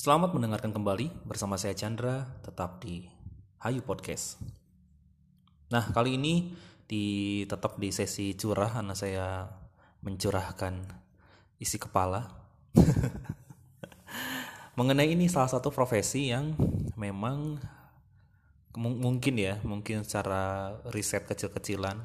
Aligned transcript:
Selamat 0.00 0.32
mendengarkan 0.32 0.72
kembali 0.72 1.28
bersama 1.28 1.60
saya 1.60 1.76
Chandra 1.76 2.24
tetap 2.40 2.80
di 2.80 3.04
Hayu 3.60 3.84
Podcast. 3.84 4.40
Nah, 5.68 5.92
kali 5.92 6.16
ini 6.16 6.56
di 6.88 7.04
tetap 7.44 7.76
di 7.76 7.92
sesi 7.92 8.32
curah 8.32 8.80
karena 8.80 8.96
saya 8.96 9.44
mencurahkan 10.00 10.88
isi 11.60 11.76
kepala. 11.76 12.32
Mengenai 14.80 15.12
ini 15.12 15.28
salah 15.28 15.52
satu 15.52 15.68
profesi 15.68 16.32
yang 16.32 16.56
memang 16.96 17.60
mungkin 18.80 19.36
ya, 19.36 19.60
mungkin 19.68 20.00
secara 20.00 20.80
riset 20.96 21.28
kecil-kecilan 21.28 22.00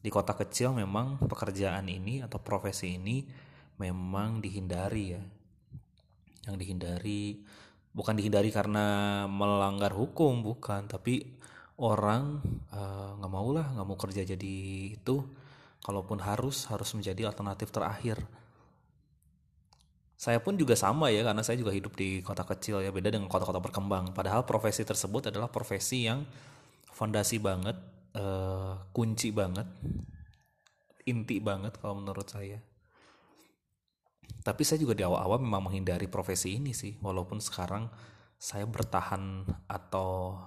di 0.00 0.08
kota 0.08 0.32
kecil 0.32 0.72
memang 0.72 1.20
pekerjaan 1.20 1.84
ini 1.84 2.24
atau 2.24 2.40
profesi 2.40 2.96
ini 2.96 3.28
memang 3.76 4.40
dihindari 4.40 5.04
ya 5.12 5.35
yang 6.46 6.56
dihindari 6.56 7.42
bukan 7.96 8.12
dihindari 8.12 8.52
karena 8.52 9.24
melanggar 9.26 9.90
hukum 9.96 10.44
bukan. 10.44 10.84
Tapi 10.86 11.24
orang 11.80 12.40
eh, 12.72 13.10
nggak 13.20 13.30
uh, 13.32 13.34
mau 13.34 13.48
lah 13.52 13.66
nggak 13.72 13.86
mau 13.88 13.98
kerja 13.98 14.22
jadi 14.22 14.56
itu. 14.94 15.16
Kalaupun 15.84 16.18
harus 16.18 16.66
harus 16.66 16.90
menjadi 16.98 17.30
alternatif 17.30 17.70
terakhir. 17.70 18.18
Saya 20.16 20.40
pun 20.40 20.56
juga 20.56 20.72
sama 20.74 21.12
ya 21.12 21.22
karena 21.22 21.44
saya 21.44 21.60
juga 21.60 21.70
hidup 21.76 21.92
di 21.94 22.24
kota 22.24 22.42
kecil 22.42 22.80
ya 22.80 22.90
beda 22.90 23.12
dengan 23.12 23.28
kota-kota 23.28 23.60
berkembang. 23.60 24.16
Padahal 24.16 24.48
profesi 24.48 24.82
tersebut 24.82 25.28
adalah 25.28 25.52
profesi 25.52 26.08
yang 26.08 26.24
fondasi 26.90 27.36
banget 27.36 27.76
uh, 28.16 28.80
kunci 28.96 29.28
banget 29.30 29.68
inti 31.06 31.38
banget 31.38 31.78
kalau 31.78 32.02
menurut 32.02 32.26
saya 32.26 32.58
tapi 34.46 34.62
saya 34.62 34.78
juga 34.78 34.94
di 34.94 35.02
awal-awal 35.02 35.42
memang 35.42 35.66
menghindari 35.66 36.06
profesi 36.06 36.54
ini 36.54 36.70
sih 36.70 36.94
walaupun 37.02 37.42
sekarang 37.42 37.90
saya 38.38 38.62
bertahan 38.62 39.42
atau 39.66 40.38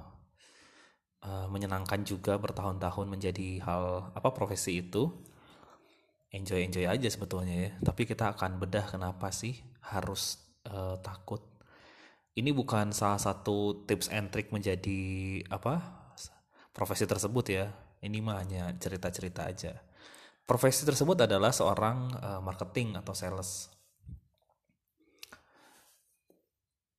uh, 1.19 1.51
menyenangkan 1.51 2.07
juga 2.07 2.39
bertahun-tahun 2.39 3.11
menjadi 3.11 3.59
hal 3.59 4.15
apa 4.15 4.31
profesi 4.31 4.79
itu. 4.79 5.11
Enjoy 6.31 6.63
enjoy 6.63 6.87
aja 6.87 7.09
sebetulnya 7.11 7.55
ya. 7.57 7.71
Tapi 7.83 8.07
kita 8.07 8.37
akan 8.37 8.61
bedah 8.63 8.87
kenapa 8.87 9.35
sih 9.35 9.59
harus 9.91 10.39
uh, 10.69 10.95
takut. 11.03 11.43
Ini 12.39 12.55
bukan 12.55 12.95
salah 12.95 13.19
satu 13.19 13.83
tips 13.83 14.07
and 14.15 14.31
trick 14.31 14.53
menjadi 14.55 15.01
apa 15.51 16.07
profesi 16.71 17.03
tersebut 17.03 17.45
ya. 17.51 17.67
Ini 17.99 18.23
mah 18.23 18.39
hanya 18.39 18.71
cerita-cerita 18.79 19.43
aja. 19.43 19.75
Profesi 20.47 20.87
tersebut 20.87 21.19
adalah 21.19 21.51
seorang 21.51 22.15
uh, 22.15 22.39
marketing 22.39 22.95
atau 22.95 23.11
sales 23.11 23.78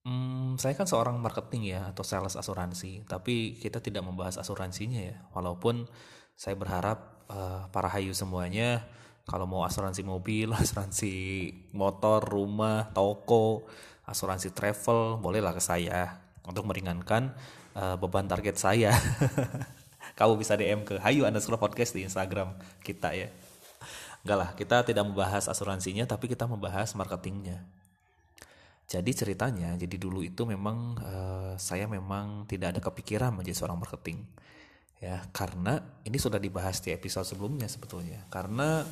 Hmm, 0.00 0.56
saya 0.56 0.72
kan 0.72 0.88
seorang 0.88 1.20
marketing 1.20 1.76
ya 1.76 1.92
atau 1.92 2.00
sales 2.00 2.32
asuransi, 2.32 3.04
tapi 3.04 3.60
kita 3.60 3.84
tidak 3.84 4.00
membahas 4.00 4.40
asuransinya 4.40 5.12
ya. 5.12 5.16
Walaupun 5.36 5.84
saya 6.32 6.56
berharap 6.56 7.28
uh, 7.28 7.68
para 7.68 7.92
hayu 7.92 8.16
semuanya 8.16 8.88
kalau 9.28 9.44
mau 9.44 9.60
asuransi 9.68 10.00
mobil, 10.00 10.48
asuransi 10.56 11.12
motor, 11.76 12.24
rumah, 12.24 12.88
toko, 12.96 13.68
asuransi 14.08 14.56
travel, 14.56 15.20
bolehlah 15.20 15.52
ke 15.52 15.60
saya 15.60 16.16
untuk 16.48 16.64
meringankan 16.64 17.36
uh, 17.76 18.00
beban 18.00 18.24
target 18.24 18.56
saya. 18.56 18.96
Kamu 20.18 20.36
bisa 20.40 20.56
DM 20.56 20.84
ke 20.84 21.00
Hayu 21.00 21.24
underscore 21.28 21.60
podcast 21.60 21.92
di 21.92 22.04
Instagram 22.04 22.56
kita 22.80 23.12
ya. 23.12 23.28
Enggak 24.24 24.36
lah, 24.36 24.50
kita 24.52 24.84
tidak 24.84 25.04
membahas 25.04 25.48
asuransinya, 25.48 26.04
tapi 26.04 26.28
kita 26.28 26.44
membahas 26.44 26.92
marketingnya. 26.92 27.79
Jadi 28.90 29.14
ceritanya, 29.14 29.78
jadi 29.78 29.96
dulu 30.02 30.18
itu 30.26 30.42
memang 30.42 30.98
uh, 30.98 31.54
saya 31.54 31.86
memang 31.86 32.42
tidak 32.50 32.74
ada 32.74 32.80
kepikiran 32.82 33.30
menjadi 33.30 33.62
seorang 33.62 33.78
marketing. 33.78 34.18
Ya, 34.98 35.22
karena 35.30 35.78
ini 36.02 36.18
sudah 36.18 36.42
dibahas 36.42 36.82
di 36.82 36.90
episode 36.90 37.22
sebelumnya 37.22 37.70
sebetulnya. 37.70 38.26
Karena 38.34 38.82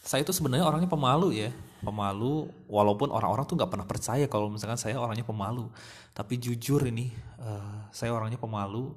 saya 0.00 0.24
itu 0.24 0.32
sebenarnya 0.32 0.64
orangnya 0.64 0.88
pemalu 0.88 1.36
ya, 1.36 1.52
pemalu. 1.84 2.48
Walaupun 2.64 3.12
orang-orang 3.12 3.44
tuh 3.44 3.60
nggak 3.60 3.68
pernah 3.68 3.84
percaya 3.84 4.24
kalau 4.32 4.48
misalkan 4.48 4.80
saya 4.80 4.96
orangnya 4.96 5.28
pemalu. 5.28 5.68
Tapi 6.16 6.40
jujur 6.40 6.88
ini, 6.88 7.12
uh, 7.44 7.92
saya 7.92 8.16
orangnya 8.16 8.40
pemalu. 8.40 8.96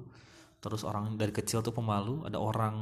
Terus 0.64 0.80
orang 0.80 1.12
dari 1.20 1.36
kecil 1.36 1.60
tuh 1.60 1.76
pemalu. 1.76 2.24
Ada 2.24 2.40
orang 2.40 2.76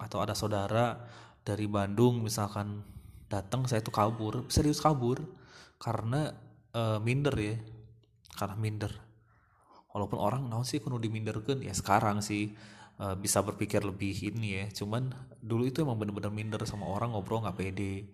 atau 0.00 0.24
ada 0.24 0.32
saudara 0.32 0.96
dari 1.44 1.68
Bandung 1.68 2.24
misalkan 2.24 2.80
datang, 3.28 3.68
saya 3.68 3.84
tuh 3.84 3.92
kabur, 3.92 4.48
serius 4.48 4.80
kabur 4.80 5.20
karena 5.80 6.28
uh, 6.76 7.00
minder 7.00 7.32
ya. 7.40 7.56
Karena 8.36 8.54
minder. 8.60 8.92
Walaupun 9.90 10.20
orang 10.20 10.46
naon 10.46 10.62
sih 10.62 10.78
kuno 10.78 11.00
diminderkan 11.02 11.66
ya 11.66 11.74
sekarang 11.74 12.22
sih 12.22 12.54
uh, 13.02 13.18
bisa 13.18 13.40
berpikir 13.40 13.82
lebih 13.82 14.14
ini 14.30 14.60
ya. 14.60 14.64
Cuman 14.70 15.10
dulu 15.40 15.66
itu 15.66 15.82
emang 15.82 15.96
bener-bener 15.96 16.30
minder 16.30 16.62
sama 16.68 16.86
orang 16.86 17.16
ngobrol 17.16 17.42
nggak 17.42 17.58
pede. 17.58 18.06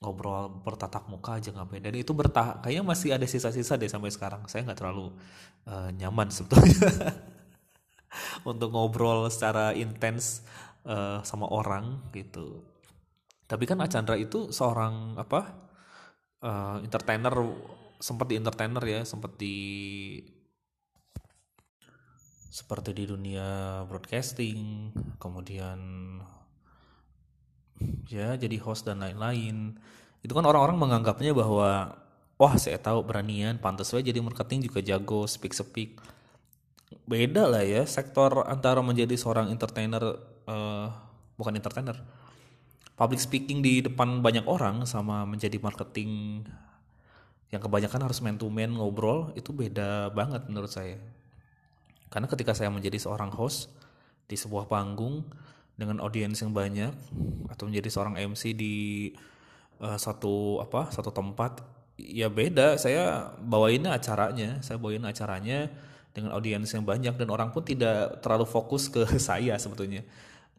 Ngobrol 0.00 0.64
bertatap 0.64 1.10
muka 1.12 1.36
aja 1.36 1.52
nggak 1.52 1.68
pede. 1.68 1.92
Dan 1.92 2.00
itu 2.00 2.14
bertah 2.16 2.62
kayaknya 2.64 2.86
masih 2.86 3.10
ada 3.12 3.26
sisa-sisa 3.28 3.76
deh 3.76 3.90
sampai 3.90 4.08
sekarang. 4.08 4.46
Saya 4.48 4.64
nggak 4.70 4.78
terlalu 4.78 5.12
uh, 5.68 5.90
nyaman 5.92 6.32
sebetulnya 6.34 7.12
untuk 8.46 8.72
ngobrol 8.72 9.28
secara 9.28 9.76
intens 9.76 10.46
uh, 10.86 11.20
sama 11.26 11.50
orang 11.50 12.08
gitu. 12.16 12.64
Tapi 13.44 13.66
kan 13.66 13.82
Acandra 13.82 14.14
itu 14.14 14.54
seorang 14.54 15.18
apa 15.18 15.69
uh, 16.44 16.80
entertainer 16.84 17.34
sempat 18.00 18.26
di 18.32 18.36
entertainer 18.40 18.82
ya 18.84 19.00
sempat 19.04 19.36
di 19.36 19.56
seperti 22.50 22.90
di 22.96 23.04
dunia 23.06 23.80
broadcasting 23.86 24.90
kemudian 25.22 25.78
ya 28.10 28.36
jadi 28.36 28.56
host 28.60 28.84
dan 28.88 29.00
lain-lain. 29.00 29.78
Itu 30.20 30.36
kan 30.36 30.44
orang-orang 30.44 30.76
menganggapnya 30.76 31.32
bahwa 31.32 31.96
wah 32.40 32.54
saya 32.56 32.80
tahu 32.80 33.04
beranian 33.04 33.60
pantas 33.60 33.92
saya 33.92 34.00
jadi 34.00 34.20
marketing 34.24 34.64
juga 34.64 34.80
jago 34.80 35.28
speak 35.28 35.52
speak 35.52 36.00
beda 37.04 37.44
lah 37.44 37.60
ya 37.60 37.84
sektor 37.84 38.48
antara 38.48 38.80
menjadi 38.80 39.12
seorang 39.12 39.52
entertainer 39.52 40.00
uh, 40.48 40.88
bukan 41.36 41.52
entertainer 41.60 42.00
public 43.00 43.16
speaking 43.16 43.64
di 43.64 43.80
depan 43.80 44.20
banyak 44.20 44.44
orang 44.44 44.84
sama 44.84 45.24
menjadi 45.24 45.56
marketing 45.56 46.44
yang 47.48 47.64
kebanyakan 47.64 48.04
harus 48.04 48.20
man 48.20 48.36
to 48.36 48.52
man 48.52 48.76
ngobrol 48.76 49.32
itu 49.32 49.56
beda 49.56 50.12
banget 50.12 50.44
menurut 50.52 50.68
saya. 50.68 51.00
Karena 52.12 52.28
ketika 52.28 52.52
saya 52.52 52.68
menjadi 52.68 53.00
seorang 53.00 53.32
host 53.32 53.72
di 54.28 54.36
sebuah 54.36 54.68
panggung 54.68 55.24
dengan 55.80 56.04
audiens 56.04 56.36
yang 56.44 56.52
banyak 56.52 56.92
atau 57.48 57.64
menjadi 57.64 57.88
seorang 57.88 58.20
MC 58.20 58.52
di 58.52 59.08
uh, 59.80 59.96
satu 59.96 60.60
apa 60.60 60.92
satu 60.92 61.08
tempat 61.08 61.64
ya 61.96 62.28
beda 62.28 62.76
saya 62.76 63.32
bawain 63.40 63.88
acaranya 63.88 64.60
saya 64.60 64.76
bawain 64.76 65.08
acaranya 65.08 65.72
dengan 66.12 66.36
audiens 66.36 66.68
yang 66.68 66.84
banyak 66.84 67.16
dan 67.16 67.28
orang 67.32 67.48
pun 67.48 67.64
tidak 67.64 68.20
terlalu 68.20 68.44
fokus 68.44 68.92
ke 68.92 69.08
saya 69.32 69.56
sebetulnya 69.56 70.04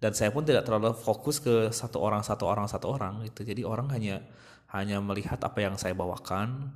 dan 0.01 0.17
saya 0.17 0.33
pun 0.33 0.41
tidak 0.41 0.65
terlalu 0.65 0.97
fokus 0.97 1.37
ke 1.37 1.69
satu 1.69 2.01
orang 2.01 2.25
satu 2.25 2.49
orang 2.49 2.65
satu 2.65 2.89
orang 2.89 3.21
gitu. 3.29 3.45
Jadi 3.45 3.61
orang 3.61 3.85
hanya 3.93 4.25
hanya 4.73 4.97
melihat 4.97 5.37
apa 5.45 5.61
yang 5.61 5.77
saya 5.77 5.93
bawakan. 5.93 6.73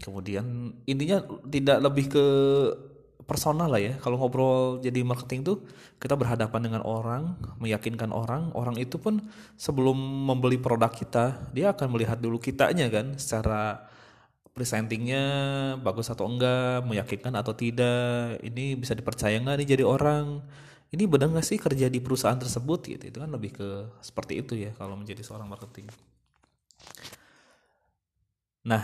Kemudian 0.00 0.74
intinya 0.88 1.20
tidak 1.46 1.78
lebih 1.84 2.08
ke 2.08 2.26
personal 3.28 3.68
lah 3.68 3.78
ya. 3.78 4.00
Kalau 4.00 4.16
ngobrol 4.16 4.80
jadi 4.80 5.04
marketing 5.04 5.44
tuh 5.44 5.60
kita 6.00 6.16
berhadapan 6.16 6.72
dengan 6.72 6.82
orang 6.88 7.36
meyakinkan 7.60 8.08
orang. 8.08 8.48
Orang 8.56 8.80
itu 8.80 8.96
pun 8.96 9.20
sebelum 9.60 9.94
membeli 10.24 10.56
produk 10.56 10.88
kita 10.88 11.52
dia 11.52 11.76
akan 11.76 11.92
melihat 11.92 12.16
dulu 12.16 12.40
kitanya 12.40 12.88
kan 12.88 13.20
secara 13.20 13.92
presentingnya 14.56 15.24
bagus 15.84 16.08
atau 16.08 16.24
enggak 16.32 16.80
meyakinkan 16.88 17.36
atau 17.36 17.52
tidak 17.52 18.40
ini 18.40 18.72
bisa 18.72 18.96
dipercaya 18.96 19.36
nggak 19.36 19.60
nih 19.60 19.68
jadi 19.76 19.84
orang 19.84 20.40
ini 20.94 21.02
benar 21.10 21.34
nggak 21.34 21.46
sih 21.46 21.58
kerja 21.58 21.90
di 21.90 21.98
perusahaan 21.98 22.38
tersebut? 22.38 22.78
Gitu. 22.86 23.04
Itu 23.10 23.18
kan 23.18 23.30
lebih 23.30 23.58
ke 23.58 23.68
seperti 23.98 24.38
itu 24.38 24.54
ya 24.54 24.70
kalau 24.78 24.94
menjadi 24.94 25.22
seorang 25.26 25.50
marketing. 25.50 25.90
Nah 28.66 28.82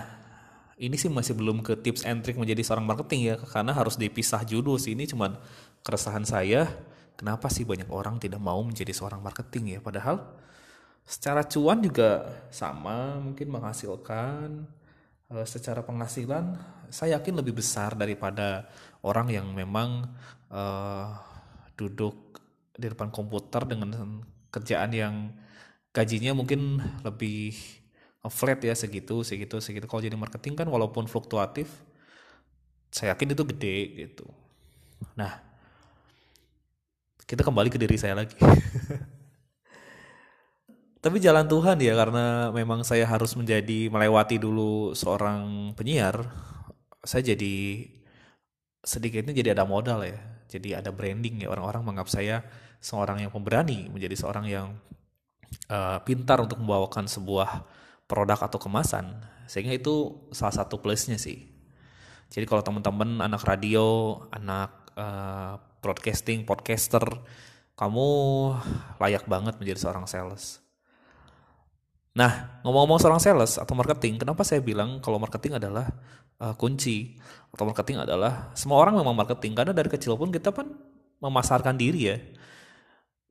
ini 0.82 0.99
sih 0.99 1.06
masih 1.06 1.38
belum 1.38 1.62
ke 1.62 1.78
tips 1.78 2.02
and 2.02 2.26
trick 2.26 2.34
menjadi 2.34 2.66
seorang 2.66 2.82
marketing 2.82 3.31
ya 3.31 3.37
karena 3.38 3.70
harus 3.70 3.94
dipisah 3.94 4.43
judul 4.43 4.82
sih. 4.82 4.99
Ini 4.99 5.06
cuman 5.06 5.38
keresahan 5.87 6.26
saya 6.26 6.66
kenapa 7.14 7.46
sih 7.46 7.62
banyak 7.62 7.87
orang 7.87 8.19
tidak 8.19 8.43
mau 8.43 8.58
menjadi 8.66 8.90
seorang 8.90 9.22
marketing 9.22 9.78
ya? 9.78 9.81
Padahal 9.82 10.26
secara 11.06 11.46
cuan 11.46 11.82
juga 11.82 12.31
sama 12.50 13.19
mungkin 13.22 13.46
menghasilkan 13.46 14.66
eh, 15.31 15.46
secara 15.46 15.87
penghasilan 15.87 16.58
saya 16.93 17.16
yakin 17.19 17.40
lebih 17.40 17.56
besar 17.56 17.96
daripada 17.96 18.69
orang 19.00 19.32
yang 19.32 19.48
memang 19.56 20.05
uh, 20.52 21.16
duduk 21.76 22.42
di 22.72 22.88
depan 22.88 23.12
komputer 23.12 23.64
dengan 23.69 23.92
kerjaan 24.52 24.90
yang 24.92 25.14
gajinya 25.92 26.32
mungkin 26.32 26.80
lebih 27.04 27.52
flat 28.28 28.60
ya 28.62 28.72
segitu 28.76 29.20
segitu 29.26 29.58
segitu. 29.58 29.84
Kalau 29.90 30.02
jadi 30.04 30.16
marketing 30.16 30.54
kan 30.54 30.69
walaupun 30.69 31.10
fluktuatif 31.10 31.69
saya 32.92 33.16
yakin 33.16 33.32
itu 33.34 33.44
gede 33.56 33.76
gitu. 34.06 34.26
Nah 35.16 35.40
kita 37.24 37.42
kembali 37.44 37.72
ke 37.72 37.80
diri 37.80 37.96
saya 37.96 38.16
lagi. 38.16 38.36
Tapi 41.02 41.19
jalan 41.19 41.50
Tuhan 41.50 41.82
ya 41.82 41.98
karena 41.98 42.54
memang 42.54 42.86
saya 42.86 43.02
harus 43.02 43.34
menjadi 43.34 43.90
melewati 43.90 44.38
dulu 44.38 44.94
seorang 44.94 45.74
penyiar 45.74 46.30
saya 47.02 47.34
jadi 47.34 47.86
sedikitnya 48.86 49.34
jadi 49.34 49.58
ada 49.58 49.66
modal 49.66 50.06
ya 50.06 50.31
jadi 50.52 50.84
ada 50.84 50.93
branding 50.93 51.40
ya. 51.40 51.49
Orang-orang 51.49 51.81
menganggap 51.81 52.12
saya 52.12 52.44
seorang 52.84 53.25
yang 53.25 53.32
pemberani 53.32 53.88
menjadi 53.88 54.12
seorang 54.20 54.44
yang 54.52 54.76
uh, 55.72 55.99
pintar 56.04 56.44
untuk 56.44 56.60
membawakan 56.60 57.08
sebuah 57.08 57.64
produk 58.04 58.37
atau 58.44 58.60
kemasan. 58.60 59.16
Sehingga 59.49 59.72
itu 59.72 60.28
salah 60.37 60.52
satu 60.52 60.84
plusnya 60.84 61.16
sih. 61.16 61.49
Jadi 62.28 62.44
kalau 62.44 62.60
teman-teman 62.60 63.25
anak 63.25 63.44
radio 63.49 64.16
anak 64.28 64.93
uh, 64.96 65.56
broadcasting 65.81 66.44
podcaster 66.44 67.05
kamu 67.76 68.08
layak 69.00 69.25
banget 69.26 69.56
menjadi 69.58 69.88
seorang 69.88 70.06
sales 70.06 70.62
Nah, 72.12 72.61
ngomong-ngomong 72.61 73.00
seorang 73.00 73.23
sales 73.25 73.56
atau 73.56 73.73
marketing, 73.73 74.20
kenapa 74.20 74.44
saya 74.44 74.61
bilang 74.61 75.00
kalau 75.00 75.17
marketing 75.17 75.56
adalah 75.56 75.88
uh, 76.44 76.53
kunci 76.53 77.17
atau 77.56 77.64
marketing 77.64 78.05
adalah 78.05 78.53
semua 78.53 78.85
orang 78.85 79.00
memang 79.00 79.17
marketing 79.17 79.56
karena 79.56 79.73
dari 79.73 79.88
kecil 79.88 80.20
pun 80.20 80.29
kita 80.29 80.53
kan 80.53 80.69
memasarkan 81.25 81.73
diri 81.81 82.12
ya. 82.12 82.20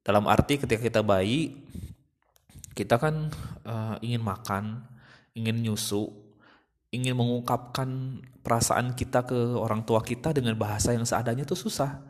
Dalam 0.01 0.25
arti 0.25 0.57
ketika 0.57 0.81
kita 0.81 1.01
bayi, 1.05 1.61
kita 2.73 2.97
kan 2.97 3.29
uh, 3.69 4.01
ingin 4.01 4.25
makan, 4.25 4.81
ingin 5.37 5.61
nyusu, 5.61 6.09
ingin 6.89 7.13
mengungkapkan 7.13 8.17
perasaan 8.41 8.97
kita 8.97 9.29
ke 9.29 9.37
orang 9.61 9.85
tua 9.85 10.01
kita 10.01 10.33
dengan 10.33 10.57
bahasa 10.57 10.97
yang 10.97 11.05
seadanya 11.05 11.45
itu 11.45 11.53
susah. 11.53 12.01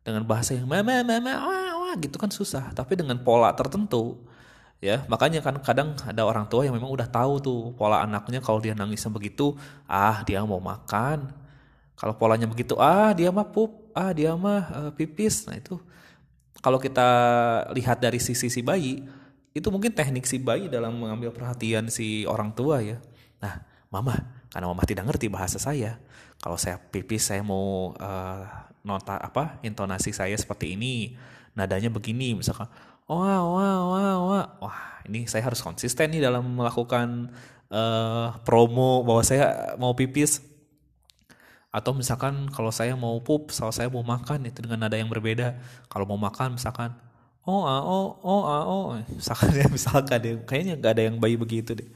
Dengan 0.00 0.24
bahasa 0.24 0.56
yang 0.56 0.64
mama 0.64 1.04
mama 1.04 1.36
wah, 1.36 1.72
wah 1.84 1.94
gitu 2.00 2.16
kan 2.16 2.32
susah, 2.32 2.72
tapi 2.72 2.96
dengan 2.96 3.20
pola 3.20 3.52
tertentu 3.52 4.24
ya 4.78 5.02
makanya 5.10 5.42
kan 5.42 5.58
kadang 5.58 5.98
ada 6.06 6.22
orang 6.22 6.46
tua 6.46 6.62
yang 6.62 6.74
memang 6.78 6.90
udah 6.90 7.10
tahu 7.10 7.42
tuh 7.42 7.60
pola 7.74 8.06
anaknya 8.06 8.38
kalau 8.38 8.62
dia 8.62 8.78
nangisnya 8.78 9.10
begitu 9.10 9.58
ah 9.90 10.22
dia 10.22 10.42
mau 10.46 10.62
makan. 10.62 11.34
Kalau 11.98 12.14
polanya 12.14 12.46
begitu 12.46 12.78
ah 12.78 13.10
dia 13.10 13.34
mah 13.34 13.46
pup 13.46 13.90
ah 13.90 14.14
dia 14.14 14.34
mah 14.38 14.62
uh, 14.70 14.90
pipis. 14.94 15.50
Nah 15.50 15.58
itu 15.58 15.82
kalau 16.62 16.78
kita 16.78 17.08
lihat 17.74 17.98
dari 17.98 18.22
sisi 18.22 18.46
si 18.46 18.62
bayi 18.62 19.02
itu 19.50 19.66
mungkin 19.74 19.90
teknik 19.90 20.22
si 20.26 20.38
bayi 20.38 20.70
dalam 20.70 20.94
mengambil 20.94 21.34
perhatian 21.34 21.90
si 21.90 22.22
orang 22.26 22.54
tua 22.54 22.78
ya. 22.78 23.02
Nah 23.42 23.66
mama 23.90 24.14
karena 24.52 24.66
mama 24.70 24.82
tidak 24.86 25.10
ngerti 25.10 25.26
bahasa 25.26 25.58
saya 25.58 25.98
kalau 26.38 26.54
saya 26.54 26.78
pipis 26.78 27.28
saya 27.28 27.42
mau 27.42 27.92
uh, 27.98 28.42
nota 28.86 29.18
apa 29.18 29.58
intonasi 29.66 30.14
saya 30.14 30.38
seperti 30.38 30.78
ini 30.78 31.18
nadanya 31.58 31.90
begini 31.90 32.38
misalkan 32.38 32.70
wah 33.08 33.40
wah 33.40 33.76
wah 33.88 34.16
wah 34.20 34.46
wah 34.60 34.78
ini 35.08 35.24
saya 35.24 35.48
harus 35.48 35.64
konsisten 35.64 36.12
nih 36.12 36.20
dalam 36.28 36.44
melakukan 36.44 37.32
uh, 37.72 38.36
promo 38.44 39.00
bahwa 39.04 39.24
saya 39.24 39.74
mau 39.80 39.96
pipis 39.96 40.44
atau 41.68 41.92
misalkan 41.92 42.48
kalau 42.48 42.72
saya 42.72 42.96
mau 42.96 43.20
pup, 43.20 43.52
kalau 43.52 43.72
saya 43.72 43.92
mau 43.92 44.00
makan 44.00 44.48
itu 44.48 44.64
dengan 44.64 44.88
nada 44.88 44.96
yang 44.96 45.12
berbeda. 45.12 45.60
Kalau 45.92 46.08
mau 46.08 46.16
makan 46.16 46.56
misalkan 46.56 46.96
oh 47.48 47.64
ah 47.64 47.80
oh 47.80 48.20
oh 48.24 48.42
ah 48.44 48.64
oh 48.64 48.84
misalkan 49.12 49.52
ya 49.56 49.64
misalkan 49.76 50.18
deh 50.20 50.34
kayaknya 50.44 50.76
nggak 50.80 50.92
ada 50.96 51.02
yang 51.12 51.16
bayi 51.20 51.36
begitu 51.36 51.76
deh. 51.76 51.88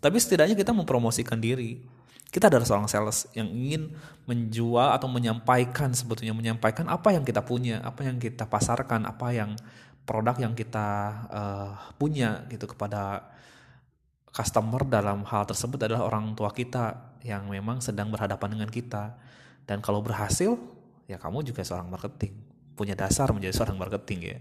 Tapi 0.00 0.16
setidaknya 0.20 0.56
kita 0.56 0.72
mempromosikan 0.72 1.40
diri. 1.40 1.80
Kita 2.28 2.50
adalah 2.50 2.66
seorang 2.66 2.90
sales 2.90 3.30
yang 3.30 3.46
ingin 3.46 3.94
menjual 4.26 4.90
atau 4.90 5.06
menyampaikan 5.06 5.94
sebetulnya 5.94 6.34
menyampaikan 6.34 6.90
apa 6.90 7.14
yang 7.14 7.22
kita 7.22 7.46
punya, 7.46 7.78
apa 7.86 8.02
yang 8.02 8.18
kita 8.18 8.50
pasarkan, 8.50 9.06
apa 9.06 9.30
yang 9.30 9.54
produk 10.04 10.36
yang 10.36 10.52
kita 10.52 10.88
uh, 11.32 11.72
punya 11.96 12.44
gitu 12.52 12.68
kepada 12.68 13.24
customer 14.34 14.84
dalam 14.84 15.24
hal 15.24 15.48
tersebut 15.48 15.80
adalah 15.80 16.04
orang 16.04 16.36
tua 16.36 16.52
kita 16.52 17.16
yang 17.24 17.48
memang 17.48 17.80
sedang 17.80 18.12
berhadapan 18.12 18.58
dengan 18.60 18.68
kita. 18.68 19.16
Dan 19.64 19.80
kalau 19.80 20.04
berhasil 20.04 20.60
ya 21.08 21.16
kamu 21.16 21.40
juga 21.48 21.64
seorang 21.64 21.88
marketing. 21.88 22.36
Punya 22.76 22.92
dasar 22.92 23.32
menjadi 23.32 23.56
seorang 23.56 23.80
marketing 23.80 24.20
ya. 24.28 24.38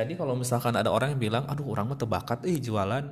Jadi 0.00 0.16
kalau 0.16 0.34
misalkan 0.34 0.74
ada 0.74 0.88
orang 0.90 1.14
yang 1.14 1.20
bilang 1.20 1.44
aduh 1.46 1.68
orang 1.68 1.92
mah 1.92 1.98
tebakat 2.00 2.48
eh 2.48 2.56
jualan. 2.56 3.04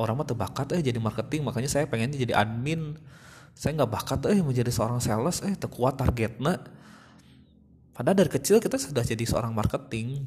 Orang 0.00 0.14
mah 0.16 0.24
tebakat 0.24 0.72
eh 0.72 0.80
jadi 0.80 0.96
marketing. 0.96 1.44
Makanya 1.44 1.68
saya 1.68 1.84
pengen 1.84 2.16
jadi 2.16 2.32
admin. 2.32 2.96
Saya 3.52 3.76
nggak 3.76 3.92
bakat 3.92 4.20
eh 4.32 4.40
menjadi 4.40 4.72
seorang 4.72 5.02
sales 5.04 5.44
eh 5.44 5.52
terkuat 5.52 6.00
targetnya 6.00 6.81
Padahal 8.02 8.18
dari 8.18 8.34
kecil 8.34 8.58
kita 8.58 8.82
sudah 8.82 9.06
jadi 9.06 9.22
seorang 9.22 9.54
marketing. 9.54 10.26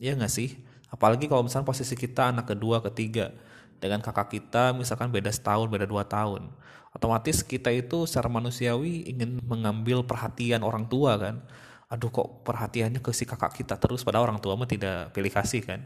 Ya 0.00 0.16
nggak 0.16 0.32
sih? 0.32 0.56
Apalagi 0.88 1.28
kalau 1.28 1.44
misalnya 1.44 1.68
posisi 1.68 1.92
kita 1.92 2.32
anak 2.32 2.56
kedua, 2.56 2.80
ketiga. 2.88 3.36
Dengan 3.76 4.00
kakak 4.00 4.32
kita 4.32 4.72
misalkan 4.72 5.12
beda 5.12 5.28
setahun, 5.28 5.68
beda 5.68 5.84
dua 5.84 6.08
tahun. 6.08 6.48
Otomatis 6.96 7.44
kita 7.44 7.68
itu 7.68 8.08
secara 8.08 8.32
manusiawi 8.32 9.12
ingin 9.12 9.44
mengambil 9.44 10.08
perhatian 10.08 10.64
orang 10.64 10.88
tua 10.88 11.20
kan. 11.20 11.44
Aduh 11.92 12.08
kok 12.08 12.48
perhatiannya 12.48 13.04
ke 13.04 13.12
si 13.12 13.28
kakak 13.28 13.60
kita 13.60 13.76
terus 13.76 14.00
pada 14.00 14.16
orang 14.16 14.40
tua 14.40 14.56
mah 14.56 14.64
tidak 14.64 15.12
pilih 15.12 15.28
kasih 15.28 15.60
kan. 15.60 15.84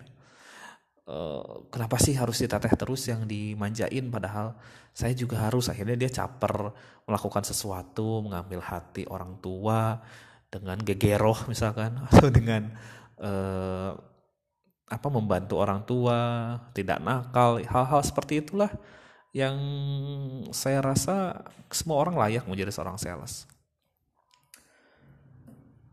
Uh, 1.11 1.67
kenapa 1.75 1.99
sih 1.99 2.14
harus 2.14 2.38
diteteh 2.38 2.70
terus 2.79 3.02
yang 3.11 3.26
dimanjain 3.26 4.14
padahal 4.14 4.55
saya 4.94 5.11
juga 5.11 5.43
harus 5.43 5.67
akhirnya 5.67 6.06
dia 6.06 6.23
caper 6.23 6.70
melakukan 7.02 7.43
sesuatu 7.43 8.23
mengambil 8.23 8.62
hati 8.62 9.11
orang 9.11 9.43
tua 9.43 9.99
dengan 10.55 10.79
gegeroh 10.79 11.51
misalkan 11.51 11.99
atau 12.06 12.31
dengan 12.31 12.71
eh, 13.19 13.93
apa 14.85 15.09
membantu 15.11 15.59
orang 15.59 15.83
tua, 15.83 16.19
tidak 16.77 17.03
nakal, 17.03 17.59
hal-hal 17.59 18.01
seperti 18.05 18.45
itulah 18.45 18.71
yang 19.35 19.56
saya 20.55 20.79
rasa 20.79 21.43
semua 21.67 21.99
orang 21.99 22.15
layak 22.15 22.47
menjadi 22.47 22.71
seorang 22.71 22.95
sales. 22.95 23.51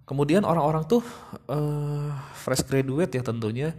Kemudian 0.05 0.43
orang-orang 0.43 0.83
tuh 0.85 1.01
uh, 1.47 2.11
fresh 2.35 2.67
graduate 2.67 3.15
ya 3.15 3.23
tentunya 3.23 3.71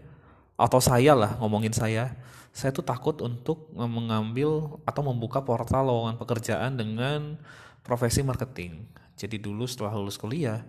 atau 0.57 0.81
saya 0.81 1.13
lah 1.13 1.37
ngomongin 1.39 1.77
saya, 1.77 2.17
saya 2.53 2.69
tuh 2.69 2.85
takut 2.85 3.17
untuk 3.25 3.73
mengambil 3.73 4.77
atau 4.85 5.01
membuka 5.01 5.41
portal 5.41 5.89
lowongan 5.89 6.21
pekerjaan 6.21 6.77
dengan 6.77 7.41
profesi 7.81 8.21
marketing. 8.21 8.85
Jadi 9.17 9.41
dulu 9.41 9.65
setelah 9.65 9.97
lulus 9.97 10.21
kuliah, 10.21 10.61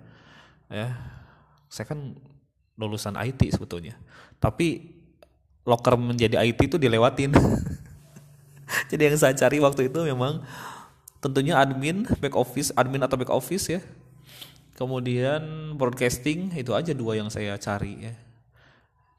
ya, 0.71 0.95
saya 1.67 1.85
kan 1.91 2.15
lulusan 2.79 3.19
IT 3.19 3.59
sebetulnya. 3.59 3.99
Tapi 4.39 4.95
loker 5.67 5.99
menjadi 5.99 6.39
IT 6.39 6.71
itu 6.71 6.77
dilewatin. 6.79 7.35
Jadi 8.89 9.01
yang 9.03 9.19
saya 9.19 9.35
cari 9.35 9.59
waktu 9.59 9.91
itu 9.91 9.99
memang 10.07 10.39
tentunya 11.19 11.59
admin, 11.59 12.07
back 12.23 12.35
office, 12.39 12.71
admin 12.79 13.03
atau 13.03 13.19
back 13.19 13.31
office 13.31 13.67
ya. 13.67 13.83
Kemudian 14.73 15.75
broadcasting 15.77 16.49
itu 16.55 16.71
aja 16.73 16.95
dua 16.95 17.19
yang 17.19 17.29
saya 17.29 17.59
cari 17.59 18.09
ya. 18.09 18.13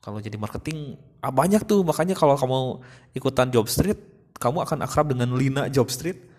Kalau 0.05 0.21
jadi 0.21 0.37
marketing 0.37 1.01
ah 1.25 1.33
banyak 1.33 1.65
tuh 1.65 1.81
makanya 1.81 2.13
kalau 2.13 2.37
kamu 2.37 2.85
ikutan 3.17 3.49
job 3.49 3.65
street 3.73 3.97
kamu 4.37 4.61
akan 4.69 4.85
akrab 4.85 5.09
dengan 5.09 5.33
Lina 5.33 5.73
Job 5.73 5.89
Street 5.89 6.35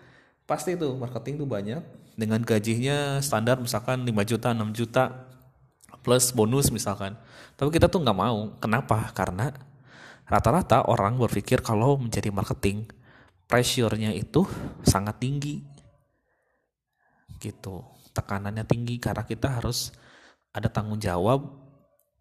Pasti 0.46 0.78
itu 0.78 0.94
marketing 0.94 1.42
tuh 1.42 1.48
banyak 1.50 1.82
dengan 2.14 2.38
gajinya 2.38 3.18
standar 3.18 3.58
misalkan 3.58 4.06
5 4.06 4.14
juta, 4.22 4.54
6 4.54 4.78
juta 4.78 5.26
plus 6.06 6.30
bonus 6.30 6.70
misalkan. 6.70 7.18
Tapi 7.58 7.74
kita 7.74 7.90
tuh 7.90 7.98
nggak 8.06 8.14
mau. 8.14 8.54
Kenapa? 8.62 9.10
Karena 9.10 9.50
rata-rata 10.22 10.86
orang 10.86 11.18
berpikir 11.18 11.66
kalau 11.66 11.98
menjadi 11.98 12.30
marketing 12.30 12.86
pressure-nya 13.50 14.14
itu 14.14 14.46
sangat 14.86 15.18
tinggi. 15.18 15.66
Gitu. 17.42 17.82
Tekanannya 18.14 18.62
tinggi 18.62 19.02
karena 19.02 19.26
kita 19.26 19.50
harus 19.50 19.90
ada 20.54 20.70
tanggung 20.70 21.02
jawab, 21.02 21.42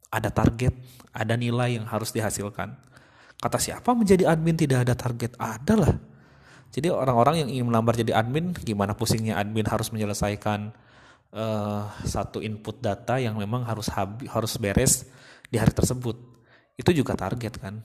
ada 0.10 0.30
target, 0.30 0.74
ada 1.12 1.34
nilai 1.36 1.78
yang 1.80 1.86
harus 1.88 2.12
dihasilkan. 2.12 2.76
Kata 3.36 3.58
siapa 3.60 3.92
menjadi 3.94 4.32
admin 4.32 4.56
tidak 4.56 4.88
ada 4.88 4.96
target? 4.96 5.36
Adalah 5.38 5.96
jadi 6.76 6.92
orang-orang 6.92 7.46
yang 7.46 7.50
ingin 7.52 7.66
melamar 7.72 7.96
jadi 7.96 8.12
admin, 8.20 8.52
gimana 8.52 8.92
pusingnya 8.92 9.40
admin 9.40 9.64
harus 9.64 9.96
menyelesaikan 9.96 10.76
uh, 11.32 11.88
satu 12.04 12.44
input 12.44 12.84
data 12.84 13.16
yang 13.16 13.40
memang 13.40 13.64
harus 13.64 13.88
harus 14.28 14.54
beres 14.60 15.08
di 15.48 15.56
hari 15.56 15.72
tersebut. 15.72 16.20
Itu 16.76 16.92
juga 16.92 17.16
target 17.16 17.60
kan. 17.64 17.80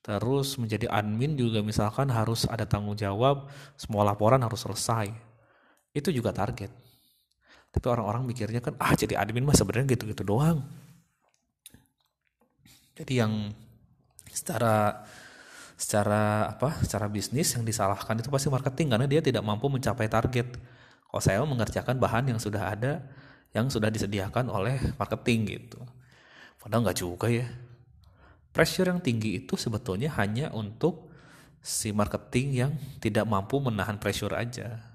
Terus 0.00 0.56
menjadi 0.62 0.88
admin 0.88 1.34
juga 1.34 1.60
misalkan 1.60 2.08
harus 2.14 2.46
ada 2.46 2.64
tanggung 2.64 2.94
jawab, 2.94 3.50
semua 3.74 4.06
laporan 4.06 4.40
harus 4.40 4.62
selesai. 4.62 5.10
Itu 5.90 6.14
juga 6.14 6.30
target. 6.30 6.70
Tapi 7.70 7.86
orang-orang 7.86 8.26
mikirnya 8.26 8.58
kan, 8.58 8.74
ah 8.82 8.92
jadi 8.98 9.14
admin 9.14 9.46
mah 9.46 9.54
sebenarnya 9.54 9.94
gitu-gitu 9.94 10.26
doang. 10.26 10.66
Jadi 12.98 13.16
yang 13.16 13.54
secara 14.28 15.06
secara 15.80 16.52
apa 16.52 16.76
secara 16.84 17.08
bisnis 17.08 17.56
yang 17.56 17.64
disalahkan 17.64 18.12
itu 18.20 18.28
pasti 18.28 18.52
marketing 18.52 18.92
karena 18.92 19.06
dia 19.08 19.24
tidak 19.24 19.40
mampu 19.40 19.70
mencapai 19.72 20.10
target. 20.10 20.58
Kalau 21.08 21.22
saya 21.22 21.40
mengerjakan 21.42 21.96
bahan 21.96 22.34
yang 22.34 22.38
sudah 22.42 22.74
ada 22.76 23.00
yang 23.56 23.66
sudah 23.72 23.88
disediakan 23.88 24.52
oleh 24.52 24.78
marketing 25.00 25.58
gitu. 25.58 25.80
Padahal 26.60 26.84
nggak 26.84 26.98
juga 27.00 27.32
ya. 27.32 27.48
Pressure 28.50 28.90
yang 28.90 29.00
tinggi 29.00 29.40
itu 29.40 29.54
sebetulnya 29.54 30.12
hanya 30.18 30.50
untuk 30.52 31.08
si 31.62 31.94
marketing 31.94 32.46
yang 32.52 32.72
tidak 32.98 33.24
mampu 33.24 33.56
menahan 33.62 33.96
pressure 33.96 34.32
aja 34.32 34.89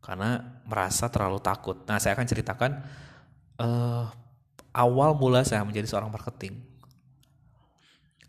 karena 0.00 0.60
merasa 0.64 1.12
terlalu 1.12 1.38
takut. 1.44 1.76
Nah, 1.84 2.00
saya 2.00 2.16
akan 2.16 2.26
ceritakan 2.26 2.70
uh, 3.60 4.08
awal 4.72 5.12
mula 5.16 5.44
saya 5.44 5.62
menjadi 5.62 5.86
seorang 5.86 6.08
marketing. 6.08 6.56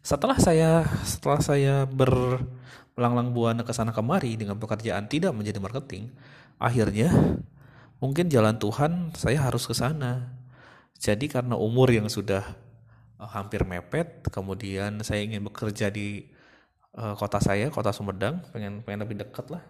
Setelah 0.04 0.38
saya 0.42 0.84
setelah 1.06 1.40
saya 1.40 1.76
berlanglang 1.88 3.32
buana 3.32 3.62
ke 3.64 3.72
sana 3.72 3.96
kemari 3.96 4.36
dengan 4.36 4.60
pekerjaan 4.60 5.08
tidak 5.08 5.32
menjadi 5.32 5.62
marketing, 5.64 6.12
akhirnya 6.60 7.10
mungkin 8.04 8.28
jalan 8.28 8.58
Tuhan 8.60 9.16
saya 9.16 9.40
harus 9.48 9.64
ke 9.64 9.74
sana. 9.78 10.38
Jadi 11.02 11.32
karena 11.32 11.58
umur 11.58 11.90
yang 11.90 12.12
sudah 12.12 12.46
uh, 13.18 13.30
hampir 13.32 13.64
mepet, 13.64 14.28
kemudian 14.30 15.02
saya 15.02 15.24
ingin 15.24 15.42
bekerja 15.48 15.90
di 15.90 16.30
uh, 17.00 17.16
kota 17.16 17.40
saya, 17.42 17.72
kota 17.72 17.96
Sumedang, 17.96 18.44
pengen 18.52 18.84
pengen 18.86 19.08
lebih 19.08 19.18
dekat 19.22 19.48
lah 19.50 19.64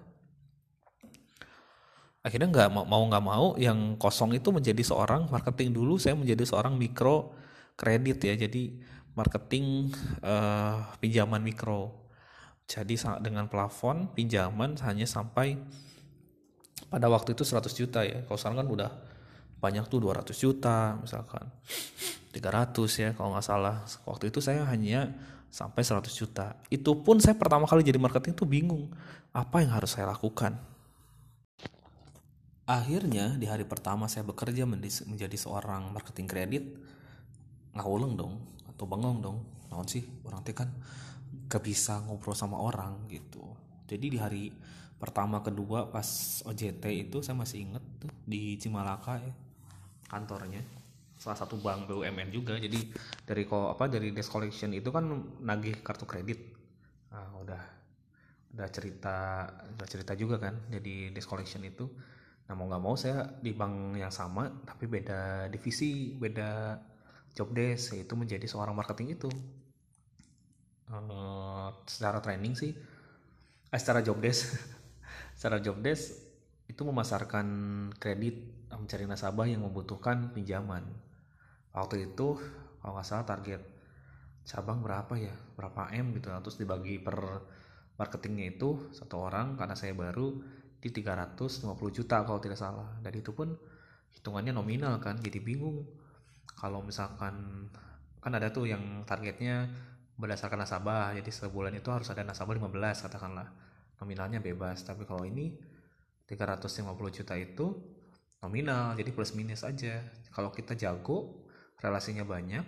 akhirnya 2.21 2.47
nggak 2.53 2.69
mau 2.85 3.01
nggak 3.09 3.25
mau 3.25 3.45
yang 3.57 3.97
kosong 3.97 4.37
itu 4.37 4.53
menjadi 4.53 4.81
seorang 4.85 5.25
marketing 5.33 5.73
dulu 5.73 5.97
saya 5.97 6.13
menjadi 6.13 6.45
seorang 6.45 6.77
mikro 6.77 7.33
kredit 7.81 8.21
ya. 8.21 8.37
Jadi 8.37 8.77
marketing 9.17 9.89
uh, 10.21 10.93
pinjaman 11.01 11.41
mikro. 11.41 11.97
Jadi 12.69 12.95
dengan 13.19 13.49
plafon 13.51 14.13
pinjaman 14.13 14.79
hanya 14.85 15.03
sampai 15.03 15.59
pada 16.87 17.09
waktu 17.11 17.33
itu 17.35 17.43
100 17.43 17.67
juta 17.73 18.05
ya. 18.05 18.23
Kalau 18.23 18.37
sekarang 18.37 18.63
kan 18.63 18.69
udah 18.69 18.91
banyak 19.57 19.85
tuh 19.89 19.99
200 19.99 20.31
juta 20.37 20.95
misalkan. 21.01 21.49
300 22.31 23.01
ya 23.01 23.09
kalau 23.17 23.35
nggak 23.35 23.45
salah. 23.45 23.83
Waktu 24.07 24.31
itu 24.31 24.39
saya 24.39 24.63
hanya 24.69 25.11
sampai 25.51 25.83
100 25.83 26.07
juta. 26.15 26.55
Itu 26.71 27.03
pun 27.03 27.19
saya 27.19 27.35
pertama 27.35 27.67
kali 27.67 27.83
jadi 27.83 27.99
marketing 27.99 28.37
tuh 28.37 28.47
bingung 28.47 28.87
apa 29.35 29.59
yang 29.59 29.75
harus 29.75 29.97
saya 29.99 30.07
lakukan 30.07 30.70
Akhirnya 32.71 33.35
di 33.35 33.51
hari 33.51 33.67
pertama 33.67 34.07
saya 34.07 34.23
bekerja 34.23 34.63
menjadi 34.63 35.35
seorang 35.35 35.91
marketing 35.91 36.23
kredit 36.23 36.63
ngawuleng 37.75 38.15
dong 38.15 38.39
atau 38.63 38.87
bengong 38.87 39.19
dong 39.19 39.43
naon 39.67 39.83
sih 39.91 40.07
orang 40.23 40.39
teh 40.39 40.55
kan 40.55 40.71
gak 41.51 41.59
bisa 41.67 41.99
ngobrol 42.07 42.31
sama 42.31 42.55
orang 42.63 43.11
gitu. 43.11 43.43
Jadi 43.91 44.05
di 44.07 44.15
hari 44.15 44.55
pertama 44.95 45.43
kedua 45.43 45.91
pas 45.91 46.39
OJT 46.47 47.11
itu 47.11 47.19
saya 47.19 47.35
masih 47.35 47.67
inget 47.67 47.83
tuh 47.99 48.07
di 48.23 48.55
Cimalaka 48.55 49.19
ya 49.19 49.35
kantornya. 50.07 50.63
Salah 51.19 51.35
satu 51.43 51.59
bank 51.59 51.91
BUMN 51.91 52.31
juga. 52.31 52.55
Jadi 52.55 52.87
dari 53.27 53.43
kok 53.43 53.75
apa 53.75 53.91
dari 53.91 54.15
desk 54.15 54.31
collection 54.31 54.71
itu 54.71 54.95
kan 54.95 55.11
nagih 55.43 55.83
kartu 55.83 56.07
kredit. 56.07 56.39
Nah, 57.11 57.35
udah 57.35 57.63
udah 58.55 58.67
cerita 58.71 59.47
udah 59.75 59.87
cerita 59.91 60.15
juga 60.15 60.39
kan 60.39 60.55
jadi 60.71 61.11
desk 61.11 61.27
collection 61.27 61.67
itu 61.67 61.87
nah 62.51 62.59
mau 62.59 62.67
nggak 62.67 62.83
mau 62.83 62.99
saya 62.99 63.31
di 63.39 63.55
bank 63.55 63.95
yang 63.95 64.11
sama 64.11 64.51
tapi 64.67 64.83
beda 64.83 65.47
divisi 65.47 66.11
beda 66.19 66.75
job 67.31 67.55
desk 67.55 67.95
yaitu 67.95 68.11
menjadi 68.19 68.43
seorang 68.43 68.75
marketing 68.75 69.15
itu. 69.15 69.31
Uh, 70.91 71.71
secara 71.87 72.19
training 72.19 72.51
sih 72.51 72.75
eh, 73.71 73.79
secara 73.79 74.03
job 74.03 74.19
desk 74.19 74.51
secara 75.39 75.63
job 75.63 75.79
desk 75.79 76.19
itu 76.67 76.83
memasarkan 76.83 77.47
kredit 77.95 78.67
mencari 78.67 79.07
nasabah 79.07 79.47
yang 79.47 79.63
membutuhkan 79.63 80.35
pinjaman. 80.35 80.83
Waktu 81.71 82.11
itu 82.11 82.35
kalau 82.83 82.99
nggak 82.99 83.07
salah 83.07 83.23
target 83.23 83.63
cabang 84.43 84.83
berapa 84.83 85.15
ya 85.15 85.31
berapa 85.55 85.87
m 85.95 86.19
gitu 86.19 86.27
terus 86.27 86.59
dibagi 86.59 86.99
per 86.99 87.15
marketingnya 87.95 88.59
itu 88.59 88.91
satu 88.91 89.31
orang 89.31 89.55
karena 89.55 89.79
saya 89.79 89.95
baru 89.95 90.43
di 90.81 90.89
350 90.89 91.61
juta 91.93 92.25
kalau 92.25 92.41
tidak 92.41 92.57
salah. 92.57 92.89
Dan 93.05 93.13
itu 93.13 93.31
pun 93.31 93.53
hitungannya 94.17 94.51
nominal 94.51 94.97
kan 94.97 95.21
jadi 95.21 95.37
bingung. 95.37 95.85
Kalau 96.57 96.81
misalkan 96.81 97.69
kan 98.21 98.31
ada 98.33 98.49
tuh 98.49 98.65
yang 98.69 99.05
targetnya 99.05 99.69
berdasarkan 100.17 100.61
nasabah 100.61 101.17
jadi 101.17 101.25
sebulan 101.25 101.73
itu 101.73 101.89
harus 101.89 102.09
ada 102.09 102.25
nasabah 102.25 102.57
15 102.57 103.05
katakanlah. 103.07 103.47
Nominalnya 104.01 104.41
bebas 104.41 104.81
tapi 104.81 105.05
kalau 105.05 105.21
ini 105.21 105.53
350 106.25 106.89
juta 107.13 107.37
itu 107.37 107.77
nominal 108.41 108.97
jadi 108.97 109.13
plus 109.13 109.37
minus 109.37 109.61
aja. 109.61 110.01
Kalau 110.33 110.49
kita 110.49 110.73
jago 110.73 111.45
relasinya 111.77 112.25
banyak 112.25 112.65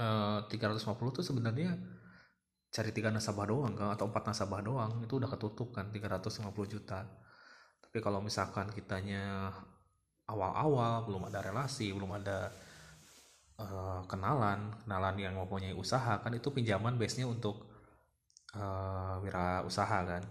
eh, 0.00 0.38
350 0.48 1.16
tuh 1.16 1.24
sebenarnya 1.24 1.99
cari 2.70 2.90
tiga 2.94 3.10
nasabah 3.10 3.46
doang 3.50 3.74
kan 3.74 3.90
atau 3.90 4.06
empat 4.06 4.30
nasabah 4.30 4.62
doang 4.62 4.92
itu 5.02 5.18
udah 5.18 5.26
ketutup 5.26 5.74
kan 5.74 5.90
350 5.90 6.46
juta. 6.70 7.02
Tapi 7.82 7.98
kalau 7.98 8.22
misalkan 8.22 8.70
kitanya 8.70 9.50
awal-awal 10.30 11.02
belum 11.10 11.26
ada 11.26 11.42
relasi 11.42 11.90
belum 11.90 12.22
ada 12.22 12.54
uh, 13.58 14.06
kenalan 14.06 14.70
kenalan 14.86 15.14
yang 15.18 15.34
mempunyai 15.34 15.74
usaha 15.74 16.22
kan 16.22 16.30
itu 16.30 16.54
pinjaman 16.54 16.94
base 16.94 17.18
nya 17.18 17.26
untuk 17.26 17.66
uh, 18.54 19.18
wira 19.18 19.66
usaha 19.66 20.06
kan. 20.06 20.22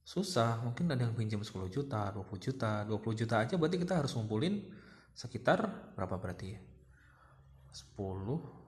Susah 0.00 0.64
mungkin 0.64 0.88
ada 0.90 1.04
yang 1.04 1.12
pinjam 1.12 1.44
10 1.44 1.68
juta 1.68 2.08
20 2.16 2.40
juta 2.40 2.88
20 2.88 3.20
juta 3.20 3.36
aja 3.44 3.54
berarti 3.60 3.76
kita 3.76 4.00
harus 4.00 4.16
ngumpulin 4.16 4.64
sekitar 5.12 5.92
berapa 5.92 6.16
berarti 6.16 6.56
ya? 6.56 6.60
10 8.00 8.59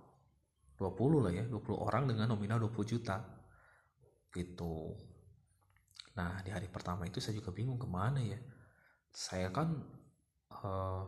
20 0.83 1.23
lah 1.23 1.33
ya 1.33 1.45
20 1.47 1.63
orang 1.79 2.11
dengan 2.11 2.27
nominal 2.35 2.59
20 2.59 2.93
juta. 2.99 3.23
Gitu. 4.35 4.75
Nah 6.19 6.43
di 6.43 6.51
hari 6.51 6.67
pertama 6.67 7.07
itu 7.07 7.23
saya 7.23 7.39
juga 7.39 7.55
bingung 7.55 7.79
ke 7.79 7.87
mana 7.87 8.19
ya. 8.19 8.41
Saya 9.15 9.55
kan 9.55 9.79
uh, 10.51 11.05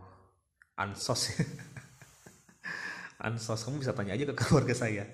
ansos 0.78 1.35
ya. 1.35 1.43
Ansos 3.26 3.64
kamu 3.64 3.81
bisa 3.81 3.97
tanya 3.97 4.12
aja 4.12 4.28
ke 4.28 4.35
keluarga 4.37 4.76
saya. 4.76 5.09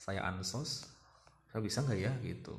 Saya 0.00 0.24
ansos 0.24 0.88
saya 1.50 1.60
bisa 1.60 1.84
nggak 1.84 2.00
ya 2.00 2.12
gitu. 2.24 2.56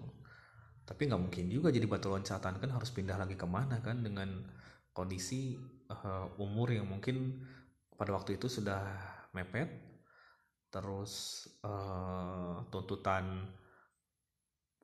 Tapi 0.87 1.09
nggak 1.09 1.21
mungkin 1.21 1.45
juga 1.49 1.73
jadi 1.73 1.89
batu 1.89 2.13
loncatan 2.13 2.61
kan 2.61 2.69
harus 2.69 2.89
pindah 2.93 3.17
lagi 3.17 3.33
ke 3.33 3.47
mana 3.49 3.81
kan 3.81 4.01
dengan 4.05 4.45
kondisi 4.93 5.57
uh, 5.89 6.29
umur 6.41 6.73
yang 6.73 6.89
mungkin 6.89 7.45
pada 7.97 8.13
waktu 8.13 8.37
itu 8.37 8.49
sudah 8.49 8.81
mepet 9.33 9.69
terus 10.77 11.45
uh, 11.65 12.61
tuntutan 12.69 13.49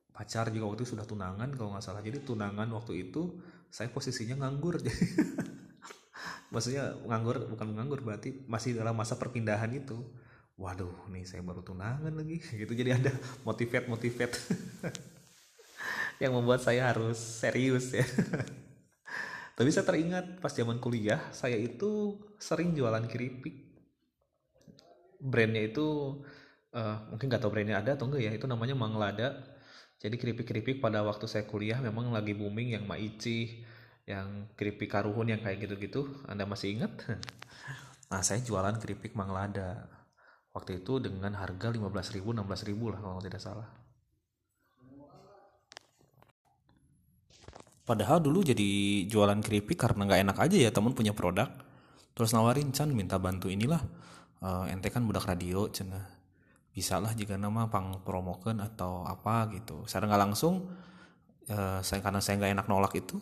pacar 0.10 0.50
juga 0.50 0.74
waktu 0.74 0.82
itu 0.82 0.98
sudah 0.98 1.06
tunangan 1.06 1.54
kalau 1.54 1.78
nggak 1.78 1.86
salah. 1.86 2.02
Jadi 2.02 2.26
tunangan 2.26 2.66
waktu 2.74 3.10
itu 3.10 3.38
saya 3.70 3.94
posisinya 3.94 4.42
nganggur. 4.42 4.82
Jadi 4.86 4.90
maksudnya 6.50 6.98
nganggur 7.06 7.46
bukan 7.46 7.68
nganggur 7.78 8.02
berarti 8.02 8.46
masih 8.50 8.74
dalam 8.74 8.98
masa 8.98 9.22
perpindahan 9.22 9.70
itu. 9.74 10.02
Waduh 10.58 11.10
nih 11.14 11.30
saya 11.30 11.46
baru 11.46 11.62
tunangan 11.62 12.14
lagi. 12.14 12.42
Gitu 12.66 12.74
jadi 12.74 12.98
ada 12.98 13.14
motivate 13.46 13.86
motivate. 13.86 14.38
Yang 16.22 16.32
membuat 16.34 16.62
saya 16.66 16.90
harus 16.90 17.18
serius 17.18 17.94
ya. 17.94 18.06
Tapi 19.54 19.70
saya 19.70 19.86
teringat 19.86 20.42
pas 20.42 20.50
zaman 20.50 20.82
kuliah 20.82 21.22
saya 21.30 21.58
itu 21.58 22.18
sering 22.42 22.74
jualan 22.74 23.06
keripik 23.06 23.73
brandnya 25.24 25.64
itu 25.72 26.20
uh, 26.76 26.98
mungkin 27.08 27.32
nggak 27.32 27.42
tahu 27.42 27.52
brandnya 27.56 27.80
ada 27.80 27.96
atau 27.96 28.12
enggak 28.12 28.28
ya 28.28 28.32
itu 28.36 28.44
namanya 28.44 28.76
Manglada 28.76 29.40
jadi 30.04 30.20
keripik-keripik 30.20 30.84
pada 30.84 31.00
waktu 31.00 31.32
saya 31.32 31.48
kuliah 31.48 31.80
memang 31.80 32.12
lagi 32.12 32.36
booming 32.36 32.76
yang 32.76 32.84
Maici 32.84 33.64
yang 34.04 34.52
keripik 34.60 34.92
karuhun 34.92 35.32
yang 35.32 35.40
kayak 35.40 35.64
gitu-gitu. 35.64 36.28
Anda 36.28 36.44
masih 36.44 36.80
ingat? 36.80 36.92
Nah 38.12 38.22
saya 38.22 38.46
jualan 38.46 38.78
keripik 38.78 39.18
Manglada 39.18 39.90
waktu 40.54 40.86
itu 40.86 41.02
dengan 41.02 41.34
harga 41.34 41.74
15.000 41.74 42.22
16.000 42.22 42.94
lah 42.94 43.00
kalau 43.02 43.18
tidak 43.26 43.42
salah. 43.42 43.66
Padahal 47.82 48.22
dulu 48.22 48.46
jadi 48.46 49.02
jualan 49.10 49.42
keripik 49.42 49.82
karena 49.82 50.06
nggak 50.06 50.22
enak 50.30 50.38
aja 50.46 50.58
ya 50.62 50.70
temen 50.70 50.94
punya 50.94 51.18
produk. 51.18 51.50
Terus 52.14 52.38
nawarin 52.38 52.70
Chan 52.70 52.94
minta 52.94 53.18
bantu 53.18 53.50
inilah 53.50 53.82
uh, 54.44 54.68
ente 54.68 54.92
kan 54.92 55.02
budak 55.08 55.26
radio 55.26 55.72
cina 55.72 56.04
bisa 56.74 56.98
lah 56.98 57.14
jika 57.14 57.38
nama 57.38 57.70
pang 57.70 58.02
promokan 58.02 58.58
atau 58.58 59.06
apa 59.06 59.46
gitu. 59.54 59.86
Secara 59.86 60.10
nggak 60.10 60.22
langsung 60.26 60.68
uh, 61.54 61.80
saya 61.86 62.02
karena 62.02 62.20
saya 62.20 62.42
nggak 62.42 62.52
enak 62.60 62.68
nolak 62.68 62.94
itu 62.98 63.22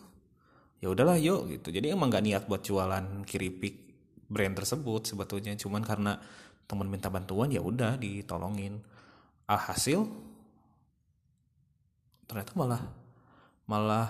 ya 0.80 0.88
udahlah 0.88 1.20
yuk 1.20 1.52
gitu. 1.52 1.68
Jadi 1.68 1.92
emang 1.92 2.08
nggak 2.08 2.24
niat 2.24 2.42
buat 2.48 2.64
jualan 2.64 3.28
kiripik 3.28 3.92
brand 4.26 4.56
tersebut 4.56 5.04
sebetulnya. 5.04 5.52
Cuman 5.54 5.84
karena 5.84 6.16
teman 6.64 6.88
minta 6.88 7.12
bantuan 7.12 7.52
ya 7.52 7.60
udah 7.60 8.00
ditolongin. 8.00 8.80
Alhasil 9.44 10.08
ternyata 12.24 12.56
malah 12.56 12.82
malah 13.68 14.08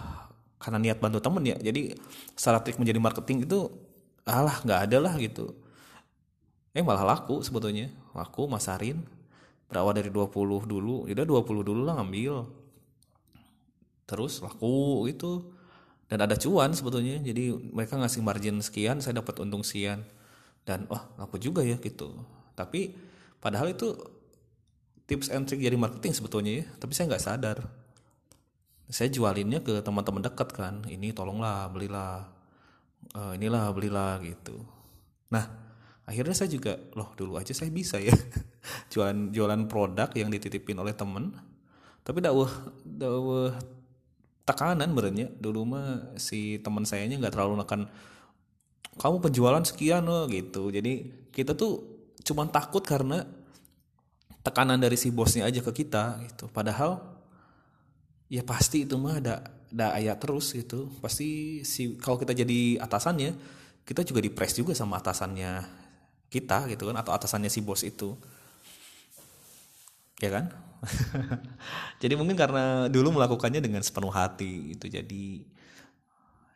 karena 0.63 0.79
niat 0.79 1.03
bantu 1.03 1.19
temen 1.19 1.43
ya. 1.43 1.59
Jadi 1.59 1.99
secara 2.39 2.63
trik 2.63 2.79
menjadi 2.79 3.03
marketing 3.03 3.43
itu 3.43 3.67
alah 4.23 4.63
nggak 4.63 4.81
ada 4.87 4.99
lah 5.03 5.19
gitu 5.19 5.62
eh 6.73 6.81
malah 6.81 7.05
laku 7.05 7.45
sebetulnya. 7.45 7.93
Laku 8.17 8.49
masarin. 8.49 9.05
Berawal 9.69 9.97
dari 9.97 10.11
20 10.13 10.69
dulu. 10.69 11.05
Ya 11.09 11.17
udah 11.17 11.27
20 11.45 11.69
dulu 11.69 11.81
lah 11.85 12.01
ngambil. 12.01 12.49
Terus 14.09 14.45
laku 14.45 15.09
itu 15.09 15.53
dan 16.09 16.25
ada 16.25 16.37
cuan 16.37 16.73
sebetulnya. 16.77 17.21
Jadi 17.21 17.53
mereka 17.73 17.97
ngasih 17.97 18.21
margin 18.21 18.61
sekian 18.61 19.01
saya 19.01 19.21
dapat 19.21 19.41
untung 19.41 19.65
sekian. 19.65 20.05
Dan 20.65 20.89
wah 20.89 21.09
laku 21.17 21.41
juga 21.41 21.65
ya 21.65 21.77
gitu. 21.81 22.13
Tapi 22.53 22.93
padahal 23.41 23.73
itu 23.73 23.97
tips 25.09 25.33
and 25.33 25.49
trick 25.49 25.61
jadi 25.61 25.77
marketing 25.77 26.13
sebetulnya 26.13 26.53
ya. 26.61 26.67
Tapi 26.77 26.93
saya 26.93 27.13
nggak 27.13 27.25
sadar. 27.25 27.59
Saya 28.93 29.09
jualinnya 29.09 29.65
ke 29.65 29.81
teman-teman 29.81 30.21
dekat 30.21 30.53
kan. 30.53 30.85
Ini 30.85 31.17
tolonglah 31.17 31.69
belilah. 31.73 32.29
Uh, 33.13 33.33
inilah 33.37 33.73
belilah 33.73 34.21
gitu. 34.21 34.61
Nah 35.33 35.62
akhirnya 36.07 36.35
saya 36.35 36.51
juga 36.51 36.79
loh 36.99 37.15
dulu 37.15 37.39
aja 37.39 37.55
saya 37.55 37.71
bisa 37.71 37.99
ya. 37.99 38.13
Jualan 38.93 39.35
jualan 39.35 39.67
produk 39.67 40.11
yang 40.15 40.31
dititipin 40.31 40.79
oleh 40.79 40.95
temen. 40.95 41.35
Tapi 42.03 42.19
dakwah 42.23 42.51
dakwah 42.83 43.55
tekanan 44.43 44.91
berenya 44.95 45.31
dulu 45.39 45.67
mah 45.67 46.19
si 46.19 46.59
teman 46.63 46.83
sayanya 46.83 47.19
nggak 47.23 47.35
terlalu 47.35 47.63
nekan 47.63 47.87
kamu 48.99 49.17
penjualan 49.23 49.65
sekian 49.65 50.05
loh 50.05 50.27
gitu. 50.29 50.69
Jadi 50.71 51.27
kita 51.33 51.57
tuh 51.57 51.83
cuman 52.23 52.51
takut 52.53 52.85
karena 52.85 53.25
tekanan 54.43 54.79
dari 54.79 54.99
si 54.99 55.11
bosnya 55.11 55.49
aja 55.49 55.63
ke 55.63 55.73
kita 55.73 56.23
gitu. 56.29 56.51
Padahal 56.51 57.01
ya 58.31 58.43
pasti 58.43 58.85
itu 58.85 58.99
mah 58.99 59.19
ada 59.19 59.35
ada 59.73 59.97
ayat 59.97 60.21
terus 60.21 60.53
gitu. 60.53 60.93
Pasti 61.01 61.63
si 61.65 61.97
kalau 61.99 62.21
kita 62.21 62.37
jadi 62.37 62.83
atasannya 62.83 63.33
kita 63.83 64.07
juga 64.07 64.23
dipres 64.23 64.55
juga 64.55 64.77
sama 64.77 65.03
atasannya 65.03 65.82
kita 66.33 66.65
gitu 66.73 66.89
kan 66.89 66.97
atau 66.97 67.13
atasannya 67.13 67.53
si 67.53 67.61
bos 67.61 67.85
itu. 67.85 68.17
Ya 70.25 70.33
kan? 70.33 70.49
Jadi 72.03 72.17
mungkin 72.17 72.35
karena 72.35 72.89
dulu 72.89 73.13
melakukannya 73.21 73.61
dengan 73.61 73.85
sepenuh 73.85 74.11
hati 74.11 74.75
itu 74.75 74.91
jadi 74.91 75.47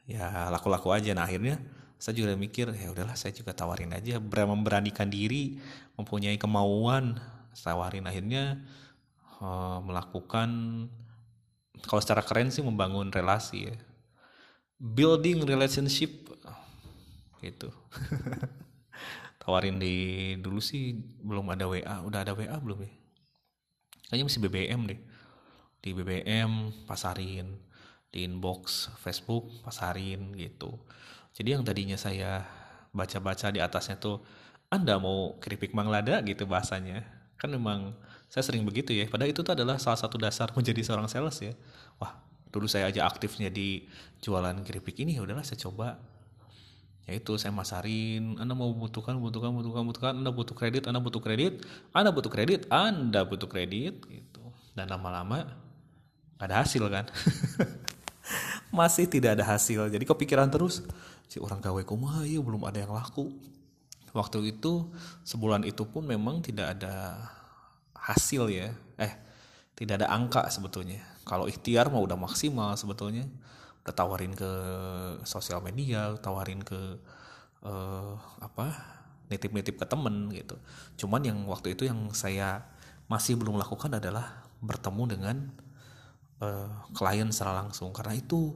ya 0.08 0.50
laku-laku 0.50 0.90
aja. 0.90 1.14
Nah 1.14 1.28
akhirnya 1.28 1.62
saya 1.94 2.18
juga 2.18 2.34
mikir 2.34 2.74
ya 2.74 2.90
udahlah 2.90 3.14
saya 3.14 3.30
juga 3.36 3.54
tawarin 3.54 3.94
aja. 3.94 4.18
Memberanikan 4.18 5.06
diri 5.06 5.62
mempunyai 5.94 6.34
kemauan 6.40 7.20
tawarin. 7.54 8.08
Akhirnya 8.10 8.58
uh, 9.38 9.78
melakukan 9.78 10.50
kalau 11.86 12.00
secara 12.02 12.26
keren 12.26 12.50
sih 12.50 12.66
membangun 12.66 13.14
relasi 13.14 13.70
ya. 13.70 13.76
Building 14.76 15.46
relationship 15.46 16.26
gitu 17.46 17.70
tawarin 19.46 19.78
di 19.78 20.34
dulu 20.42 20.58
sih 20.58 20.98
belum 21.22 21.54
ada 21.54 21.70
WA 21.70 22.02
udah 22.02 22.26
ada 22.26 22.34
WA 22.34 22.58
belum 22.58 22.82
ya? 22.82 22.90
Kayaknya 24.10 24.24
masih 24.26 24.40
BBM 24.42 24.80
deh. 24.90 25.00
Di 25.78 25.90
BBM 25.94 26.74
pasarin. 26.90 27.54
Di 28.10 28.26
inbox 28.26 28.90
Facebook 28.98 29.62
pasarin 29.62 30.34
gitu. 30.34 30.74
Jadi 31.30 31.54
yang 31.54 31.62
tadinya 31.62 31.94
saya 31.94 32.42
baca-baca 32.90 33.54
di 33.54 33.62
atasnya 33.62 34.02
tuh 34.02 34.18
anda 34.66 34.98
mau 34.98 35.38
keripik 35.38 35.70
manglada? 35.70 36.18
gitu 36.26 36.42
bahasanya. 36.42 37.06
Kan 37.38 37.54
memang 37.54 37.94
saya 38.26 38.42
sering 38.42 38.66
begitu 38.66 38.90
ya. 38.90 39.06
Padahal 39.06 39.30
itu 39.30 39.46
tuh 39.46 39.54
adalah 39.54 39.78
salah 39.78 40.00
satu 40.00 40.18
dasar 40.18 40.50
menjadi 40.58 40.82
seorang 40.82 41.06
sales 41.06 41.38
ya. 41.38 41.54
Wah 42.02 42.18
dulu 42.50 42.66
saya 42.66 42.88
aja 42.88 43.04
aktifnya 43.06 43.52
di 43.52 43.84
jualan 44.24 44.64
keripik 44.64 44.96
ini 45.02 45.18
ya 45.18 45.22
udahlah 45.22 45.44
saya 45.44 45.60
coba 45.60 46.00
ya 47.06 47.14
itu 47.14 47.38
saya 47.38 47.54
masarin 47.54 48.34
anda 48.42 48.52
mau 48.58 48.74
butuhkan 48.74 49.14
butuhkan 49.22 49.54
butuhkan 49.54 49.82
butuhkan 49.86 50.12
anda 50.18 50.34
butuh 50.34 50.58
kredit 50.58 50.90
anda 50.90 50.98
butuh 50.98 51.22
kredit 51.22 51.62
anda 51.94 52.10
butuh 52.10 52.30
kredit 52.30 52.60
anda 52.68 53.20
butuh 53.22 53.48
kredit 53.48 53.94
gitu. 54.10 54.42
Dan 54.74 54.90
lama-lama 54.92 55.46
ada 56.36 56.60
hasil 56.60 56.84
kan? 56.90 57.08
Masih 58.76 59.08
tidak 59.08 59.40
ada 59.40 59.46
hasil. 59.46 59.88
Jadi 59.88 60.04
kepikiran 60.04 60.50
terus 60.50 60.84
si 61.30 61.38
orang 61.38 61.62
gawe 61.62 61.80
kumaha 61.86 62.26
ya 62.26 62.42
belum 62.42 62.66
ada 62.66 62.82
yang 62.82 62.92
laku. 62.92 63.32
Waktu 64.12 64.52
itu 64.52 64.90
sebulan 65.22 65.64
itu 65.64 65.86
pun 65.86 66.04
memang 66.04 66.42
tidak 66.42 66.76
ada 66.76 67.16
hasil 67.94 68.50
ya. 68.50 68.74
Eh 68.98 69.14
tidak 69.78 70.02
ada 70.02 70.10
angka 70.10 70.44
sebetulnya. 70.50 71.00
Kalau 71.22 71.46
ikhtiar 71.46 71.88
mau 71.88 72.02
udah 72.02 72.18
maksimal 72.18 72.74
sebetulnya 72.74 73.28
udah 73.86 73.94
tawarin 73.94 74.34
ke 74.34 74.50
sosial 75.22 75.62
media 75.62 76.18
tawarin 76.18 76.58
ke 76.58 76.98
uh, 77.62 78.18
apa 78.42 78.74
nitip-nitip 79.30 79.78
ke 79.78 79.86
temen 79.86 80.26
gitu. 80.34 80.58
Cuman 80.98 81.22
yang 81.22 81.38
waktu 81.46 81.78
itu 81.78 81.86
yang 81.86 82.10
saya 82.10 82.66
masih 83.06 83.38
belum 83.38 83.58
lakukan 83.62 83.94
adalah 83.94 84.42
bertemu 84.58 85.02
dengan 85.06 85.36
uh, 86.42 86.70
klien 86.98 87.30
secara 87.30 87.62
langsung. 87.62 87.94
Karena 87.94 88.18
itu 88.18 88.54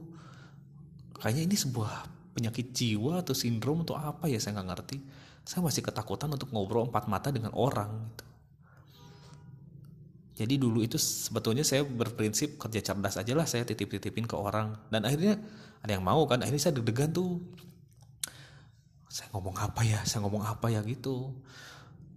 kayaknya 1.15 1.47
ini 1.47 1.55
sebuah 1.55 2.07
penyakit 2.35 2.75
jiwa 2.75 3.23
atau 3.23 3.31
sindrom 3.31 3.87
atau 3.87 3.95
apa 3.95 4.27
ya 4.27 4.39
saya 4.39 4.59
nggak 4.59 4.67
ngerti. 4.67 4.97
Saya 5.47 5.63
masih 5.63 5.83
ketakutan 5.83 6.27
untuk 6.31 6.51
ngobrol 6.51 6.91
empat 6.91 7.07
mata 7.07 7.31
dengan 7.31 7.55
orang 7.55 8.11
gitu 8.11 8.30
jadi 10.41 10.57
dulu 10.57 10.81
itu 10.81 10.97
sebetulnya 10.97 11.61
saya 11.61 11.85
berprinsip 11.85 12.57
kerja 12.57 12.81
cerdas 12.81 13.13
aja 13.13 13.37
lah 13.37 13.45
saya 13.45 13.61
titip-titipin 13.61 14.25
ke 14.25 14.33
orang. 14.33 14.73
Dan 14.89 15.05
akhirnya 15.05 15.37
ada 15.85 15.93
yang 15.93 16.01
mau 16.01 16.25
kan 16.25 16.41
akhirnya 16.41 16.65
saya 16.65 16.73
deg-degan 16.81 17.13
tuh. 17.13 17.37
Saya 19.05 19.29
ngomong 19.37 19.53
apa 19.61 19.85
ya 19.85 20.01
saya 20.01 20.25
ngomong 20.25 20.41
apa 20.41 20.73
ya 20.73 20.81
gitu. 20.81 21.29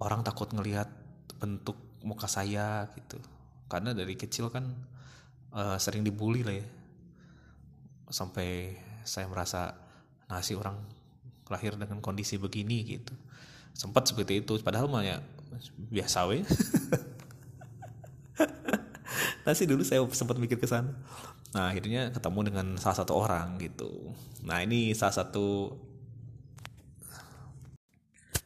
Orang 0.00 0.24
takut 0.24 0.48
ngelihat 0.56 0.88
bentuk 1.37 1.76
muka 2.00 2.24
saya 2.24 2.88
gitu. 2.96 3.20
Karena 3.68 3.92
dari 3.92 4.16
kecil 4.16 4.48
kan 4.48 4.72
uh, 5.52 5.76
sering 5.76 6.00
dibully 6.00 6.40
lah 6.40 6.56
ya. 6.56 6.66
Sampai 8.08 8.72
saya 9.04 9.28
merasa 9.28 9.76
nasi 10.32 10.56
orang 10.56 10.80
lahir 11.52 11.76
dengan 11.76 12.00
kondisi 12.00 12.40
begini 12.40 12.88
gitu. 12.88 13.12
Sempat 13.76 14.08
seperti 14.08 14.40
itu 14.40 14.56
padahal 14.64 14.88
mah 14.88 15.04
ya 15.04 15.20
biasa 15.92 16.24
weh 16.32 16.40
nah 19.44 19.52
sih 19.52 19.68
dulu 19.68 19.85
saya 19.85 20.00
sempat 20.12 20.40
mikir 20.40 20.57
ke 20.57 20.64
sana. 20.64 20.96
Nah 21.54 21.70
akhirnya 21.70 22.11
ketemu 22.11 22.40
dengan 22.50 22.66
salah 22.80 22.98
satu 23.04 23.12
orang 23.14 23.61
gitu. 23.61 24.12
Nah 24.42 24.64
ini 24.64 24.96
salah 24.96 25.14
satu 25.24 25.76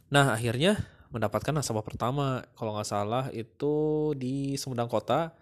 nah 0.09 0.33
akhirnya 0.33 0.77
mendapatkan 1.15 1.55
nasabah 1.55 1.85
pertama. 1.87 2.45
Kalau 2.59 2.77
nggak 2.77 2.89
salah 2.89 3.25
itu 3.33 3.75
di 4.19 4.59
Sumedang 4.61 4.91
Kota. 4.91 5.33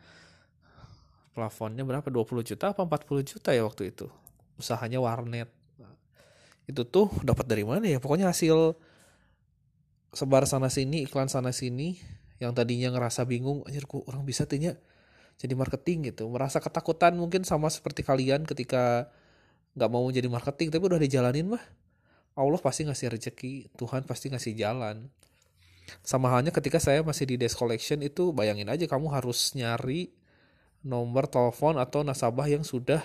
Plafonnya 1.37 1.85
berapa? 1.85 2.09
20 2.09 2.49
juta 2.49 2.73
apa 2.73 2.81
40 2.81 3.21
juta 3.21 3.53
ya 3.53 3.61
waktu 3.67 3.93
itu? 3.93 4.09
Usahanya 4.57 5.05
warnet. 5.05 5.53
Itu 6.65 6.89
tuh 6.89 7.13
dapat 7.21 7.45
dari 7.45 7.61
mana 7.61 7.85
ya? 7.85 8.01
Pokoknya 8.01 8.33
hasil 8.33 8.73
sebar 10.17 10.49
sana 10.49 10.73
sini 10.73 11.05
iklan 11.05 11.29
sana 11.29 11.53
sini 11.53 12.01
yang 12.41 12.57
tadinya 12.57 12.89
ngerasa 12.89 13.29
bingung 13.29 13.61
anjir 13.69 13.85
kok 13.85 14.01
orang 14.09 14.25
bisa 14.25 14.49
tanya 14.49 14.81
jadi 15.37 15.53
marketing 15.53 16.13
gitu. 16.13 16.29
Merasa 16.33 16.59
ketakutan 16.61 17.17
mungkin 17.17 17.45
sama 17.45 17.69
seperti 17.69 18.01
kalian 18.05 18.49
ketika 18.49 19.09
nggak 19.77 19.91
mau 19.93 20.09
jadi 20.09 20.27
marketing 20.27 20.73
tapi 20.73 20.85
udah 20.89 21.01
dijalanin 21.01 21.53
mah 21.53 21.61
Allah 22.37 22.61
pasti 22.61 22.85
ngasih 22.89 23.13
rezeki 23.13 23.77
Tuhan 23.77 24.05
pasti 24.05 24.33
ngasih 24.33 24.57
jalan. 24.57 25.09
Sama 26.03 26.33
halnya 26.33 26.51
ketika 26.51 26.83
saya 26.83 27.01
masih 27.05 27.31
di 27.31 27.37
desk 27.39 27.57
collection 27.57 28.03
itu 28.03 28.35
bayangin 28.35 28.67
aja 28.67 28.85
kamu 28.91 29.13
harus 29.13 29.55
nyari 29.55 30.11
nomor 30.83 31.31
telepon 31.31 31.79
atau 31.79 32.03
nasabah 32.03 32.49
yang 32.51 32.67
sudah 32.67 33.01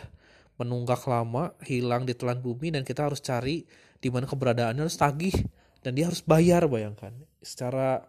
menunggak 0.59 1.01
lama 1.07 1.55
hilang 1.65 2.05
di 2.05 2.13
telan 2.13 2.37
bumi 2.43 2.73
dan 2.73 2.85
kita 2.85 3.07
harus 3.07 3.23
cari 3.23 3.65
di 4.01 4.09
mana 4.09 4.25
keberadaannya 4.25 4.85
harus 4.85 4.97
tagih 4.97 5.33
dan 5.81 5.97
dia 5.97 6.09
harus 6.09 6.21
bayar 6.25 6.65
bayangkan. 6.67 7.13
Secara 7.41 8.05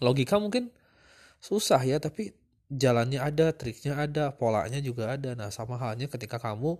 logika 0.00 0.40
mungkin 0.40 0.72
susah 1.40 1.80
ya 1.84 1.96
tapi 2.00 2.32
jalannya 2.70 3.18
ada, 3.18 3.50
triknya 3.50 3.98
ada, 3.98 4.30
polanya 4.30 4.78
juga 4.78 5.12
ada. 5.18 5.34
Nah, 5.34 5.50
sama 5.50 5.76
halnya 5.76 6.06
ketika 6.06 6.38
kamu 6.38 6.78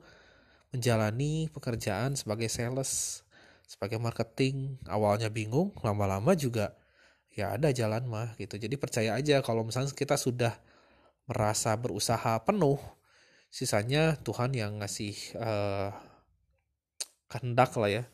menjalani 0.71 1.51
pekerjaan 1.51 2.15
sebagai 2.15 2.47
sales, 2.47 3.23
sebagai 3.67 3.99
marketing, 3.99 4.79
awalnya 4.87 5.27
bingung, 5.31 5.75
lama-lama 5.83 6.35
juga 6.39 6.79
ya 7.31 7.55
ada 7.55 7.71
jalan 7.71 8.07
mah 8.07 8.35
gitu. 8.39 8.59
Jadi 8.59 8.75
percaya 8.79 9.15
aja 9.19 9.43
kalau 9.43 9.63
misalnya 9.67 9.95
kita 9.95 10.15
sudah 10.19 10.55
merasa 11.27 11.75
berusaha 11.79 12.39
penuh, 12.43 12.79
sisanya 13.51 14.19
Tuhan 14.23 14.55
yang 14.55 14.83
ngasih 14.83 15.15
uh, 15.39 15.91
kehendak 17.31 17.75
lah 17.79 17.91
ya. 17.91 18.05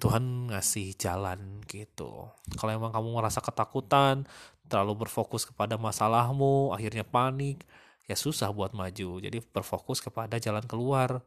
Tuhan 0.00 0.48
ngasih 0.50 0.96
jalan 0.96 1.60
gitu. 1.68 2.30
Kalau 2.56 2.72
emang 2.72 2.92
kamu 2.94 3.12
merasa 3.12 3.44
ketakutan, 3.44 4.24
terlalu 4.66 5.06
berfokus 5.06 5.44
kepada 5.44 5.76
masalahmu, 5.76 6.72
akhirnya 6.72 7.04
panik, 7.04 7.62
ya 8.08 8.16
susah 8.16 8.50
buat 8.50 8.72
maju. 8.72 9.20
Jadi 9.20 9.38
berfokus 9.52 10.00
kepada 10.00 10.40
jalan 10.40 10.64
keluar. 10.64 11.20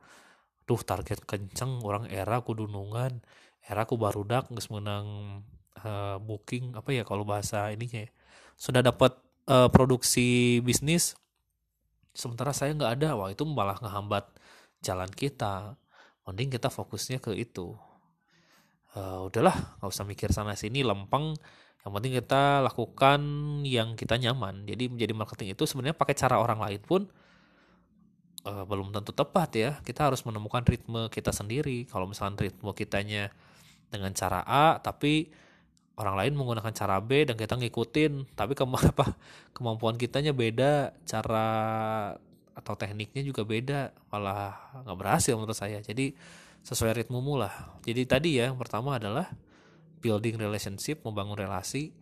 Duh 0.66 0.82
target 0.82 1.22
kenceng, 1.30 1.86
orang 1.86 2.10
era 2.10 2.42
kudunungan, 2.42 3.22
era 3.62 3.86
ku 3.86 4.02
barudak 4.02 4.50
nggak 4.50 4.70
menang 4.74 5.06
uh, 5.86 6.18
booking 6.18 6.74
apa 6.74 6.90
ya 6.90 7.04
kalau 7.06 7.22
bahasa 7.22 7.70
ininya 7.70 8.06
ya. 8.06 8.12
Sudah 8.58 8.82
dapat 8.82 9.14
uh, 9.46 9.70
produksi 9.70 10.58
bisnis, 10.66 11.14
sementara 12.18 12.50
saya 12.50 12.74
nggak 12.74 12.92
ada, 12.98 13.10
wah 13.14 13.30
itu 13.30 13.46
malah 13.46 13.78
ngehambat 13.78 14.26
jalan 14.82 15.10
kita. 15.14 15.78
Mending 16.26 16.58
kita 16.58 16.74
fokusnya 16.74 17.22
ke 17.22 17.38
itu 17.38 17.78
uh, 18.96 19.28
udahlah 19.28 19.54
nggak 19.80 19.92
usah 19.92 20.06
mikir 20.08 20.32
sana 20.32 20.56
sini 20.58 20.82
lempeng. 20.82 21.36
Yang 21.86 21.92
penting 21.94 22.14
kita 22.18 22.44
lakukan 22.66 23.22
yang 23.62 23.94
kita 23.94 24.18
nyaman. 24.18 24.66
Jadi 24.66 24.90
menjadi 24.90 25.14
marketing 25.14 25.54
itu 25.54 25.70
sebenarnya 25.70 25.94
pakai 25.94 26.18
cara 26.18 26.42
orang 26.42 26.58
lain 26.58 26.82
pun 26.82 27.02
uh, 28.48 28.64
belum 28.66 28.90
tentu 28.90 29.14
tepat 29.14 29.50
ya. 29.54 29.72
Kita 29.86 30.10
harus 30.10 30.26
menemukan 30.26 30.66
ritme 30.66 31.12
kita 31.14 31.30
sendiri. 31.30 31.86
Kalau 31.86 32.10
misalnya 32.10 32.50
ritme 32.50 32.74
kitanya 32.74 33.30
dengan 33.94 34.12
cara 34.18 34.42
A 34.42 34.82
tapi 34.82 35.30
orang 35.96 36.16
lain 36.20 36.34
menggunakan 36.36 36.74
cara 36.76 36.98
B 37.00 37.24
dan 37.24 37.38
kita 37.40 37.56
ngikutin 37.56 38.36
tapi 38.36 38.58
ke 38.58 38.66
apa 38.92 39.16
kemampuan 39.56 39.96
kitanya 39.96 40.36
beda 40.36 40.92
cara 41.08 41.48
atau 42.56 42.74
tekniknya 42.80 43.22
juga 43.22 43.44
beda 43.44 43.92
malah 44.10 44.56
nggak 44.88 44.98
berhasil 44.98 45.36
menurut 45.38 45.54
saya. 45.54 45.84
Jadi 45.84 46.16
sesuai 46.66 47.06
ritmemu 47.06 47.34
lah. 47.38 47.54
Jadi 47.86 48.02
tadi 48.10 48.30
ya 48.42 48.50
yang 48.50 48.58
pertama 48.58 48.98
adalah 48.98 49.30
building 50.02 50.42
relationship, 50.42 51.06
membangun 51.06 51.38
relasi, 51.38 51.94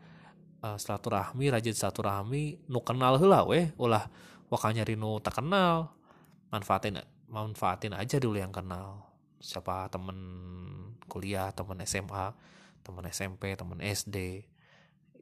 uh, 0.64 0.80
silaturahmi, 0.80 1.52
rajin 1.52 1.76
silaturahmi, 1.76 2.64
nu 2.72 2.80
kenal 2.80 3.20
heula 3.20 3.44
weh, 3.44 3.76
ulah 3.76 4.08
wakanya 4.48 4.88
rino 4.88 5.20
tak 5.20 5.44
kenal. 5.44 5.92
Manfaatin 6.48 7.04
manfaatin 7.28 7.92
aja 7.92 8.24
dulu 8.24 8.40
yang 8.40 8.56
kenal. 8.56 9.04
Siapa 9.44 9.92
temen 9.92 10.16
kuliah, 11.12 11.52
temen 11.52 11.84
SMA, 11.84 12.32
temen 12.88 13.04
SMP, 13.12 13.60
temen 13.60 13.84
SD. 13.84 14.48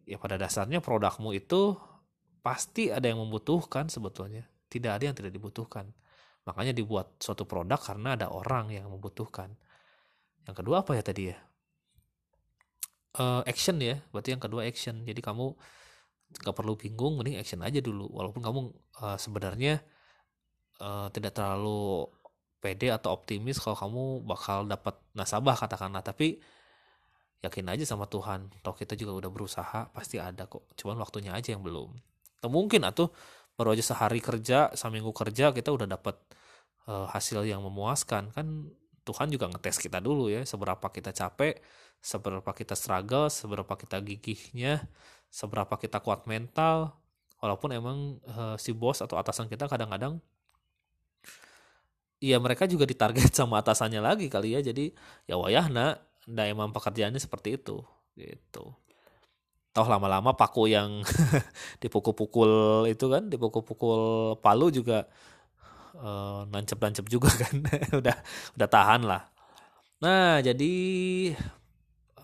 Ya 0.05 0.21
pada 0.21 0.37
dasarnya 0.37 0.85
produkmu 0.85 1.33
itu 1.33 1.73
pasti 2.45 2.93
ada 2.93 3.09
yang 3.09 3.17
membutuhkan 3.17 3.89
sebetulnya. 3.89 4.45
Tidak 4.69 4.91
ada 4.91 5.03
yang 5.09 5.17
tidak 5.17 5.33
dibutuhkan 5.33 5.89
Makanya 6.41 6.73
dibuat 6.73 7.21
suatu 7.21 7.45
produk 7.45 7.77
karena 7.77 8.17
ada 8.17 8.33
orang 8.33 8.73
yang 8.73 8.89
membutuhkan. 8.89 9.53
Yang 10.49 10.55
kedua 10.65 10.81
apa 10.81 10.97
ya 10.97 11.03
tadi 11.05 11.23
ya? 11.29 11.37
Uh, 13.11 13.43
action 13.45 13.77
ya, 13.77 13.99
berarti 14.09 14.33
yang 14.33 14.41
kedua 14.41 14.65
action. 14.65 15.05
Jadi 15.05 15.21
kamu 15.21 15.53
nggak 16.41 16.55
perlu 16.55 16.73
bingung, 16.79 17.19
mending 17.19 17.37
action 17.37 17.61
aja 17.61 17.77
dulu. 17.83 18.09
Walaupun 18.09 18.41
kamu 18.41 18.59
uh, 19.03 19.17
sebenarnya 19.19 19.83
uh, 20.81 21.11
tidak 21.13 21.37
terlalu 21.37 22.09
pede 22.61 22.93
atau 22.93 23.13
optimis 23.13 23.57
kalau 23.57 23.77
kamu 23.77 24.03
bakal 24.25 24.65
dapat 24.65 24.97
nasabah 25.13 25.57
katakanlah, 25.57 26.01
tapi 26.01 26.41
yakin 27.41 27.69
aja 27.73 27.85
sama 27.85 28.05
Tuhan. 28.09 28.49
Toh 28.61 28.73
kita 28.73 28.97
juga 28.97 29.17
udah 29.17 29.29
berusaha, 29.33 29.89
pasti 29.93 30.17
ada 30.17 30.45
kok. 30.49 30.71
Cuman 30.77 30.97
waktunya 31.01 31.33
aja 31.33 31.53
yang 31.53 31.61
belum. 31.61 31.93
Atau 32.41 32.49
mungkin 32.49 32.81
atau 32.85 33.13
baru 33.55 33.75
aja 33.77 33.93
sehari 33.93 34.19
kerja 34.23 34.71
seminggu 34.73 35.11
kerja 35.13 35.51
kita 35.53 35.69
udah 35.69 35.87
dapat 35.89 36.15
uh, 36.87 37.07
hasil 37.11 37.43
yang 37.45 37.61
memuaskan. 37.63 38.31
Kan 38.33 38.71
Tuhan 39.07 39.33
juga 39.33 39.49
ngetes 39.49 39.81
kita 39.81 39.97
dulu 39.97 40.29
ya 40.29 40.45
seberapa 40.45 40.87
kita 40.93 41.09
capek 41.11 41.57
seberapa 42.01 42.51
kita 42.53 42.73
struggle 42.77 43.29
seberapa 43.29 43.73
kita 43.77 44.01
gigihnya 44.01 44.85
seberapa 45.29 45.73
kita 45.77 46.01
kuat 46.01 46.25
mental. 46.29 46.97
Walaupun 47.41 47.73
emang 47.73 47.97
uh, 48.29 48.53
si 48.61 48.69
bos 48.69 49.01
atau 49.01 49.17
atasan 49.17 49.49
kita 49.49 49.65
kadang-kadang 49.65 50.21
ya 52.21 52.37
mereka 52.37 52.69
juga 52.69 52.85
ditarget 52.85 53.33
sama 53.39 53.61
atasannya 53.65 54.01
lagi 54.01 54.29
kali 54.29 54.53
ya. 54.53 54.61
Jadi 54.61 54.93
ya 55.25 55.37
wayahna 55.41 55.97
ndak 56.29 56.47
emang 56.53 56.69
pekerjaannya 56.69 57.17
seperti 57.17 57.57
itu 57.57 57.81
gitu 58.13 58.77
toh 59.71 59.87
lama-lama 59.87 60.35
paku 60.35 60.67
yang 60.67 60.99
dipukul-pukul 61.83 62.85
itu 62.91 63.07
kan 63.07 63.31
dipukul-pukul 63.31 64.35
palu 64.43 64.67
juga 64.67 65.07
uh, 65.95 66.43
nancep-nancep 66.51 67.07
juga 67.07 67.31
kan. 67.41 67.55
Udah 67.95 68.17
udah 68.59 68.67
tahan 68.67 69.01
lah. 69.07 69.31
Nah 70.03 70.43
jadi 70.43 70.73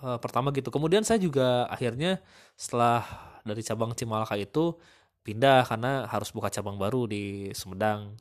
uh, 0.03 0.19
pertama 0.19 0.51
gitu. 0.51 0.67
Kemudian 0.67 1.07
saya 1.07 1.19
juga 1.23 1.65
akhirnya 1.71 2.19
setelah 2.59 3.05
dari 3.47 3.63
cabang 3.63 3.95
Cimalaka 3.95 4.35
itu 4.35 4.75
pindah 5.23 5.63
karena 5.67 6.07
harus 6.07 6.31
buka 6.35 6.51
cabang 6.51 6.75
baru 6.75 7.07
di 7.07 7.51
Sumedang. 7.55 8.19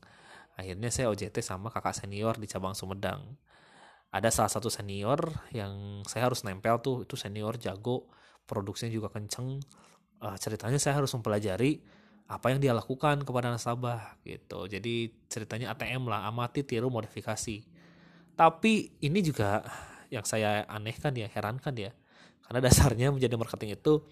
Akhirnya 0.57 0.89
saya 0.89 1.11
OJT 1.13 1.43
sama 1.43 1.69
kakak 1.69 1.99
senior 1.99 2.39
di 2.39 2.47
cabang 2.47 2.79
Sumedang. 2.79 3.37
Ada 4.15 4.31
salah 4.31 4.53
satu 4.55 4.71
senior 4.71 5.19
yang 5.51 6.01
saya 6.07 6.31
harus 6.31 6.47
nempel 6.47 6.79
tuh 6.79 7.05
itu 7.05 7.19
senior 7.19 7.59
jago 7.59 8.07
produksinya 8.47 8.91
juga 8.95 9.13
kenceng. 9.13 9.61
Uh, 10.17 10.37
ceritanya 10.41 10.81
saya 10.81 10.97
harus 10.97 11.13
mempelajari 11.13 11.85
apa 12.27 12.51
yang 12.51 12.59
dia 12.59 12.73
lakukan 12.75 13.23
kepada 13.23 13.53
nasabah 13.53 14.19
gitu. 14.27 14.67
Jadi 14.67 15.15
ceritanya 15.31 15.77
ATM 15.77 16.11
lah 16.11 16.27
amati 16.27 16.67
tiru 16.67 16.91
modifikasi. 16.91 17.63
Tapi 18.35 18.73
ini 19.03 19.21
juga 19.23 19.63
yang 20.11 20.27
saya 20.27 20.67
anehkan 20.67 21.15
ya 21.15 21.31
herankan 21.31 21.75
ya. 21.77 21.93
Karena 22.47 22.63
dasarnya 22.63 23.15
menjadi 23.15 23.35
marketing 23.39 23.79
itu 23.79 24.03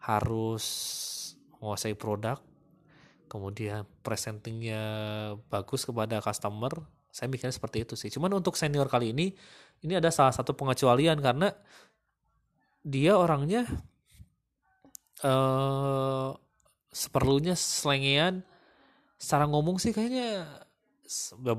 harus 0.00 0.64
menguasai 1.60 1.92
produk 1.92 2.40
kemudian 3.30 3.86
presentingnya 4.02 4.82
bagus 5.46 5.86
kepada 5.86 6.18
customer. 6.18 6.82
Saya 7.14 7.30
mikirnya 7.30 7.54
seperti 7.54 7.86
itu 7.86 7.94
sih. 7.94 8.10
Cuman 8.10 8.34
untuk 8.34 8.58
senior 8.58 8.90
kali 8.90 9.14
ini 9.14 9.30
ini 9.86 9.94
ada 9.94 10.10
salah 10.10 10.34
satu 10.34 10.58
pengecualian 10.58 11.22
karena 11.22 11.54
dia 12.80 13.16
orangnya 13.16 13.68
uh, 15.24 16.32
seperlunya 16.90 17.54
selengean. 17.56 18.42
Secara 19.20 19.44
ngomong 19.44 19.76
sih 19.76 19.92
kayaknya 19.92 20.48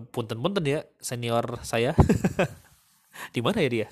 punten-punten 0.10 0.66
ya 0.66 0.82
senior 0.98 1.62
saya. 1.62 1.94
Di 3.36 3.40
mana 3.44 3.62
ya 3.62 3.70
dia? 3.70 3.88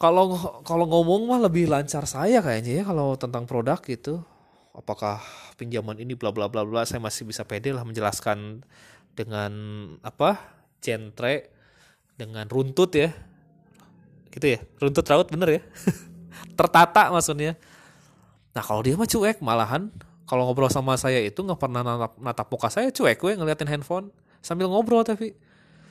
Kalau 0.00 0.34
kalau 0.66 0.88
ngomong 0.88 1.30
mah 1.30 1.40
lebih 1.46 1.70
lancar 1.70 2.10
saya 2.10 2.42
kayaknya 2.42 2.82
ya 2.82 2.84
kalau 2.88 3.14
tentang 3.14 3.46
produk 3.46 3.78
gitu. 3.84 4.24
Apakah 4.72 5.20
pinjaman 5.60 6.00
ini 6.00 6.16
bla 6.16 6.32
bla 6.32 6.48
bla 6.48 6.64
bla 6.64 6.88
saya 6.88 6.98
masih 6.98 7.28
bisa 7.28 7.44
pede 7.44 7.76
lah 7.76 7.84
menjelaskan 7.84 8.64
dengan 9.12 9.52
apa 10.00 10.40
centre 10.80 11.52
dengan 12.16 12.48
runtut 12.48 12.96
ya 12.96 13.12
gitu 14.32 14.46
ya? 14.56 14.60
Runtut 14.80 15.04
raut 15.06 15.28
bener 15.28 15.60
ya? 15.60 15.62
Tertata 16.58 17.12
maksudnya. 17.12 17.60
Nah 18.56 18.62
kalau 18.64 18.80
dia 18.80 18.96
mah 18.96 19.08
cuek 19.08 19.44
malahan. 19.44 19.92
Kalau 20.24 20.48
ngobrol 20.48 20.72
sama 20.72 20.96
saya 20.96 21.20
itu 21.20 21.44
nggak 21.44 21.60
pernah 21.60 21.84
natap, 21.84 22.16
natap 22.16 22.46
muka 22.48 22.72
saya 22.72 22.88
cuek 22.88 23.20
gue 23.20 23.32
ngeliatin 23.36 23.68
handphone. 23.68 24.08
Sambil 24.40 24.72
ngobrol 24.72 25.04
tapi 25.04 25.36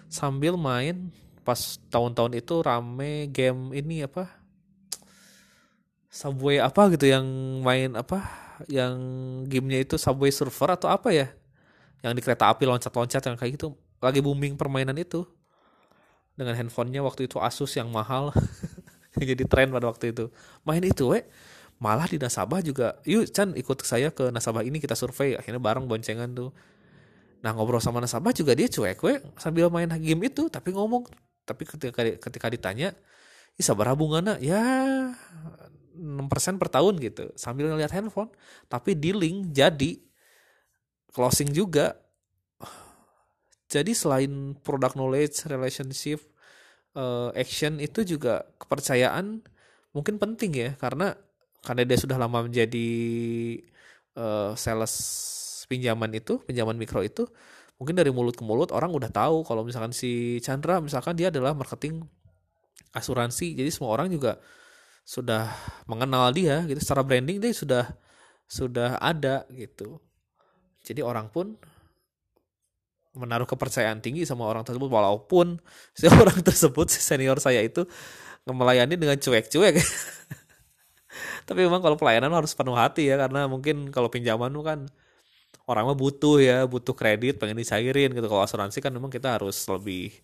sambil 0.09 0.57
main. 0.57 1.13
Pas 1.41 1.77
tahun-tahun 1.89 2.37
itu 2.37 2.53
rame 2.61 3.29
game 3.29 3.73
ini 3.73 4.05
apa? 4.05 4.29
Subway 6.11 6.61
apa 6.61 6.89
gitu 6.93 7.05
yang 7.09 7.25
main 7.61 7.93
apa? 7.93 8.21
Yang 8.69 8.97
gamenya 9.49 9.79
itu 9.81 9.95
Subway 9.97 10.29
Surfer 10.29 10.73
atau 10.73 10.89
apa 10.89 11.13
ya? 11.13 11.33
Yang 12.01 12.13
di 12.17 12.21
kereta 12.25 12.49
api 12.49 12.65
loncat-loncat 12.65 13.21
yang 13.25 13.37
kayak 13.37 13.57
gitu. 13.57 13.73
Lagi 14.01 14.21
booming 14.21 14.57
permainan 14.57 14.97
itu 14.97 15.25
dengan 16.41 16.57
handphonenya 16.57 17.05
waktu 17.05 17.29
itu 17.29 17.37
Asus 17.37 17.77
yang 17.77 17.93
mahal. 17.93 18.33
Jadi 19.13 19.45
tren 19.45 19.69
pada 19.69 19.85
waktu 19.85 20.09
itu. 20.09 20.33
Main 20.65 20.81
itu 20.81 21.13
we. 21.13 21.21
Malah 21.77 22.09
di 22.09 22.17
nasabah 22.17 22.65
juga. 22.65 22.97
Yuk 23.05 23.29
Chan 23.29 23.53
ikut 23.53 23.77
saya 23.85 24.09
ke 24.09 24.33
nasabah 24.33 24.65
ini 24.65 24.81
kita 24.81 24.97
survei. 24.97 25.37
Akhirnya 25.37 25.61
bareng 25.61 25.85
boncengan 25.85 26.33
tuh. 26.33 26.49
Nah 27.45 27.53
ngobrol 27.53 27.81
sama 27.81 28.01
nasabah 28.01 28.33
juga 28.33 28.57
dia 28.57 28.65
cuek 28.65 28.99
we. 29.05 29.21
Sambil 29.37 29.69
main 29.69 29.89
game 30.01 30.25
itu 30.25 30.49
tapi 30.49 30.73
ngomong. 30.73 31.05
Tapi 31.45 31.63
ketika 31.69 32.01
ketika 32.01 32.47
ditanya 32.49 32.97
bisa 33.53 33.75
berhubungan 33.75 34.39
ya 34.39 34.61
6% 35.93 36.57
per 36.57 36.69
tahun 36.71 36.97
gitu 37.03 37.29
sambil 37.35 37.69
ngeliat 37.69 37.91
handphone. 37.93 38.31
Tapi 38.71 38.95
dealing 38.97 39.51
jadi 39.51 39.99
closing 41.11 41.51
juga. 41.51 41.99
Jadi 43.71 43.95
selain 43.95 44.51
product 44.59 44.99
knowledge 44.99 45.47
relationship 45.47 46.30
uh, 46.97 47.29
action 47.35 47.77
itu 47.79 48.03
juga 48.03 48.47
kepercayaan 48.57 49.43
mungkin 49.91 50.15
penting 50.17 50.51
ya 50.55 50.69
karena 50.79 51.15
karena 51.61 51.83
dia 51.85 51.97
sudah 51.99 52.17
lama 52.17 52.47
menjadi 52.47 52.89
uh, 54.17 54.55
sales 54.57 54.93
pinjaman 55.67 56.11
itu 56.15 56.41
pinjaman 56.43 56.75
mikro 56.75 57.03
itu 57.03 57.27
mungkin 57.77 57.97
dari 57.97 58.13
mulut 58.13 58.35
ke 58.37 58.43
mulut 58.45 58.69
orang 58.75 58.93
udah 58.93 59.09
tahu 59.09 59.43
kalau 59.47 59.65
misalkan 59.65 59.93
si 59.95 60.37
Chandra 60.43 60.77
misalkan 60.79 61.17
dia 61.17 61.33
adalah 61.33 61.57
marketing 61.57 62.05
asuransi. 62.95 63.55
Jadi 63.55 63.69
semua 63.71 63.95
orang 63.95 64.11
juga 64.11 64.37
sudah 65.07 65.49
mengenal 65.87 66.31
dia 66.35 66.63
gitu. 66.67 66.79
Secara 66.79 67.01
branding 67.03 67.39
dia 67.41 67.51
sudah 67.55 67.85
sudah 68.47 68.99
ada 68.99 69.47
gitu. 69.55 69.99
Jadi 70.83 71.01
orang 71.01 71.31
pun 71.31 71.55
menaruh 73.11 73.43
kepercayaan 73.43 73.99
tinggi 73.99 74.23
sama 74.23 74.47
orang 74.47 74.63
tersebut 74.63 74.87
walaupun 74.87 75.59
si 75.97 76.07
orang 76.07 76.39
tersebut 76.39 76.87
si 76.87 76.99
senior 77.03 77.37
saya 77.43 77.59
itu 77.59 77.83
melayani 78.47 78.97
dengan 78.97 79.19
cuek-cuek. 79.19 79.75
Tapi 81.47 81.59
memang 81.67 81.83
kalau 81.83 81.99
pelayanan 81.99 82.31
harus 82.31 82.55
penuh 82.55 82.73
hati 82.73 83.11
ya 83.11 83.19
karena 83.19 83.45
mungkin 83.45 83.91
kalau 83.91 84.07
pinjaman 84.07 84.49
kan 84.63 84.87
orang 85.67 85.83
mah 85.91 85.97
butuh 85.97 86.39
ya 86.39 86.57
butuh 86.65 86.95
kredit 86.95 87.37
pengen 87.37 87.59
dicairin 87.59 88.15
gitu. 88.15 88.25
Kalau 88.25 88.41
asuransi 88.41 88.79
kan 88.79 88.95
memang 88.95 89.11
kita 89.11 89.37
harus 89.37 89.59
lebih 89.67 90.15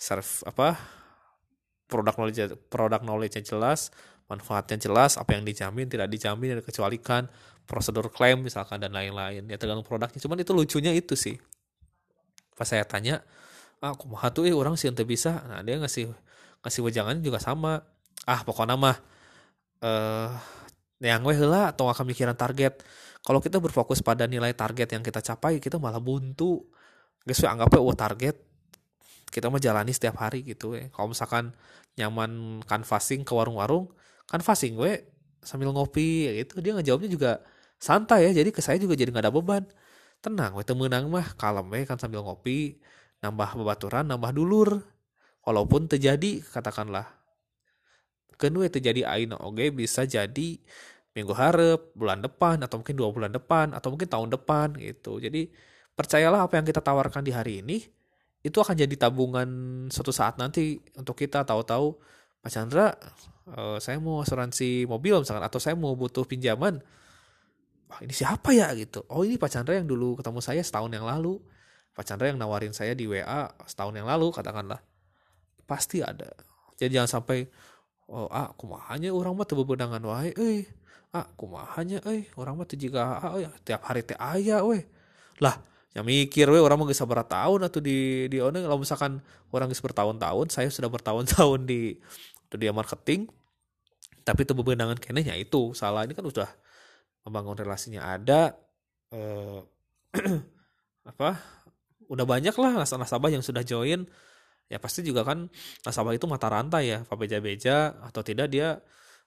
serve 0.00 0.28
apa 0.48 0.80
produk 1.86 2.16
knowledge 2.16 2.56
produk 2.72 3.04
knowledge 3.04 3.36
yang 3.36 3.46
jelas 3.46 3.92
manfaatnya 4.30 4.78
jelas 4.78 5.18
apa 5.18 5.36
yang 5.36 5.42
dijamin 5.44 5.90
tidak 5.90 6.08
dijamin 6.08 6.56
dan 6.56 6.62
kecualikan 6.64 7.26
prosedur 7.66 8.08
klaim 8.08 8.42
misalkan 8.42 8.80
dan 8.80 8.90
lain-lain. 8.90 9.46
Ya 9.46 9.56
tergantung 9.60 9.86
produknya. 9.86 10.18
Cuman 10.18 10.40
itu 10.42 10.50
lucunya 10.56 10.90
itu 10.96 11.14
sih 11.14 11.36
pas 12.60 12.68
saya 12.68 12.84
tanya 12.84 13.24
ah 13.80 13.96
aku 13.96 14.04
mau 14.12 14.20
tuh 14.28 14.44
eh 14.44 14.52
orang 14.52 14.76
sih 14.76 14.92
bisa? 15.08 15.40
Nah 15.48 15.64
dia 15.64 15.80
ngasih 15.80 16.12
ngasih 16.60 16.80
wejangan 16.84 17.16
juga 17.24 17.40
sama. 17.40 17.80
Ah 18.28 18.44
pokoknya 18.44 18.76
mah 18.76 18.96
eh 19.80 20.30
yang 21.00 21.24
weh 21.24 21.40
lah 21.40 21.72
atau 21.72 21.88
akan 21.88 22.04
mikiran 22.12 22.36
target. 22.36 22.84
Kalau 23.24 23.40
kita 23.40 23.56
berfokus 23.56 24.04
pada 24.04 24.28
nilai 24.28 24.52
target 24.52 24.92
yang 24.92 25.00
kita 25.00 25.24
capai 25.24 25.56
kita 25.56 25.80
malah 25.80 25.96
buntu. 25.96 26.68
Guys 27.24 27.40
anggapnya 27.44 27.80
oh 27.80 27.96
target 27.96 28.36
kita 29.32 29.48
mah 29.48 29.60
jalani 29.62 29.92
setiap 29.94 30.18
hari 30.20 30.42
gitu 30.42 30.74
ya 30.74 30.90
kalau 30.90 31.14
misalkan 31.14 31.54
nyaman 31.94 32.58
canvassing 32.66 33.22
ke 33.22 33.30
warung-warung 33.30 33.86
canvassing 34.26 34.74
gue 34.74 35.08
sambil 35.40 35.72
ngopi 35.72 36.28
gitu. 36.44 36.60
Dia 36.60 36.76
ngejawabnya 36.76 37.08
juga 37.08 37.30
santai 37.80 38.28
ya 38.28 38.44
jadi 38.44 38.50
ke 38.52 38.60
saya 38.60 38.76
juga 38.76 38.92
jadi 38.92 39.08
nggak 39.08 39.24
ada 39.24 39.32
beban 39.32 39.64
tenang 40.20 40.52
we 40.56 40.62
temenang 40.64 41.08
mah 41.08 41.34
kalem 41.36 41.66
we 41.72 41.84
kan 41.88 41.96
sambil 41.96 42.24
ngopi 42.24 42.80
nambah 43.24 43.56
bebaturan 43.56 44.08
nambah 44.08 44.32
dulur. 44.32 44.84
Walaupun 45.40 45.88
terjadi 45.88 46.44
katakanlah 46.44 47.08
kedua 48.36 48.68
terjadi 48.68 49.08
aina 49.08 49.36
oke 49.40 49.72
bisa 49.72 50.04
jadi 50.04 50.60
minggu 51.16 51.32
harap 51.36 51.92
bulan 51.92 52.20
depan 52.24 52.60
atau 52.64 52.80
mungkin 52.80 52.96
dua 52.96 53.08
bulan 53.12 53.32
depan 53.32 53.72
atau 53.76 53.92
mungkin 53.92 54.08
tahun 54.08 54.28
depan 54.32 54.76
gitu. 54.78 55.16
Jadi 55.20 55.48
percayalah 55.96 56.44
apa 56.44 56.60
yang 56.60 56.66
kita 56.68 56.80
tawarkan 56.80 57.24
di 57.24 57.32
hari 57.32 57.64
ini 57.64 57.82
itu 58.40 58.56
akan 58.56 58.72
jadi 58.72 58.94
tabungan 58.96 59.48
suatu 59.92 60.12
saat 60.12 60.36
nanti 60.40 60.80
untuk 60.96 61.16
kita. 61.16 61.44
Tahu-tahu 61.44 61.96
Pak 62.40 62.50
Chandra 62.52 62.96
uh, 63.52 63.76
saya 63.76 64.00
mau 64.00 64.24
asuransi 64.24 64.88
mobil 64.88 65.20
misalkan 65.20 65.44
atau 65.44 65.60
saya 65.60 65.76
mau 65.76 65.92
butuh 65.92 66.24
pinjaman 66.24 66.80
wah 67.90 67.98
ini 68.06 68.14
siapa 68.14 68.54
ya? 68.54 68.70
Gitu. 68.78 69.02
Oh 69.10 69.26
ini 69.26 69.34
Pak 69.34 69.50
Chandra 69.50 69.74
yang 69.74 69.90
dulu 69.90 70.14
ketemu 70.22 70.38
saya 70.38 70.62
setahun 70.62 70.94
yang 70.94 71.02
lalu. 71.02 71.42
Pak 71.90 72.06
Chandra 72.06 72.30
yang 72.30 72.38
nawarin 72.38 72.70
saya 72.70 72.94
di 72.94 73.10
WA 73.10 73.50
setahun 73.66 73.98
yang 73.98 74.06
lalu 74.06 74.30
katakanlah. 74.30 74.78
Pasti 75.66 75.98
ada. 75.98 76.30
Jadi 76.78 76.94
jangan 76.94 77.20
sampai 77.20 77.50
oh 78.06 78.30
ah 78.30 78.54
kumahanya 78.54 79.10
orang 79.10 79.34
mah 79.34 79.46
teu 79.46 79.58
bebenangan 79.58 80.02
wae 80.02 80.34
eh 80.34 80.66
ah 81.14 81.26
kumahanya 81.38 82.02
eh 82.10 82.26
orang 82.34 82.58
mah 82.58 82.66
jiga 82.66 83.22
ah 83.22 83.38
ya 83.38 83.50
tiap 83.66 83.82
hari 83.82 84.06
teh 84.06 84.16
aya 84.16 84.62
we. 84.62 84.86
Lah 85.42 85.58
yang 85.90 86.06
mikir 86.06 86.46
we 86.46 86.62
orang 86.62 86.78
mah 86.78 86.86
sabaraha 86.94 87.26
tahun 87.26 87.66
atau 87.66 87.82
di 87.82 88.30
di 88.30 88.38
ono 88.38 88.62
kalau 88.62 88.78
misalkan 88.78 89.18
orang 89.50 89.66
geus 89.66 89.82
bertahun-tahun 89.82 90.46
saya 90.54 90.70
sudah 90.70 90.86
bertahun-tahun 90.86 91.66
di 91.66 91.98
di 92.50 92.66
marketing 92.70 93.30
tapi 94.22 94.46
itu 94.46 94.54
bebenangan 94.54 94.98
kenehnya 94.98 95.34
itu. 95.34 95.74
Salah 95.74 96.06
ini 96.06 96.14
kan 96.14 96.22
udah 96.22 96.46
membangun 97.24 97.56
relasinya 97.56 98.16
ada 98.16 98.56
eh, 99.12 99.60
apa 101.10 101.30
udah 102.10 102.26
banyak 102.26 102.54
lah 102.58 102.82
nasabah 102.82 103.30
yang 103.30 103.44
sudah 103.44 103.62
join. 103.62 104.06
Ya 104.70 104.78
pasti 104.78 105.02
juga 105.02 105.26
kan 105.26 105.50
nasabah 105.82 106.14
itu 106.14 106.30
mata 106.30 106.46
rantai 106.46 106.94
ya 106.94 106.98
pak 107.02 107.18
beja-beja 107.18 107.98
atau 108.06 108.22
tidak 108.22 108.54
dia 108.54 108.78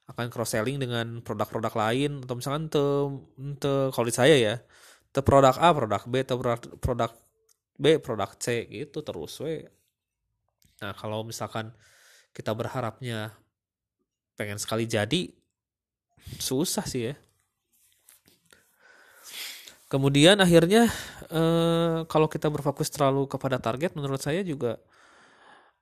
akan 0.07 0.27
cross 0.27 0.55
selling 0.55 0.79
dengan 0.79 1.19
produk-produk 1.23 1.73
lain. 1.75 2.11
Atau 2.23 2.35
misalkan 2.39 2.67
te, 2.67 2.83
te 3.59 3.71
kalau 3.91 4.05
di 4.07 4.15
saya 4.15 4.35
ya 4.35 4.55
te 5.11 5.19
produk 5.23 5.55
A 5.59 5.69
produk 5.71 6.01
B 6.07 6.13
te 6.23 6.35
produk, 6.35 6.59
produk 6.79 7.11
B 7.79 7.85
produk 7.99 8.31
C 8.39 8.67
gitu 8.67 8.99
terus 9.03 9.39
we. 9.43 9.67
Nah 10.83 10.91
kalau 10.95 11.23
misalkan 11.23 11.71
kita 12.35 12.51
berharapnya 12.51 13.31
pengen 14.35 14.57
sekali 14.57 14.89
jadi 14.89 15.29
susah 16.39 16.87
sih 16.87 17.11
ya 17.11 17.15
Kemudian 19.93 20.41
akhirnya 20.41 20.89
eh, 21.29 22.01
kalau 22.09 22.25
kita 22.25 22.49
berfokus 22.49 22.89
terlalu 22.89 23.29
kepada 23.29 23.61
target, 23.61 23.93
menurut 23.93 24.17
saya 24.17 24.41
juga 24.41 24.81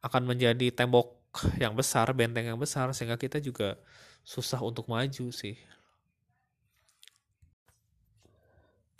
akan 0.03 0.35
menjadi 0.35 0.67
tembok 0.75 1.15
yang 1.63 1.71
besar, 1.79 2.11
benteng 2.11 2.51
yang 2.51 2.59
besar, 2.59 2.91
sehingga 2.91 3.15
kita 3.15 3.39
juga 3.39 3.79
susah 4.27 4.59
untuk 4.67 4.91
maju 4.91 5.31
sih. 5.31 5.55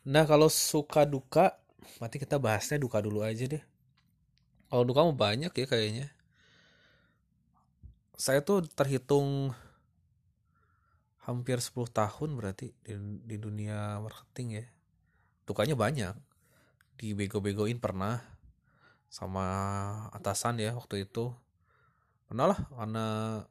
Nah 0.08 0.24
kalau 0.24 0.48
suka 0.48 1.04
duka, 1.04 1.60
berarti 2.00 2.16
kita 2.16 2.40
bahasnya 2.40 2.80
duka 2.80 3.04
dulu 3.04 3.20
aja 3.20 3.52
deh. 3.52 3.64
Kalau 4.72 4.88
duka 4.88 5.04
mau 5.04 5.12
banyak 5.12 5.52
ya 5.52 5.68
kayaknya. 5.68 6.08
Saya 8.16 8.40
tuh 8.40 8.64
terhitung 8.64 9.52
hampir 11.28 11.60
10 11.60 11.92
tahun 11.92 12.30
berarti 12.40 12.72
di, 12.80 12.96
di 13.28 13.36
dunia 13.36 14.00
marketing 14.00 14.48
ya 14.56 14.66
dukanya 15.46 15.76
banyak. 15.78 16.16
Dibego-begoin 17.02 17.82
pernah 17.82 18.22
sama 19.12 19.46
atasan 20.16 20.62
ya 20.62 20.76
waktu 20.78 21.10
itu. 21.10 21.34
Pernah 22.30 22.56
lah 22.56 22.60
karena 22.72 23.06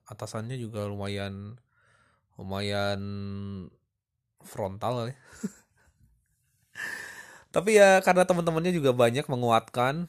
atasannya 0.09 0.57
juga 0.57 0.87
lumayan 0.89 1.59
lumayan 2.41 3.01
frontal 4.41 5.13
ya. 5.13 5.17
tapi 7.55 7.77
ya 7.77 7.99
karena 8.01 8.23
teman-temannya 8.23 8.73
juga 8.73 8.95
banyak 8.95 9.27
menguatkan 9.27 10.07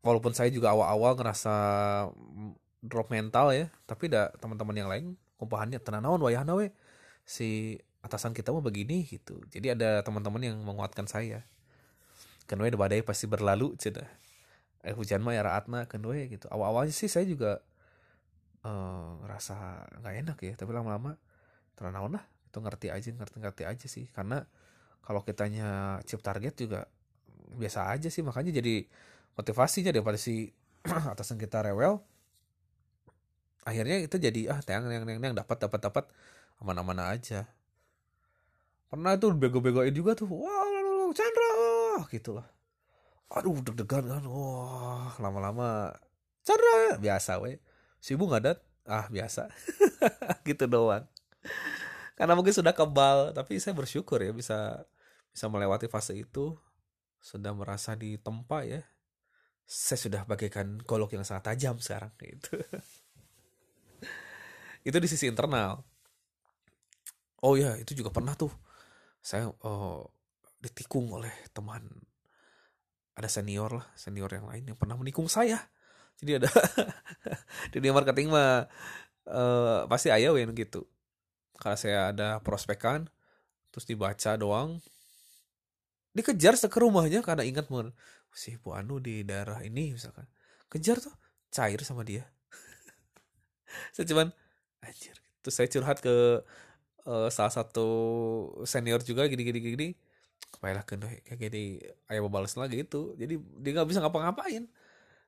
walaupun 0.00 0.32
saya 0.32 0.48
juga 0.48 0.72
awal-awal 0.72 1.12
ngerasa 1.16 1.54
drop 2.80 3.12
mental 3.12 3.52
ya 3.52 3.66
tapi 3.84 4.08
ada 4.08 4.32
teman-teman 4.40 4.76
yang 4.76 4.88
lain 4.88 5.04
kumpahannya 5.36 5.80
tenanawan 5.80 6.20
wayahna 6.20 6.56
we 6.56 6.72
si 7.24 7.80
atasan 8.04 8.36
kita 8.36 8.52
mau 8.52 8.60
begini 8.60 9.08
gitu. 9.08 9.40
Jadi 9.48 9.72
ada 9.72 10.04
teman-teman 10.04 10.44
yang 10.44 10.56
menguatkan 10.60 11.08
saya. 11.08 11.48
Kan 12.44 12.60
we 12.60 12.68
badai 12.68 13.00
pasti 13.00 13.24
berlalu 13.24 13.72
cina. 13.80 14.04
Eh 14.84 14.92
hujan 14.92 15.24
mah 15.24 15.32
ya 15.32 15.40
raatna 15.40 15.88
kan 15.88 16.04
we 16.04 16.28
gitu. 16.28 16.44
Awal-awalnya 16.52 16.92
sih 16.92 17.08
saya 17.08 17.24
juga 17.24 17.64
uh, 18.68 19.24
ngerasa 19.24 19.56
nggak 20.04 20.14
enak 20.20 20.38
ya 20.44 20.52
tapi 20.60 20.70
lama-lama 20.76 21.16
terlalu 21.72 22.20
lah 22.20 22.24
itu 22.44 22.58
ngerti 22.60 22.86
aja 22.92 23.08
ngerti-ngerti 23.16 23.64
aja 23.64 23.86
sih. 23.88 24.04
Karena 24.12 24.44
kalau 25.00 25.24
kitanya 25.24 26.00
chip 26.04 26.20
target 26.20 26.52
juga 26.60 26.84
biasa 27.56 27.88
aja 27.88 28.12
sih 28.12 28.20
makanya 28.20 28.52
jadi 28.60 28.84
motivasinya 29.40 29.94
daripada 29.94 30.20
si 30.20 30.52
atasan 31.12 31.40
kita 31.40 31.64
rewel 31.64 32.04
akhirnya 33.64 34.04
itu 34.04 34.20
jadi 34.20 34.52
ah 34.52 34.60
tayang 34.60 34.92
yang 34.92 35.08
yang 35.08 35.34
dapat 35.36 35.56
dapat 35.56 35.80
dapat 35.80 36.04
aman-aman 36.60 37.16
aja 37.16 37.48
pernah 38.94 39.18
itu 39.18 39.26
bego-begoin 39.34 39.90
juga 39.90 40.14
tuh 40.14 40.30
wah 40.30 41.10
Chandra 41.10 42.06
gitu 42.14 42.38
lah 42.38 42.46
aduh 43.34 43.58
deg-degan 43.58 44.06
kan 44.06 44.22
wah 44.30 45.10
lama-lama 45.18 45.90
Chandra 46.44 47.00
biasa 47.00 47.40
we. 47.40 47.56
Sibuk 48.04 48.28
ngadat 48.28 48.60
ah 48.84 49.08
biasa. 49.08 49.48
Gitu 50.46 50.68
doang. 50.68 51.08
Karena 52.14 52.36
mungkin 52.36 52.52
sudah 52.52 52.76
kebal 52.76 53.32
tapi 53.32 53.56
saya 53.58 53.72
bersyukur 53.72 54.20
ya 54.20 54.30
bisa 54.30 54.84
bisa 55.32 55.48
melewati 55.48 55.88
fase 55.88 56.20
itu. 56.20 56.52
Sudah 57.24 57.56
merasa 57.56 57.96
di 57.96 58.20
tempat 58.20 58.62
ya. 58.68 58.84
Saya 59.64 59.96
sudah 59.96 60.22
bagaikan 60.28 60.84
golok 60.84 61.16
yang 61.16 61.24
sangat 61.24 61.56
tajam 61.56 61.80
sekarang 61.80 62.12
gitu. 62.20 62.60
Itu 64.88 65.00
di 65.00 65.08
sisi 65.08 65.32
internal. 65.32 65.80
Oh 67.40 67.56
ya 67.56 67.80
itu 67.80 67.96
juga 67.96 68.12
pernah 68.12 68.36
tuh 68.36 68.52
saya 69.24 69.48
oh, 69.64 70.12
ditikung 70.60 71.08
oleh 71.16 71.32
teman. 71.56 71.88
Ada 73.16 73.40
senior 73.40 73.80
lah 73.80 73.86
senior 73.96 74.28
yang 74.28 74.44
lain 74.44 74.64
yang 74.68 74.76
pernah 74.76 75.00
menikung 75.00 75.32
saya. 75.32 75.56
Jadi 76.20 76.44
ada 76.44 76.50
di 77.72 77.80
dunia 77.80 77.96
marketing 77.96 78.28
mah 78.28 78.68
uh, 79.32 79.88
pasti 79.88 80.12
ayah 80.12 80.36
yang 80.36 80.52
gitu. 80.52 80.84
Karena 81.56 81.76
saya 81.80 82.00
ada 82.12 82.28
prospekan 82.44 83.08
terus 83.72 83.88
dibaca 83.88 84.36
doang 84.36 84.78
dikejar 86.14 86.54
ke 86.54 86.78
rumahnya 86.78 87.26
karena 87.26 87.42
ingat 87.42 87.66
mun 87.74 87.90
si 88.30 88.54
Bu 88.54 88.70
Anu 88.70 89.02
di 89.02 89.26
daerah 89.26 89.58
ini 89.66 89.98
misalkan 89.98 90.30
kejar 90.70 91.02
tuh 91.02 91.14
cair 91.50 91.80
sama 91.82 92.06
dia. 92.06 92.22
Saya 93.94 94.06
cuman 94.06 94.30
anjir 94.82 95.16
terus 95.44 95.60
saya 95.60 95.68
curhat 95.68 96.00
ke 96.00 96.40
uh, 97.08 97.28
salah 97.32 97.52
satu 97.52 97.88
senior 98.64 99.00
juga 99.04 99.28
gini 99.28 99.42
gini 99.44 99.60
gini 99.60 99.88
baiklah 100.64 100.84
kena 100.86 101.08
kayak 101.24 101.38
gini 101.38 101.82
ayah 102.10 102.24
balas 102.30 102.54
lagi 102.54 102.84
itu. 102.86 103.14
Jadi 103.18 103.36
dia 103.62 103.70
nggak 103.76 103.88
bisa 103.88 104.00
ngapa-ngapain. 104.02 104.64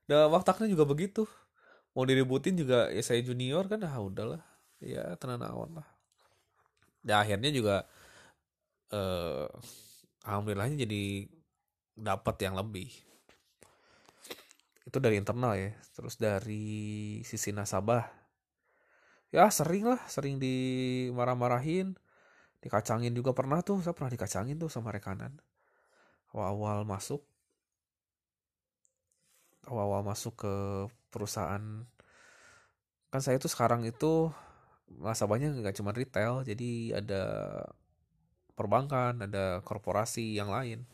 Dan 0.06 0.30
waktunya 0.30 0.70
juga 0.70 0.84
begitu. 0.86 1.26
Mau 1.96 2.04
diributin 2.04 2.54
juga 2.56 2.92
ya 2.92 3.00
saya 3.00 3.20
junior 3.24 3.66
kan 3.66 3.82
ah 3.84 4.00
udahlah. 4.00 4.42
Ya 4.80 5.16
tenang 5.20 5.44
awan 5.44 5.80
lah. 5.80 5.88
Dan 7.00 7.16
akhirnya 7.22 7.50
juga 7.52 7.76
eh, 8.92 9.48
alhamdulillahnya 10.26 10.84
jadi 10.86 11.26
dapat 11.96 12.36
yang 12.44 12.54
lebih. 12.56 12.88
Itu 14.86 15.02
dari 15.02 15.18
internal 15.18 15.56
ya. 15.56 15.72
Terus 15.96 16.20
dari 16.20 16.64
sisi 17.24 17.50
nasabah 17.50 18.25
ya 19.36 19.52
sering 19.52 19.84
lah 19.84 20.00
sering 20.08 20.40
dimarah-marahin. 20.40 21.92
Dikacangin 22.64 23.12
juga 23.12 23.36
pernah 23.36 23.60
tuh 23.60 23.84
saya 23.84 23.92
pernah 23.92 24.08
dikacangin 24.08 24.56
tuh 24.56 24.72
sama 24.72 24.88
rekanan. 24.96 25.36
Awal-awal 26.32 26.88
masuk. 26.88 27.20
Awal-awal 29.68 30.02
masuk 30.08 30.40
ke 30.40 30.54
perusahaan. 31.12 31.84
Kan 33.12 33.20
saya 33.20 33.36
tuh 33.36 33.52
sekarang 33.52 33.84
itu 33.84 34.32
nasabahnya 35.04 35.52
nggak 35.52 35.82
cuma 35.82 35.90
retail 35.90 36.46
jadi 36.46 37.02
ada 37.02 37.22
perbankan 38.56 39.20
ada 39.20 39.60
korporasi 39.60 40.40
yang 40.40 40.48
lain. 40.48 40.88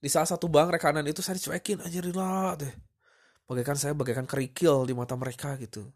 Di 0.00 0.08
salah 0.08 0.28
satu 0.28 0.48
bank 0.48 0.72
rekanan 0.80 1.04
itu 1.04 1.20
saya 1.20 1.36
dicuekin 1.36 1.84
aja 1.84 2.00
rela 2.00 2.56
deh. 2.56 2.72
Bagaikan 3.44 3.76
saya 3.76 3.92
bagaikan 3.92 4.24
kerikil 4.24 4.88
di 4.88 4.94
mata 4.96 5.14
mereka 5.20 5.54
gitu 5.60 5.92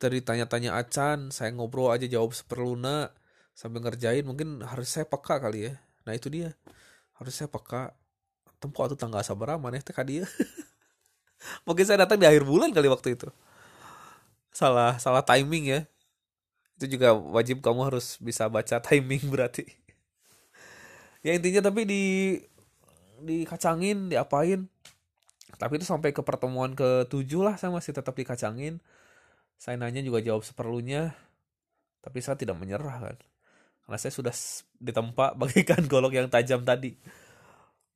dari 0.00 0.24
tanya-tanya 0.24 0.80
acan 0.80 1.28
saya 1.28 1.52
ngobrol 1.52 1.92
aja 1.92 2.08
jawab 2.08 2.32
seperluna 2.32 3.12
sambil 3.52 3.84
ngerjain 3.84 4.24
mungkin 4.24 4.64
harus 4.64 4.88
saya 4.88 5.04
peka 5.04 5.36
kali 5.36 5.68
ya. 5.68 5.72
Nah 6.08 6.16
itu 6.16 6.32
dia. 6.32 6.56
Harus 7.20 7.36
saya 7.36 7.52
peka. 7.52 7.92
Tempo 8.56 8.80
atau 8.84 8.96
tangga 8.96 9.20
sabar 9.20 9.60
mana 9.60 9.80
teh 9.80 9.92
dia. 10.04 10.24
Mungkin 11.68 11.84
saya 11.84 12.04
datang 12.04 12.20
di 12.20 12.28
akhir 12.28 12.44
bulan 12.44 12.72
kali 12.72 12.88
waktu 12.92 13.16
itu. 13.16 13.28
Salah 14.52 15.00
salah 15.00 15.24
timing 15.24 15.64
ya. 15.68 15.80
Itu 16.76 16.96
juga 16.96 17.16
wajib 17.16 17.64
kamu 17.64 17.92
harus 17.92 18.20
bisa 18.20 18.48
baca 18.52 18.80
timing 18.88 19.32
berarti. 19.32 19.64
Ya 21.24 21.36
intinya 21.36 21.68
tapi 21.68 21.88
di 21.88 22.02
dikacangin 23.24 24.12
diapain. 24.12 24.68
Tapi 25.56 25.72
itu 25.76 25.84
sampai 25.84 26.12
ke 26.12 26.24
pertemuan 26.24 26.72
ke 26.72 27.08
tujuh 27.08 27.44
lah 27.44 27.56
saya 27.60 27.72
masih 27.72 27.92
tetap 27.92 28.16
dikacangin 28.16 28.80
saya 29.60 29.76
nanya 29.76 30.00
juga 30.00 30.24
jawab 30.24 30.40
seperlunya, 30.40 31.12
tapi 32.00 32.24
saya 32.24 32.40
tidak 32.40 32.56
menyerah 32.56 32.96
kan. 32.96 33.16
Karena 33.84 33.98
saya 34.00 34.08
sudah 34.08 34.32
ditempa 34.80 35.34
bagikan 35.40 35.84
golok 35.84 36.16
yang 36.16 36.32
tajam 36.32 36.64
tadi. 36.64 36.96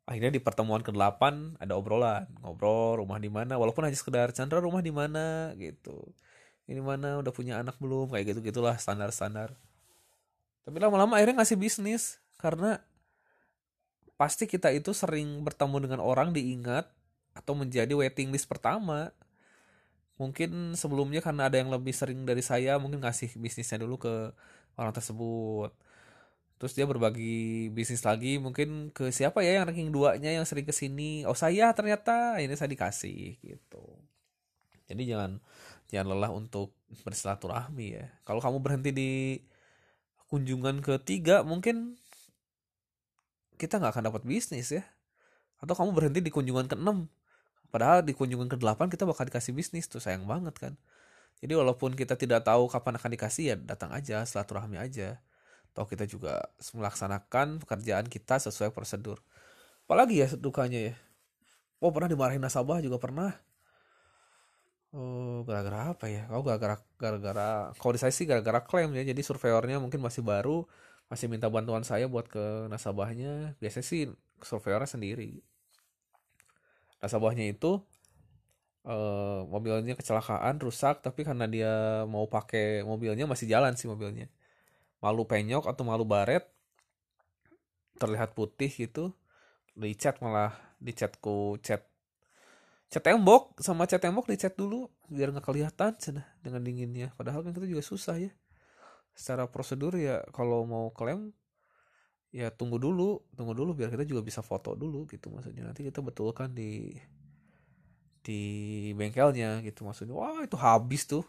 Akhirnya 0.05 0.37
di 0.37 0.45
pertemuan 0.45 0.85
ke-8 0.85 1.57
ada 1.57 1.73
obrolan, 1.81 2.29
ngobrol 2.45 3.01
rumah 3.01 3.17
di 3.17 3.33
mana, 3.33 3.57
walaupun 3.57 3.89
hanya 3.89 3.97
sekedar 3.97 4.29
Chandra 4.37 4.61
rumah 4.61 4.85
di 4.85 4.93
mana 4.93 5.57
gitu. 5.57 6.05
Ini 6.69 6.85
mana 6.85 7.25
udah 7.25 7.33
punya 7.33 7.57
anak 7.57 7.81
belum 7.81 8.13
kayak 8.13 8.37
gitu 8.37 8.45
gitulah 8.45 8.77
standar-standar. 8.77 9.57
Tapi 10.69 10.77
lama-lama 10.77 11.17
akhirnya 11.17 11.41
ngasih 11.41 11.57
bisnis 11.57 12.21
karena 12.37 12.77
pasti 14.21 14.45
kita 14.45 14.69
itu 14.77 14.93
sering 14.93 15.41
bertemu 15.41 15.89
dengan 15.89 16.01
orang 16.05 16.37
diingat 16.37 16.85
atau 17.33 17.57
menjadi 17.57 17.97
waiting 17.97 18.29
list 18.29 18.45
pertama 18.45 19.09
mungkin 20.15 20.79
sebelumnya 20.79 21.19
karena 21.19 21.51
ada 21.51 21.59
yang 21.59 21.71
lebih 21.75 21.91
sering 21.91 22.23
dari 22.23 22.43
saya 22.43 22.79
mungkin 22.79 23.03
ngasih 23.03 23.35
bisnisnya 23.39 23.83
dulu 23.83 23.99
ke 23.99 24.15
orang 24.79 24.95
tersebut. 24.95 25.75
Terus 26.59 26.73
dia 26.79 26.87
berbagi 26.87 27.69
bisnis 27.75 28.07
lagi 28.07 28.39
mungkin 28.39 28.95
ke 28.95 29.11
siapa 29.11 29.43
ya 29.43 29.59
yang 29.61 29.67
ranking 29.69 29.91
duanya 29.91 30.31
yang 30.31 30.47
sering 30.47 30.65
ke 30.65 30.71
sini 30.75 31.27
oh 31.27 31.35
saya 31.35 31.75
ternyata. 31.75 32.39
Ini 32.39 32.55
saya 32.55 32.71
dikasih 32.71 33.43
gitu. 33.43 33.85
Jadi 34.87 35.03
jangan 35.11 35.43
jangan 35.91 36.07
lelah 36.15 36.31
untuk 36.31 36.79
bersilaturahmi 37.03 37.87
ya. 37.99 38.07
Kalau 38.23 38.39
kamu 38.39 38.59
berhenti 38.63 38.91
di 38.95 39.11
kunjungan 40.31 40.79
ketiga 40.83 41.43
mungkin 41.43 41.99
kita 43.59 43.79
nggak 43.83 43.99
akan 43.99 44.05
dapat 44.15 44.23
bisnis 44.23 44.71
ya. 44.71 44.87
Atau 45.59 45.75
kamu 45.75 45.91
berhenti 45.91 46.23
di 46.23 46.31
kunjungan 46.31 46.71
keenam 46.71 47.11
Padahal 47.75 48.07
di 48.07 48.15
kunjungan 48.15 48.47
ke-8 48.55 48.87
kita 48.87 49.03
bakal 49.03 49.27
dikasih 49.27 49.51
bisnis 49.51 49.91
tuh 49.91 49.99
sayang 49.99 50.31
banget 50.31 50.55
kan. 50.55 50.79
Jadi 51.43 51.59
walaupun 51.59 51.99
kita 51.99 52.15
tidak 52.15 52.47
tahu 52.47 52.71
kapan 52.71 52.95
akan 53.03 53.11
dikasih 53.19 53.45
ya 53.51 53.57
datang 53.59 53.91
aja 53.91 54.23
silaturahmi 54.23 54.79
aja. 54.79 55.19
Toh 55.75 55.83
kita 55.83 56.07
juga 56.07 56.39
melaksanakan 56.71 57.67
pekerjaan 57.67 58.07
kita 58.07 58.39
sesuai 58.39 58.71
prosedur. 58.71 59.19
Apalagi 59.91 60.23
ya 60.23 60.31
dukanya 60.39 60.95
ya. 60.95 60.95
Oh 61.83 61.91
pernah 61.91 62.07
dimarahin 62.07 62.39
nasabah 62.39 62.79
juga 62.79 63.03
pernah. 63.03 63.35
Oh 64.95 65.43
gara-gara 65.43 65.99
apa 65.99 66.07
ya? 66.07 66.31
Kau 66.31 66.47
gara-gara 66.47 66.79
gara-gara 66.95 67.75
kalau 67.75 67.91
di 67.91 67.99
saya 67.99 68.15
sih 68.15 68.23
gara-gara 68.23 68.63
klaim 68.63 68.95
ya. 68.95 69.03
Jadi 69.03 69.19
surveyornya 69.27 69.83
mungkin 69.83 69.99
masih 69.99 70.23
baru, 70.23 70.63
masih 71.11 71.27
minta 71.27 71.51
bantuan 71.51 71.83
saya 71.83 72.07
buat 72.07 72.31
ke 72.31 72.71
nasabahnya. 72.71 73.59
Biasanya 73.59 73.83
sih 73.83 74.15
surveyornya 74.47 74.87
sendiri 74.87 75.43
nasabahnya 77.05 77.45
itu 77.45 77.85
uh, 78.89 79.45
mobilnya 79.49 79.93
kecelakaan 79.93 80.57
rusak 80.57 81.05
tapi 81.05 81.21
karena 81.29 81.45
dia 81.45 81.73
mau 82.09 82.25
pakai 82.25 82.81
mobilnya 82.81 83.29
masih 83.29 83.45
jalan 83.49 83.77
sih 83.77 83.89
mobilnya. 83.89 84.33
Malu 85.05 85.29
penyok 85.29 85.69
atau 85.69 85.85
malu 85.85 86.09
baret 86.09 86.49
terlihat 88.01 88.33
putih 88.33 88.73
gitu 88.73 89.13
dicat 89.77 90.19
malah 90.25 90.55
dicatku 90.81 91.61
cat 91.63 91.85
cat 92.89 93.03
tembok 93.03 93.59
sama 93.59 93.91
cat 93.91 94.01
tembok 94.01 94.31
dicat 94.31 94.55
dulu 94.55 94.87
biar 95.11 95.35
nggak 95.35 95.45
kelihatan 95.45 95.93
cina 96.01 96.23
dengan 96.41 96.65
dinginnya. 96.65 97.13
Padahal 97.21 97.45
kan 97.45 97.53
itu 97.53 97.69
juga 97.77 97.85
susah 97.85 98.17
ya. 98.17 98.33
Secara 99.13 99.47
prosedur 99.47 99.95
ya 100.01 100.25
kalau 100.33 100.65
mau 100.65 100.89
klaim 100.91 101.37
ya 102.35 102.51
tunggu 102.51 102.83
dulu 102.83 103.23
tunggu 103.39 103.55
dulu 103.55 103.79
biar 103.79 103.95
kita 103.95 104.03
juga 104.03 104.27
bisa 104.27 104.43
foto 104.43 104.75
dulu 104.75 105.07
gitu 105.07 105.31
maksudnya 105.31 105.71
nanti 105.71 105.87
kita 105.87 106.03
betulkan 106.03 106.51
di 106.51 106.91
di 108.27 108.41
bengkelnya 108.99 109.63
gitu 109.63 109.87
maksudnya 109.87 110.19
wah 110.19 110.43
itu 110.43 110.59
habis 110.59 111.07
tuh 111.07 111.23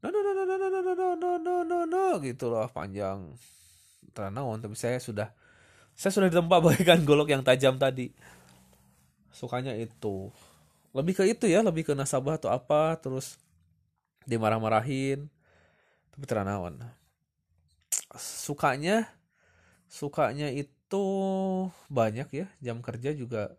no 0.00 0.08
no 0.08 0.20
no 0.24 0.32
no 0.32 0.44
no 0.48 0.56
no 0.56 0.68
no 0.72 0.80
no 0.80 1.08
no 1.12 1.32
no 1.36 1.54
no 1.60 1.78
no 1.84 2.04
gitu 2.24 2.48
loh 2.48 2.64
panjang 2.72 3.36
teranawan 4.16 4.64
tapi 4.64 4.72
saya 4.80 4.96
sudah 4.96 5.28
saya 5.92 6.16
sudah 6.16 6.32
ditempa 6.32 6.56
bagikan 6.56 7.04
golok 7.04 7.28
yang 7.28 7.44
tajam 7.44 7.76
tadi 7.76 8.08
sukanya 9.28 9.76
itu 9.76 10.32
lebih 10.96 11.20
ke 11.20 11.28
itu 11.28 11.52
ya 11.52 11.60
lebih 11.60 11.84
ke 11.84 11.92
nasabah 11.92 12.40
atau 12.40 12.48
apa 12.48 12.96
terus 12.96 13.36
dimarah-marahin 14.24 15.28
tapi 16.16 16.24
teranawan 16.24 16.80
sukanya 18.16 19.10
sukanya 19.94 20.50
itu 20.50 21.06
banyak 21.86 22.28
ya 22.34 22.46
jam 22.58 22.82
kerja 22.82 23.14
juga 23.14 23.54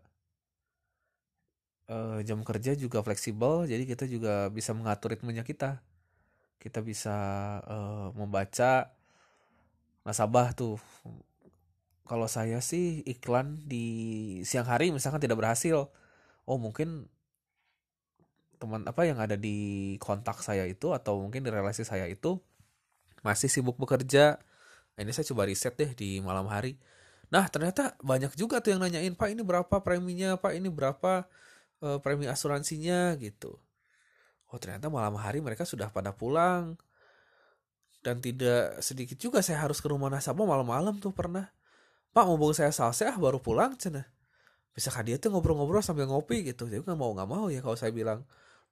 uh, 1.88 2.20
jam 2.20 2.44
kerja 2.44 2.76
juga 2.76 3.00
fleksibel 3.00 3.64
jadi 3.64 3.88
kita 3.88 4.04
juga 4.04 4.52
bisa 4.52 4.76
mengatur 4.76 5.16
ritmenya 5.16 5.46
kita. 5.46 5.80
Kita 6.60 6.82
bisa 6.82 7.16
uh, 7.64 8.08
membaca 8.18 8.90
nasabah 10.02 10.52
tuh. 10.56 10.76
Kalau 12.06 12.30
saya 12.30 12.62
sih 12.62 13.02
iklan 13.02 13.66
di 13.66 13.86
siang 14.46 14.66
hari 14.66 14.94
misalkan 14.94 15.22
tidak 15.22 15.38
berhasil. 15.42 15.90
Oh 16.46 16.58
mungkin 16.58 17.10
teman 18.56 18.86
apa 18.88 19.04
yang 19.04 19.18
ada 19.20 19.36
di 19.36 19.94
kontak 20.00 20.40
saya 20.40 20.64
itu 20.64 20.94
atau 20.94 21.20
mungkin 21.20 21.44
di 21.44 21.50
relasi 21.52 21.84
saya 21.84 22.08
itu 22.08 22.40
masih 23.20 23.50
sibuk 23.52 23.76
bekerja 23.76 24.38
ini 24.96 25.12
saya 25.12 25.28
coba 25.28 25.44
riset 25.44 25.76
deh 25.76 25.92
di 25.92 26.18
malam 26.24 26.48
hari. 26.48 26.80
Nah, 27.28 27.50
ternyata 27.50 27.98
banyak 28.00 28.32
juga 28.38 28.62
tuh 28.62 28.76
yang 28.76 28.80
nanyain, 28.80 29.12
Pak 29.12 29.28
ini 29.34 29.42
berapa 29.42 29.82
preminya, 29.82 30.38
Pak 30.40 30.52
ini 30.56 30.70
berapa 30.70 31.26
uh, 31.82 31.98
premi 32.00 32.30
asuransinya 32.30 33.18
gitu. 33.18 33.58
Oh, 34.48 34.58
ternyata 34.62 34.86
malam 34.86 35.18
hari 35.18 35.42
mereka 35.42 35.66
sudah 35.66 35.90
pada 35.90 36.14
pulang. 36.14 36.78
Dan 38.00 38.22
tidak 38.22 38.78
sedikit 38.78 39.18
juga 39.18 39.42
saya 39.42 39.66
harus 39.66 39.82
ke 39.82 39.90
rumah 39.90 40.06
nasabah 40.06 40.46
malam-malam 40.46 41.02
tuh 41.02 41.10
pernah. 41.10 41.50
Pak, 42.14 42.24
mau 42.24 42.38
saya 42.54 42.70
salsa 42.70 43.10
ah 43.10 43.18
baru 43.18 43.42
pulang 43.42 43.74
cina. 43.74 44.06
Bisa 44.70 44.94
dia 45.02 45.18
tuh 45.18 45.34
ngobrol-ngobrol 45.34 45.82
sambil 45.82 46.06
ngopi 46.06 46.46
gitu. 46.46 46.70
Jadi 46.70 46.86
nggak 46.86 46.94
mau 46.94 47.10
nggak 47.10 47.28
mau 47.28 47.50
ya 47.50 47.58
kalau 47.58 47.74
saya 47.74 47.90
bilang, 47.90 48.22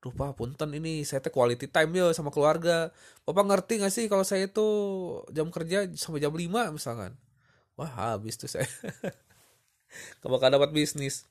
Duh 0.05 0.13
pak 0.13 0.37
punten 0.37 0.69
ini 0.77 1.01
saya 1.09 1.25
teh 1.25 1.33
quality 1.33 1.65
time 1.65 1.97
ya 1.97 2.13
sama 2.13 2.29
keluarga. 2.29 2.93
Bapak 3.25 3.45
ngerti 3.49 3.81
gak 3.81 3.89
sih 3.89 4.05
kalau 4.05 4.21
saya 4.21 4.53
itu 4.53 4.69
jam 5.33 5.49
kerja 5.49 5.89
sampai 5.97 6.21
jam 6.21 6.29
5 6.29 6.77
misalkan. 6.77 7.17
Wah 7.81 8.13
habis 8.13 8.37
tuh 8.37 8.53
saya. 8.53 8.69
Gak 10.21 10.29
bakal 10.29 10.53
dapat 10.53 10.77
bisnis. 10.77 11.25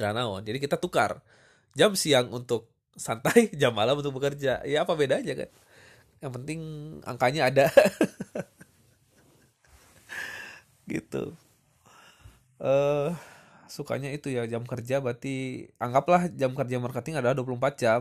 Teranawan. 0.00 0.40
Jadi 0.40 0.56
kita 0.56 0.80
tukar. 0.80 1.20
Jam 1.76 1.92
siang 1.92 2.32
untuk 2.32 2.72
santai 2.96 3.52
jam 3.60 3.72
malam 3.72 4.00
untuk 4.00 4.20
bekerja 4.20 4.60
ya 4.64 4.84
apa 4.84 4.92
bedanya 4.96 5.32
kan 5.36 5.50
yang 6.22 6.32
penting 6.32 6.60
angkanya 7.02 7.50
ada 7.50 7.66
gitu 10.92 11.34
eh 12.62 12.68
uh, 12.68 13.10
sukanya 13.72 14.12
itu 14.12 14.28
ya 14.28 14.44
jam 14.44 14.68
kerja 14.68 15.00
berarti 15.00 15.64
anggaplah 15.80 16.28
jam 16.36 16.52
kerja 16.52 16.76
marketing 16.76 17.16
adalah 17.16 17.32
24 17.32 17.80
jam. 17.80 18.00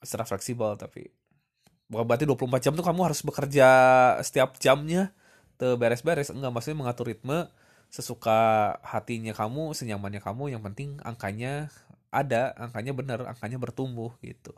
Secara 0.00 0.24
fleksibel 0.24 0.80
tapi. 0.80 1.12
Bukan 1.92 2.08
berarti 2.08 2.24
24 2.24 2.64
jam 2.64 2.72
tuh 2.72 2.86
kamu 2.86 3.00
harus 3.04 3.20
bekerja 3.20 3.68
setiap 4.24 4.56
jamnya. 4.56 5.12
Beres-beres. 5.60 6.32
Enggak 6.32 6.56
maksudnya 6.56 6.80
mengatur 6.80 7.12
ritme 7.12 7.52
sesuka 7.92 8.80
hatinya 8.80 9.36
kamu 9.36 9.76
senyamannya 9.76 10.24
kamu. 10.24 10.56
Yang 10.56 10.62
penting 10.72 10.88
angkanya 11.04 11.68
ada 12.08 12.56
angkanya 12.56 12.96
benar 12.96 13.28
angkanya 13.28 13.60
bertumbuh 13.60 14.16
gitu. 14.24 14.56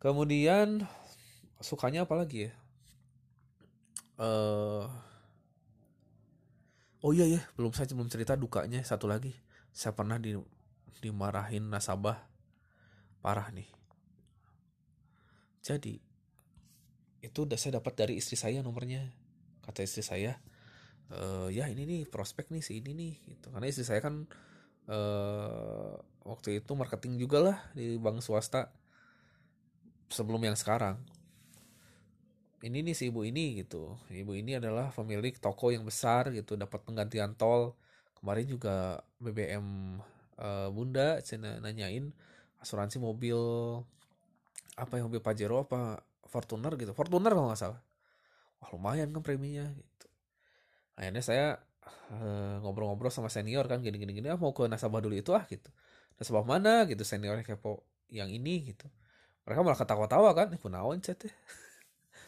Kemudian 0.00 0.88
sukanya 1.60 2.08
apa 2.08 2.16
lagi 2.16 2.48
ya? 2.48 2.52
Uh, 4.16 4.88
oh 7.00 7.12
iya 7.16 7.26
ya 7.26 7.40
belum 7.56 7.72
saya 7.72 7.90
belum 7.92 8.10
cerita 8.12 8.36
dukanya. 8.36 8.80
Satu 8.84 9.08
lagi. 9.08 9.32
Saya 9.70 9.96
pernah 9.96 10.20
di 10.20 10.36
dimarahin 11.00 11.68
nasabah. 11.70 12.18
Parah 13.20 13.48
nih. 13.52 13.68
Jadi 15.60 16.00
itu 17.20 17.38
udah 17.44 17.56
saya 17.60 17.78
dapat 17.80 17.94
dari 17.96 18.14
istri 18.16 18.36
saya 18.36 18.64
nomornya. 18.64 19.12
Kata 19.60 19.84
istri 19.84 20.00
saya 20.00 20.40
e, 21.12 21.52
ya 21.52 21.68
ini 21.68 21.84
nih 21.84 22.00
prospek 22.08 22.48
nih 22.48 22.62
si 22.64 22.80
ini 22.80 22.96
nih 22.96 23.14
gitu. 23.36 23.52
Karena 23.52 23.68
istri 23.68 23.84
saya 23.84 24.00
kan 24.00 24.24
e, 24.88 24.98
waktu 26.24 26.64
itu 26.64 26.72
marketing 26.72 27.20
juga 27.20 27.38
lah 27.44 27.56
di 27.76 28.00
bank 28.00 28.24
swasta 28.24 28.72
sebelum 30.10 30.42
yang 30.42 30.58
sekarang 30.58 30.98
ini 32.60 32.84
nih 32.84 32.94
si 32.96 33.08
ibu 33.08 33.24
ini 33.24 33.64
gitu. 33.64 33.96
Ibu 34.12 34.36
ini 34.36 34.60
adalah 34.60 34.92
pemilik 34.92 35.32
toko 35.40 35.72
yang 35.72 35.84
besar 35.88 36.28
gitu 36.32 36.56
dapat 36.60 36.84
penggantian 36.84 37.32
tol. 37.36 37.76
Kemarin 38.20 38.46
juga 38.48 39.00
BBM 39.16 39.96
e, 40.36 40.48
eh, 40.48 40.68
bunda 40.68 41.20
saya 41.24 41.60
nanyain 41.64 42.12
asuransi 42.60 43.00
mobil 43.00 43.36
apa 44.76 44.92
yang 45.00 45.08
mobil 45.08 45.24
Pajero 45.24 45.64
apa 45.64 46.04
Fortuner? 46.28 46.76
Gitu. 46.76 46.92
Fortuner 46.92 47.32
kalau 47.32 47.48
nggak 47.48 47.60
salah. 47.60 47.80
Wah 48.60 48.68
lumayan 48.76 49.08
kan 49.16 49.24
preminya 49.24 49.64
gitu. 49.72 50.06
Akhirnya 51.00 51.22
saya 51.24 51.46
eh, 52.12 52.56
ngobrol-ngobrol 52.60 53.08
sama 53.08 53.32
senior 53.32 53.64
kan 53.72 53.80
gini 53.80 53.96
gini 53.96 54.12
gini 54.12 54.28
ah 54.28 54.36
mau 54.36 54.52
ke 54.52 54.68
nasabah 54.68 55.00
dulu 55.00 55.16
itu 55.16 55.32
ah 55.32 55.44
gitu. 55.48 55.72
Nasabah 56.20 56.44
mana? 56.44 56.84
Gitu 56.84 57.00
seniornya 57.08 57.44
kepo 57.44 57.88
yang 58.12 58.28
ini 58.28 58.68
gitu. 58.76 58.84
Mereka 59.48 59.64
malah 59.64 59.78
ketawa-tawa 59.80 60.30
kan 60.36 60.52
eh 60.52 60.60
naon 60.68 61.00
chat 61.00 61.16
ya 61.24 61.32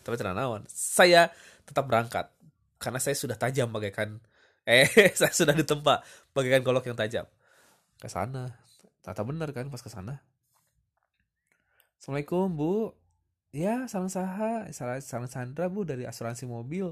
tapi 0.03 0.19
tenang 0.19 0.37
naon 0.37 0.63
saya 0.69 1.31
tetap 1.65 1.87
berangkat 1.87 2.29
karena 2.83 2.99
saya 2.99 3.15
sudah 3.15 3.39
tajam 3.39 3.71
bagaikan 3.71 4.19
eh 4.69 4.87
saya 5.15 5.33
sudah 5.33 5.55
ditempa 5.57 6.03
bagaikan 6.35 6.63
golok 6.63 6.91
yang 6.91 6.99
tajam 6.99 7.27
ke 7.99 8.07
sana 8.11 8.59
tata 9.03 9.23
benar 9.23 9.51
kan 9.55 9.71
pas 9.71 9.83
ke 9.83 9.91
sana 9.91 10.23
Assalamualaikum 12.03 12.59
Bu. 12.59 12.99
Ya, 13.55 13.87
salam 13.87 14.11
saha, 14.11 14.67
salam 14.75 15.31
Sandra 15.31 15.71
Bu 15.71 15.87
dari 15.87 16.03
asuransi 16.03 16.51
mobil. 16.51 16.91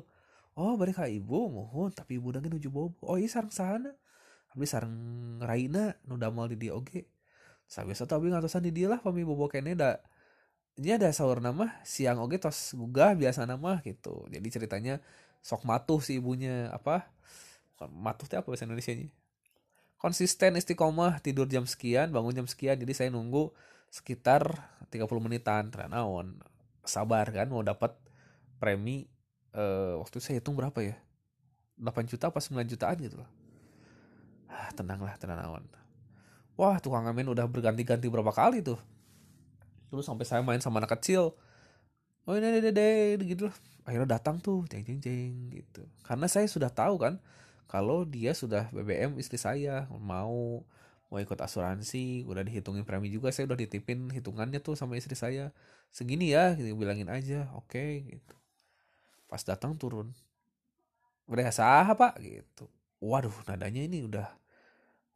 Oh, 0.55 0.79
balik 0.79 1.03
ka 1.03 1.11
ibu, 1.11 1.51
mohon, 1.51 1.91
tapi 1.91 2.23
ibu 2.23 2.31
udah 2.31 2.39
nuju 2.39 2.71
bobo. 2.71 2.95
Oh 3.11 3.19
iya 3.19 3.27
sarang 3.27 3.51
sana. 3.51 3.91
Habis 4.55 4.71
sarang 4.71 4.95
Raina, 5.43 5.99
nu 6.07 6.15
damel 6.15 6.55
di 6.55 6.63
dia 6.63 6.79
oge. 6.79 7.11
Saya 7.67 7.91
biasa 7.91 8.07
tapi 8.07 8.31
ngatosan 8.31 8.63
di 8.67 8.71
dia 8.71 8.87
lah, 8.87 9.03
pami 9.03 9.27
bobo 9.27 9.51
kene 9.51 9.75
da. 9.75 9.99
Ini 10.81 10.97
ada 10.97 11.13
sahur 11.13 11.45
nama, 11.45 11.77
siang 11.85 12.25
oge 12.25 12.41
tos 12.41 12.73
gugah 12.73 13.13
biasa 13.13 13.45
nama 13.45 13.85
gitu. 13.85 14.25
Jadi 14.33 14.49
ceritanya 14.49 14.97
sok 15.45 15.69
matuh 15.69 16.01
si 16.01 16.17
ibunya 16.17 16.73
apa? 16.73 17.05
Matuh 17.93 18.25
teh 18.25 18.41
apa 18.41 18.49
bahasa 18.49 18.65
Indonesia 18.65 18.97
nya? 18.97 19.13
Konsisten 20.01 20.57
istiqomah 20.57 21.21
tidur 21.21 21.45
jam 21.53 21.69
sekian, 21.69 22.09
bangun 22.09 22.33
jam 22.33 22.49
sekian. 22.49 22.81
Jadi 22.81 22.97
saya 22.97 23.09
nunggu 23.13 23.53
sekitar 23.93 24.57
30 24.89 25.05
menitan 25.21 25.69
Renaon 25.69 26.41
sabar 26.87 27.29
kan 27.29 27.51
mau 27.51 27.61
dapat 27.61 27.93
premi 28.57 29.05
eh, 29.53 29.95
waktu 29.99 30.17
saya 30.23 30.39
hitung 30.39 30.57
berapa 30.57 30.79
ya 30.81 30.97
8 31.77 32.07
juta 32.07 32.31
apa 32.31 32.39
9 32.39 32.71
jutaan 32.71 32.97
gitu 33.03 33.21
loh 33.21 33.31
ah, 34.49 34.71
tenang 34.73 35.03
lah 35.03 35.15
tenang 35.19 35.43
awan 35.43 35.65
wah 36.55 36.79
tukang 36.79 37.05
amin 37.05 37.29
udah 37.29 37.45
berganti-ganti 37.51 38.07
berapa 38.07 38.31
kali 38.31 38.63
tuh 38.63 38.79
terus 39.91 40.07
sampai 40.07 40.25
saya 40.25 40.41
main 40.41 40.63
sama 40.63 40.79
anak 40.79 40.97
kecil. 40.97 41.35
Oh 42.25 42.39
ini 42.39 42.47
dede 42.47 42.71
dede 42.71 42.91
gitu 43.27 43.51
loh 43.51 43.57
akhirnya 43.85 44.17
datang 44.17 44.39
tuh 44.39 44.63
jeng 44.71 44.87
jeng 44.87 45.03
jeng 45.03 45.35
gitu. 45.51 45.83
Karena 46.07 46.31
saya 46.31 46.47
sudah 46.47 46.71
tahu 46.71 46.95
kan 47.03 47.19
kalau 47.67 48.07
dia 48.07 48.31
sudah 48.35 48.71
BBM 48.71 49.19
istri 49.19 49.35
saya 49.35 49.91
mau 49.91 50.63
mau 51.11 51.19
ikut 51.19 51.35
asuransi 51.35 52.23
udah 52.23 52.47
dihitungin 52.47 52.87
premi 52.87 53.11
juga 53.11 53.35
saya 53.35 53.51
udah 53.51 53.59
ditipin 53.59 54.15
hitungannya 54.15 54.63
tuh 54.63 54.79
sama 54.79 54.95
istri 54.95 55.19
saya. 55.19 55.51
Segini 55.91 56.31
ya 56.31 56.55
gitu 56.55 56.71
bilangin 56.79 57.11
aja 57.11 57.51
oke 57.59 57.75
okay, 57.75 58.07
gitu. 58.07 58.37
Pas 59.27 59.43
datang 59.43 59.75
turun. 59.75 60.15
Udah 61.27 61.51
sah 61.51 61.91
pak 61.99 62.15
gitu. 62.23 62.71
Waduh 63.03 63.35
nadanya 63.51 63.83
ini 63.91 64.07
udah 64.07 64.31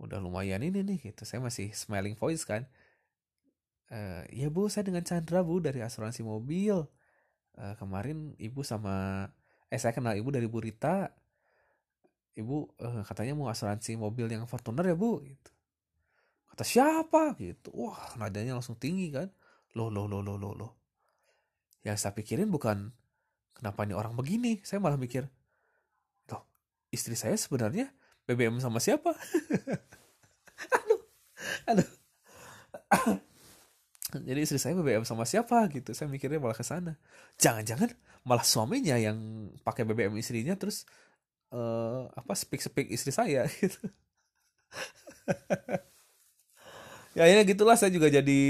udah 0.02 0.18
lumayan 0.18 0.66
ini 0.66 0.82
nih 0.82 1.14
gitu. 1.14 1.22
Saya 1.22 1.38
masih 1.38 1.70
smiling 1.70 2.18
voice 2.18 2.42
kan 2.42 2.66
uh, 3.90 4.22
ya 4.30 4.48
bu 4.48 4.70
saya 4.72 4.88
dengan 4.88 5.04
Chandra 5.04 5.44
bu 5.44 5.60
dari 5.60 5.80
asuransi 5.84 6.24
mobil. 6.24 6.84
Uh, 7.54 7.74
kemarin 7.78 8.34
ibu 8.38 8.66
sama 8.66 9.28
eh 9.70 9.78
saya 9.78 9.92
kenal 9.92 10.14
ibu 10.16 10.30
dari 10.30 10.46
Burita. 10.48 11.10
Ibu 12.34 12.56
uh, 12.80 13.02
katanya 13.06 13.34
mau 13.36 13.50
asuransi 13.50 13.98
mobil 13.98 14.30
yang 14.30 14.46
Fortuner 14.48 14.86
ya 14.88 14.96
bu 14.96 15.24
gitu. 15.24 15.50
Kata 16.54 16.62
siapa? 16.62 17.34
Gitu. 17.36 17.74
Wah 17.74 18.14
nadanya 18.16 18.56
langsung 18.56 18.78
tinggi 18.78 19.10
kan. 19.10 19.28
Loh 19.74 19.90
loh 19.90 20.06
loh 20.06 20.22
loh 20.22 20.38
loh 20.38 20.54
loh. 20.54 20.72
Yang 21.82 22.06
saya 22.06 22.14
pikirin 22.16 22.48
bukan 22.48 22.94
kenapa 23.58 23.84
ini 23.84 23.94
orang 23.98 24.14
begini? 24.14 24.62
Saya 24.62 24.78
malah 24.80 24.96
mikir 24.96 25.26
toh 26.24 26.46
istri 26.94 27.18
saya 27.18 27.34
sebenarnya 27.34 27.90
BBM 28.24 28.62
sama 28.62 28.78
siapa? 28.80 29.12
Aduh 31.70 31.88
aduh 32.94 33.33
jadi 34.22 34.40
istri 34.46 34.58
saya 34.62 34.78
BBM 34.78 35.02
sama 35.02 35.26
siapa 35.26 35.66
gitu. 35.74 35.90
Saya 35.96 36.06
mikirnya 36.06 36.38
malah 36.38 36.54
ke 36.54 36.62
sana. 36.62 36.94
Jangan-jangan 37.42 37.90
malah 38.22 38.46
suaminya 38.46 38.94
yang 38.94 39.50
pakai 39.66 39.82
BBM 39.82 40.14
istrinya 40.20 40.54
terus 40.54 40.86
uh, 41.50 42.06
apa 42.14 42.32
speak 42.38 42.62
speak 42.62 42.86
istri 42.94 43.10
saya 43.10 43.48
gitu. 43.60 43.80
Ya 47.14 47.26
akhirnya 47.26 47.44
gitulah. 47.46 47.76
Saya 47.78 47.90
juga 47.94 48.10
jadi 48.10 48.40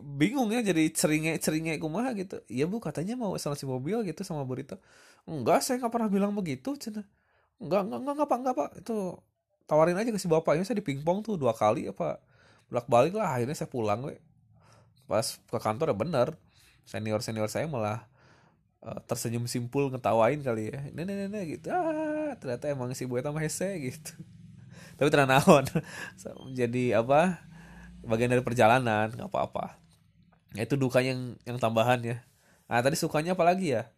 bingung 0.00 0.52
ya. 0.52 0.60
Jadi 0.64 0.92
ceringe 0.92 1.36
ceringe 1.40 1.76
kumaha 1.80 2.12
gitu. 2.16 2.40
Iya 2.48 2.64
bu 2.68 2.80
katanya 2.80 3.16
mau 3.16 3.32
asuransi 3.36 3.64
mobil 3.68 4.04
gitu 4.08 4.22
sama 4.24 4.44
berita 4.48 4.76
enggak 5.22 5.62
saya 5.62 5.78
nggak 5.78 5.92
pernah 5.94 6.10
bilang 6.12 6.32
begitu 6.36 6.74
cina. 6.76 7.04
Enggak 7.62 7.88
enggak 7.88 8.00
enggak 8.04 8.28
pak 8.28 8.38
enggak 8.40 8.54
pak. 8.56 8.70
Itu 8.84 8.96
tawarin 9.68 9.96
aja 10.00 10.10
ke 10.12 10.20
si 10.20 10.28
bapaknya. 10.28 10.64
Saya 10.68 10.80
di 10.80 10.86
pingpong 10.86 11.24
tuh 11.24 11.34
dua 11.40 11.52
kali 11.56 11.88
apa 11.88 12.20
bolak 12.68 12.86
balik 12.90 13.14
lah. 13.18 13.36
Akhirnya 13.38 13.56
saya 13.56 13.70
pulang 13.72 14.00
we. 14.06 14.16
Pas 15.12 15.36
ke 15.36 15.58
kantor 15.60 15.92
ya 15.92 15.96
bener. 15.96 16.28
Senior 16.88 17.20
senior 17.20 17.52
saya 17.52 17.68
malah 17.68 18.08
uh, 18.80 18.96
tersenyum 19.04 19.44
simpul 19.44 19.92
ngetawain 19.92 20.40
kali 20.40 20.72
ya. 20.72 20.80
Nenek 20.96 21.28
nenek 21.28 21.44
gitu. 21.60 21.68
Ah 21.68 22.32
ternyata 22.40 22.72
emang 22.72 22.96
si 22.96 23.04
bu 23.04 23.20
mah 23.20 23.44
hese 23.44 23.68
gitu. 23.76 24.16
Tapi 24.96 25.08
ternyata 25.12 25.44
naon. 25.44 25.68
Jadi 26.58 26.96
apa 26.96 27.44
bagian 28.00 28.32
dari 28.32 28.40
perjalanan 28.40 29.12
nggak 29.12 29.28
apa-apa. 29.28 29.76
Ya, 30.56 30.64
itu 30.64 30.80
dukanya 30.80 31.12
yang 31.12 31.22
yang 31.44 31.58
tambahan 31.60 32.00
ya. 32.00 32.16
Nah 32.72 32.80
tadi 32.80 32.96
sukanya 32.96 33.36
apa 33.36 33.44
lagi 33.44 33.76
ya? 33.76 33.92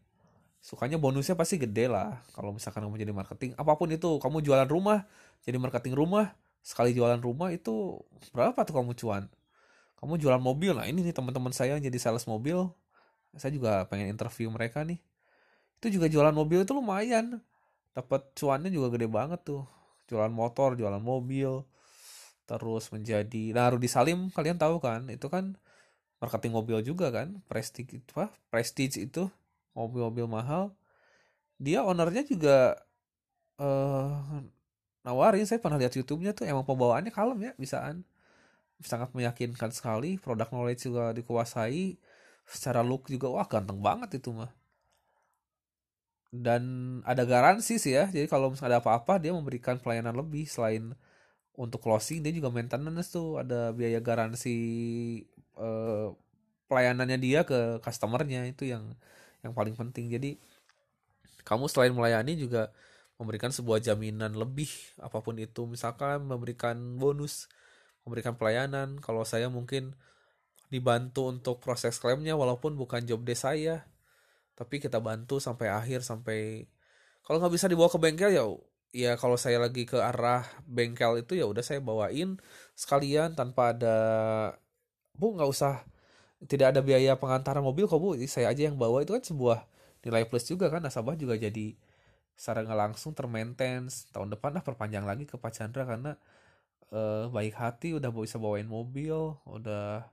Sukanya 0.59 0.99
bonusnya 0.99 1.39
pasti 1.39 1.63
gede 1.63 1.87
lah. 1.87 2.27
Kalau 2.35 2.51
misalkan 2.51 2.83
kamu 2.83 2.99
jadi 2.99 3.15
marketing 3.15 3.51
apa 3.55 3.73
pun 3.79 3.87
itu 3.95 4.19
kamu 4.19 4.43
jualan 4.43 4.67
rumah 4.67 5.07
jadi 5.47 5.61
marketing 5.61 5.95
rumah 5.95 6.35
sekali 6.65 6.97
jualan 6.97 7.21
rumah 7.21 7.53
itu 7.53 8.01
berapa 8.33 8.57
tuh 8.65 8.75
kamu 8.81 8.97
cuan 8.97 9.29
kamu 10.05 10.21
jualan 10.21 10.43
mobil? 10.45 10.77
Nah 10.77 10.85
ini 10.85 11.01
nih 11.01 11.17
teman-teman 11.17 11.49
saya 11.57 11.81
yang 11.81 11.83
jadi 11.89 11.97
sales 11.97 12.29
mobil. 12.29 12.69
Saya 13.41 13.49
juga 13.57 13.89
pengen 13.89 14.13
interview 14.13 14.53
mereka 14.53 14.85
nih. 14.85 15.01
Itu 15.81 15.97
juga 15.97 16.13
jualan 16.13 16.37
mobil 16.37 16.61
itu 16.61 16.77
lumayan. 16.77 17.41
Dapat 17.97 18.37
cuannya 18.37 18.69
juga 18.69 18.93
gede 18.93 19.09
banget 19.09 19.41
tuh. 19.49 19.65
Jualan 20.13 20.29
motor 20.29 20.77
jualan 20.77 21.01
mobil. 21.01 21.65
Terus 22.45 22.93
menjadi 22.93 23.57
nah 23.57 23.73
Rudi 23.73 23.89
Salim 23.89 24.29
kalian 24.29 24.61
tahu 24.61 24.77
kan? 24.77 25.09
Itu 25.09 25.33
kan 25.33 25.57
marketing 26.21 26.53
mobil 26.53 26.85
juga 26.85 27.09
kan? 27.09 27.41
Prestige 27.49 28.05
itu 28.05 28.13
prestige 28.53 29.01
itu 29.01 29.33
mobil-mobil 29.73 30.29
mahal. 30.29 30.77
Dia 31.57 31.81
ownernya 31.81 32.29
juga 32.29 32.77
uh, 33.57 34.45
nawarin. 35.01 35.49
Saya 35.49 35.65
pernah 35.65 35.81
lihat 35.81 35.97
YouTube-nya 35.97 36.37
tuh 36.37 36.45
emang 36.45 36.69
pembawaannya 36.69 37.09
kalem 37.09 37.41
ya 37.49 37.53
bisaan 37.57 38.05
sangat 38.85 39.11
meyakinkan 39.17 39.73
sekali 39.73 40.21
produk 40.21 40.49
knowledge 40.53 40.87
juga 40.89 41.11
dikuasai 41.17 41.97
secara 42.45 42.85
look 42.85 43.09
juga 43.09 43.33
wah 43.33 43.47
ganteng 43.49 43.81
banget 43.81 44.21
itu 44.21 44.31
mah. 44.31 44.53
Dan 46.35 46.63
ada 47.07 47.23
garansi 47.25 47.79
sih 47.79 47.95
ya 47.95 48.11
jadi 48.11 48.27
kalau 48.27 48.53
misalnya 48.53 48.79
ada 48.79 48.81
apa-apa 48.83 49.23
dia 49.23 49.31
memberikan 49.33 49.79
pelayanan 49.79 50.15
lebih 50.19 50.45
selain 50.51 50.93
untuk 51.55 51.79
closing 51.79 52.19
dia 52.21 52.35
juga 52.35 52.51
maintenance 52.51 53.15
tuh 53.15 53.39
ada 53.39 53.71
biaya 53.71 54.03
garansi 54.03 54.57
eh, 55.59 56.09
pelayanannya 56.67 57.19
dia 57.23 57.41
ke 57.47 57.79
customernya 57.85 58.47
itu 58.51 58.67
yang 58.67 58.95
yang 59.45 59.53
paling 59.55 59.77
penting. 59.77 60.11
Jadi 60.11 60.41
kamu 61.45 61.69
selain 61.69 61.93
melayani 61.93 62.35
juga 62.41 62.73
memberikan 63.21 63.53
sebuah 63.55 63.79
jaminan 63.79 64.35
lebih 64.35 64.69
apa 64.99 65.21
pun 65.23 65.37
itu. 65.39 65.69
Misalkan 65.69 66.25
memberikan 66.27 66.99
bonus 66.99 67.47
memberikan 68.05 68.37
pelayanan. 68.39 69.01
Kalau 69.01 69.25
saya 69.27 69.49
mungkin 69.51 69.97
dibantu 70.73 71.29
untuk 71.29 71.61
proses 71.61 72.01
klaimnya 72.01 72.35
walaupun 72.39 72.75
bukan 72.75 73.05
job 73.05 73.23
desk 73.23 73.47
saya 73.47 73.87
tapi 74.55 74.79
kita 74.79 74.99
bantu 75.03 75.43
sampai 75.43 75.71
akhir 75.71 76.03
sampai 76.07 76.67
kalau 77.27 77.43
nggak 77.43 77.55
bisa 77.55 77.67
dibawa 77.71 77.91
ke 77.91 77.99
bengkel 77.99 78.31
ya 78.31 78.43
ya 78.95 79.13
kalau 79.19 79.35
saya 79.35 79.59
lagi 79.59 79.87
ke 79.87 79.99
arah 79.99 80.47
bengkel 80.67 81.23
itu 81.23 81.39
ya 81.39 81.47
udah 81.47 81.63
saya 81.63 81.83
bawain 81.83 82.39
sekalian 82.79 83.35
tanpa 83.35 83.75
ada 83.75 83.99
bu 85.15 85.35
nggak 85.35 85.51
usah 85.51 85.83
tidak 86.45 86.77
ada 86.77 86.81
biaya 86.85 87.17
pengantaran 87.17 87.65
mobil 87.65 87.89
kok 87.89 87.99
bu. 88.01 88.17
Saya 88.29 88.53
aja 88.53 88.69
yang 88.69 88.77
bawa 88.77 89.03
itu 89.03 89.17
kan 89.17 89.25
sebuah 89.25 89.59
nilai 90.05 90.29
plus 90.29 90.45
juga 90.45 90.69
kan 90.69 90.85
nasabah 90.85 91.17
juga 91.17 91.35
jadi 91.41 91.73
secara 92.37 92.67
nggak 92.67 92.79
langsung 92.79 93.17
termaintenance. 93.17 94.11
Tahun 94.13 94.29
depan 94.29 94.53
lah 94.53 94.63
perpanjang 94.63 95.09
lagi 95.09 95.25
ke 95.25 95.41
Pak 95.41 95.53
Chandra 95.57 95.89
karena 95.89 96.21
eh, 96.95 97.25
baik 97.29 97.55
hati 97.59 97.99
udah 97.99 98.11
bisa 98.15 98.39
bawain 98.39 98.71
mobil 98.71 99.35
udah 99.45 100.07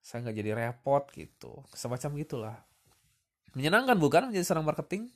saya 0.00 0.24
nggak 0.24 0.36
jadi 0.40 0.50
repot 0.56 1.04
gitu. 1.12 1.60
Semacam 1.76 2.10
gitulah. 2.16 2.56
Menyenangkan 3.52 3.98
bukan? 4.00 4.22
Menjadi 4.32 4.46
seorang 4.46 4.66
marketing. 4.66 5.12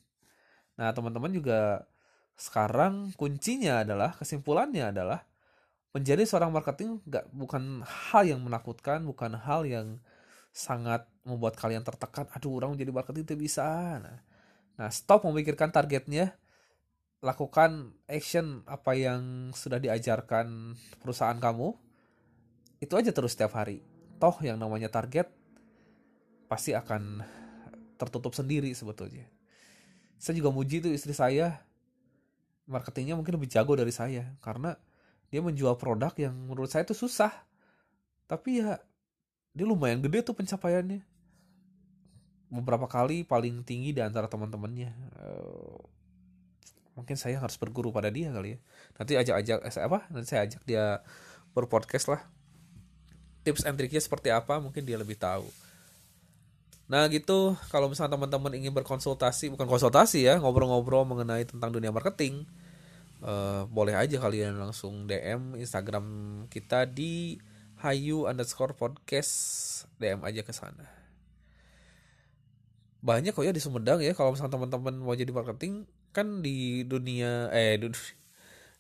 Nah 0.76 0.90
teman-teman 0.92 1.32
juga 1.32 1.88
sekarang 2.34 3.14
kuncinya 3.14 3.86
adalah 3.86 4.10
kesimpulannya 4.18 4.90
adalah 4.90 5.22
menjadi 5.94 6.26
seorang 6.26 6.50
marketing 6.50 6.98
gak, 7.06 7.30
bukan 7.30 7.86
hal 7.86 8.26
yang 8.26 8.42
menakutkan 8.42 9.06
bukan 9.06 9.38
hal 9.38 9.62
yang 9.62 10.02
sangat 10.50 11.06
membuat 11.22 11.54
kalian 11.54 11.86
tertekan. 11.86 12.26
Aduh 12.34 12.58
orang 12.58 12.74
menjadi 12.74 12.90
marketing 12.90 13.24
itu 13.26 13.34
bisa. 13.38 13.66
Nah, 14.02 14.18
nah 14.74 14.90
stop 14.90 15.22
memikirkan 15.26 15.70
targetnya 15.70 16.34
lakukan 17.24 17.96
action 18.04 18.60
apa 18.68 18.92
yang 18.92 19.50
sudah 19.56 19.80
diajarkan 19.80 20.76
perusahaan 21.00 21.40
kamu 21.40 21.72
itu 22.84 22.92
aja 23.00 23.16
terus 23.16 23.32
setiap 23.32 23.56
hari 23.56 23.80
toh 24.20 24.36
yang 24.44 24.60
namanya 24.60 24.92
target 24.92 25.32
pasti 26.46 26.76
akan 26.76 27.24
tertutup 27.96 28.36
sendiri 28.36 28.70
sebetulnya. 28.76 29.26
Saya 30.20 30.38
juga 30.38 30.54
muji 30.54 30.80
tuh 30.80 30.92
istri 30.92 31.12
saya, 31.16 31.64
marketingnya 32.68 33.18
mungkin 33.18 33.36
lebih 33.36 33.50
jago 33.50 33.74
dari 33.74 33.90
saya 33.90 34.36
karena 34.40 34.76
dia 35.28 35.42
menjual 35.42 35.74
produk 35.80 36.14
yang 36.14 36.34
menurut 36.34 36.70
saya 36.70 36.86
itu 36.86 36.94
susah. 36.94 37.32
Tapi 38.28 38.62
ya 38.62 38.78
dia 39.52 39.66
lumayan 39.66 40.00
gede 40.00 40.24
tuh 40.24 40.36
pencapaiannya. 40.36 41.02
Beberapa 42.54 42.86
kali 42.86 43.26
paling 43.26 43.66
tinggi 43.66 43.90
di 43.90 44.00
antara 44.00 44.30
teman-temannya. 44.30 44.94
Mungkin 46.94 47.18
saya 47.18 47.42
harus 47.42 47.58
berguru 47.58 47.90
pada 47.90 48.10
dia 48.10 48.30
kali 48.30 48.54
ya. 48.54 48.58
Nanti 48.98 49.12
ajak-ajak 49.18 49.58
eh, 49.66 49.82
apa? 49.82 49.98
Nanti 50.14 50.26
saya 50.30 50.46
ajak 50.46 50.62
dia 50.62 51.02
berpodcast 51.54 52.06
lah. 52.10 52.22
Tips 53.42 53.66
and 53.66 53.76
triknya 53.76 54.00
seperti 54.00 54.30
apa 54.30 54.62
mungkin 54.62 54.86
dia 54.86 54.96
lebih 54.96 55.18
tahu. 55.18 55.46
Nah 56.84 57.08
gitu, 57.08 57.56
kalau 57.72 57.88
misalnya 57.88 58.16
teman-teman 58.16 58.52
ingin 58.60 58.72
berkonsultasi, 58.76 59.48
bukan 59.52 59.64
konsultasi 59.64 60.28
ya, 60.28 60.36
ngobrol-ngobrol 60.36 61.08
mengenai 61.08 61.48
tentang 61.48 61.72
dunia 61.72 61.88
marketing, 61.88 62.44
uh, 63.24 63.64
boleh 63.72 63.96
aja 63.96 64.20
kalian 64.20 64.60
langsung 64.60 65.08
DM 65.08 65.56
Instagram 65.56 66.04
kita 66.52 66.84
di 66.84 67.40
hayu 67.80 68.28
underscore 68.28 68.76
podcast, 68.76 69.32
DM 69.96 70.20
aja 70.28 70.44
ke 70.44 70.52
sana. 70.52 70.84
Banyak 73.04 73.36
kok 73.36 73.44
ya 73.44 73.52
di 73.52 73.60
Sumedang 73.60 74.00
ya, 74.04 74.12
kalau 74.12 74.36
misalnya 74.36 74.56
teman-teman 74.56 74.96
mau 75.00 75.16
jadi 75.16 75.32
marketing, 75.32 75.88
kan 76.16 76.40
di 76.46 76.86
dunia, 76.86 77.50
eh 77.50 77.76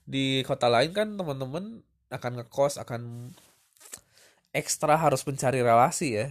di, 0.06 0.44
kota 0.46 0.70
lain 0.70 0.94
kan 0.94 1.08
teman-teman 1.18 1.82
akan 2.12 2.32
ngekos, 2.40 2.78
akan 2.78 3.34
ekstra 4.54 4.94
harus 4.94 5.26
mencari 5.26 5.60
relasi 5.60 6.08
ya. 6.14 6.26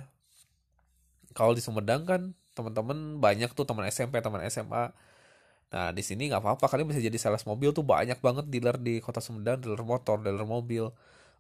Kalau 1.36 1.52
di 1.52 1.62
Sumedang 1.62 2.08
kan 2.08 2.22
teman-teman 2.56 3.20
banyak 3.20 3.52
tuh 3.52 3.66
teman 3.66 3.84
SMP 3.90 4.22
teman 4.22 4.46
SMA 4.48 4.94
nah 5.74 5.90
di 5.90 6.06
sini 6.06 6.30
nggak 6.30 6.46
apa-apa 6.46 6.70
kalian 6.70 6.86
bisa 6.86 7.02
jadi 7.02 7.18
sales 7.18 7.50
mobil 7.50 7.74
tuh 7.74 7.82
banyak 7.82 8.22
banget 8.22 8.46
dealer 8.46 8.78
di 8.78 9.02
kota 9.02 9.18
Sumedang 9.18 9.58
dealer 9.58 9.82
motor 9.82 10.22
dealer 10.22 10.46
mobil. 10.46 10.94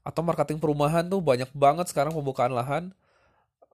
Atau 0.04 0.26
marketing 0.26 0.60
perumahan 0.60 1.06
tuh 1.08 1.22
banyak 1.24 1.50
banget 1.56 1.88
sekarang 1.90 2.12
pembukaan 2.18 2.52
lahan 2.52 2.92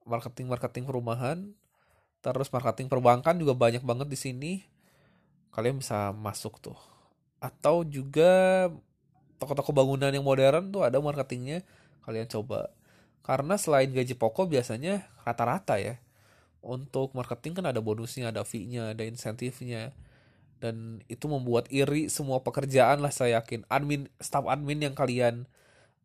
marketing 0.10 0.48
marketing 0.52 0.84
perumahan. 0.90 1.38
Terus 2.20 2.52
marketing 2.52 2.92
perbankan 2.92 3.40
juga 3.40 3.56
banyak 3.56 3.80
banget 3.86 4.08
di 4.12 4.18
sini 4.20 4.52
kalian 5.54 5.82
bisa 5.82 6.14
masuk 6.14 6.58
tuh 6.62 6.78
atau 7.40 7.88
juga 7.88 8.68
toko-toko 9.40 9.72
bangunan 9.72 10.12
yang 10.12 10.26
modern 10.26 10.70
tuh 10.70 10.84
ada 10.84 11.00
marketingnya 11.00 11.64
kalian 12.04 12.28
coba 12.28 12.72
karena 13.24 13.56
selain 13.56 13.92
gaji 13.92 14.14
pokok 14.18 14.52
biasanya 14.52 15.08
rata-rata 15.24 15.80
ya 15.80 16.02
untuk 16.60 17.16
marketing 17.16 17.60
kan 17.60 17.66
ada 17.72 17.80
bonusnya, 17.80 18.32
ada 18.32 18.44
fee-nya, 18.44 18.92
ada 18.92 19.04
insentifnya. 19.08 19.96
Dan 20.60 21.00
itu 21.08 21.32
membuat 21.32 21.72
iri 21.72 22.12
semua 22.12 22.44
pekerjaan 22.44 23.00
lah 23.00 23.16
saya 23.16 23.40
yakin. 23.40 23.64
Admin, 23.72 24.12
staff 24.20 24.44
admin 24.44 24.84
yang 24.84 24.96
kalian 24.96 25.48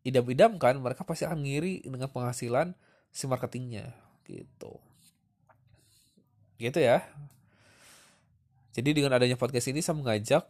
idam-idamkan, 0.07 0.79
mereka 0.79 1.03
pasti 1.03 1.27
akan 1.27 1.43
ngiri 1.43 1.83
dengan 1.83 2.07
penghasilan 2.07 2.71
si 3.11 3.27
marketingnya. 3.27 3.91
Gitu. 4.23 4.79
Gitu 6.55 6.79
ya. 6.79 7.03
Jadi 8.75 8.91
dengan 8.91 9.15
adanya 9.15 9.39
podcast 9.39 9.71
ini 9.71 9.79
saya 9.79 9.95
mengajak 9.95 10.43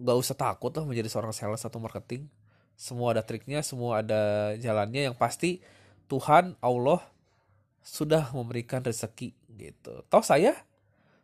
gak 0.00 0.16
usah 0.16 0.32
takut 0.32 0.72
lah 0.72 0.88
menjadi 0.88 1.12
seorang 1.12 1.36
sales 1.36 1.60
atau 1.60 1.76
marketing. 1.76 2.24
Semua 2.72 3.12
ada 3.12 3.20
triknya, 3.20 3.60
semua 3.60 4.00
ada 4.00 4.56
jalannya. 4.56 5.12
Yang 5.12 5.16
pasti 5.20 5.50
Tuhan, 6.08 6.56
Allah 6.64 7.04
sudah 7.84 8.32
memberikan 8.32 8.80
rezeki 8.80 9.36
gitu. 9.60 10.00
Toh 10.08 10.24
saya 10.24 10.56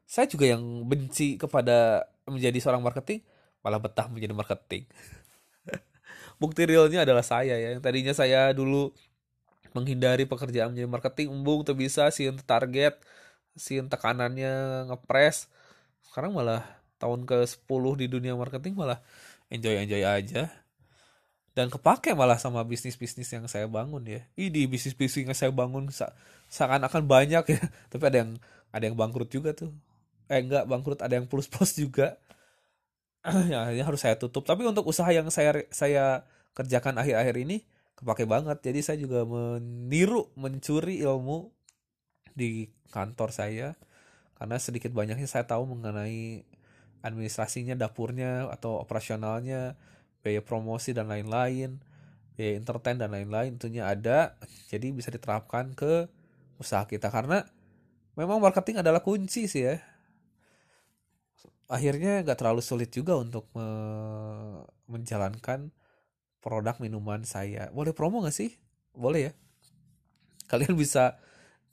saya 0.05 0.29
juga 0.29 0.47
yang 0.47 0.63
benci 0.85 1.41
kepada 1.41 2.07
menjadi 2.29 2.59
seorang 2.63 2.85
marketing 2.85 3.25
malah 3.65 3.83
betah 3.83 4.07
menjadi 4.07 4.31
marketing. 4.37 4.87
Bukti 6.41 6.63
realnya 6.69 7.03
adalah 7.03 7.25
saya 7.25 7.59
ya. 7.59 7.75
Yang 7.75 7.83
tadinya 7.83 8.15
saya 8.15 8.41
dulu 8.53 8.95
menghindari 9.75 10.29
pekerjaan 10.29 10.73
menjadi 10.73 10.89
marketing, 10.89 11.27
embung 11.33 11.67
tuh 11.67 11.75
bisa 11.75 12.09
sih 12.15 12.31
target, 12.47 13.01
sih 13.59 13.81
tekanannya 13.83 14.87
ngepres. 14.93 15.51
Sekarang 16.17 16.33
malah 16.33 16.65
tahun 16.97 17.29
ke-10 17.29 17.83
di 18.01 18.07
dunia 18.09 18.33
marketing 18.33 18.73
malah 18.73 19.05
enjoy-enjoy 19.53 20.01
aja 20.01 20.49
dan 21.53 21.69
kepake 21.69 22.17
malah 22.17 22.41
sama 22.41 22.65
bisnis-bisnis 22.65 23.29
yang 23.37 23.45
saya 23.45 23.69
bangun 23.69 24.01
ya. 24.01 24.25
Ini 24.33 24.65
bisnis-bisnis 24.65 25.29
yang 25.29 25.37
saya 25.37 25.53
bangun 25.53 25.93
seakan-akan 26.49 27.05
banyak 27.05 27.45
ya, 27.53 27.61
tapi 27.93 28.03
ada 28.09 28.25
yang 28.25 28.33
ada 28.73 28.85
yang 28.89 28.97
bangkrut 28.97 29.29
juga 29.29 29.53
tuh. 29.53 29.77
Eh 30.33 30.41
enggak 30.41 30.65
bangkrut, 30.65 31.05
ada 31.05 31.21
yang 31.21 31.29
plus 31.29 31.53
plus 31.53 31.77
juga. 31.85 32.17
ya 33.53 33.69
ini 33.77 33.85
harus 33.85 34.01
saya 34.01 34.17
tutup. 34.17 34.49
Tapi 34.49 34.65
untuk 34.65 34.89
usaha 34.89 35.13
yang 35.13 35.29
saya 35.29 35.69
saya 35.69 36.25
kerjakan 36.57 36.97
akhir-akhir 36.97 37.45
ini 37.45 37.61
kepake 37.93 38.25
banget. 38.25 38.65
Jadi 38.65 38.81
saya 38.81 38.97
juga 38.97 39.29
meniru, 39.29 40.33
mencuri 40.33 40.97
ilmu 41.05 41.53
di 42.33 42.73
kantor 42.89 43.37
saya 43.37 43.77
karena 44.37 44.57
sedikit 44.61 44.93
banyaknya 44.93 45.25
saya 45.25 45.49
tahu 45.49 45.65
mengenai 45.65 46.45
administrasinya, 47.01 47.73
dapurnya 47.77 48.49
atau 48.53 48.81
operasionalnya 48.81 49.77
biaya 50.21 50.43
promosi 50.43 50.93
dan 50.93 51.09
lain-lain, 51.09 51.81
biaya 52.37 52.59
entertain 52.59 53.01
dan 53.01 53.15
lain-lain 53.15 53.57
tentunya 53.57 53.89
ada. 53.89 54.37
Jadi 54.69 54.93
bisa 54.93 55.09
diterapkan 55.09 55.73
ke 55.73 56.11
usaha 56.61 56.85
kita 56.85 57.09
karena 57.09 57.45
memang 58.19 58.41
marketing 58.43 58.85
adalah 58.85 59.01
kunci 59.01 59.49
sih 59.49 59.65
ya. 59.65 59.81
Akhirnya 61.67 62.23
nggak 62.23 62.39
terlalu 62.39 62.63
sulit 62.63 62.93
juga 62.93 63.17
untuk 63.19 63.49
me 63.57 63.69
menjalankan 64.87 65.75
produk 66.39 66.79
minuman 66.79 67.27
saya. 67.27 67.75
Boleh 67.75 67.91
promo 67.91 68.23
nggak 68.23 68.37
sih? 68.37 68.55
Boleh 68.95 69.31
ya. 69.31 69.33
Kalian 70.47 70.79
bisa 70.79 71.19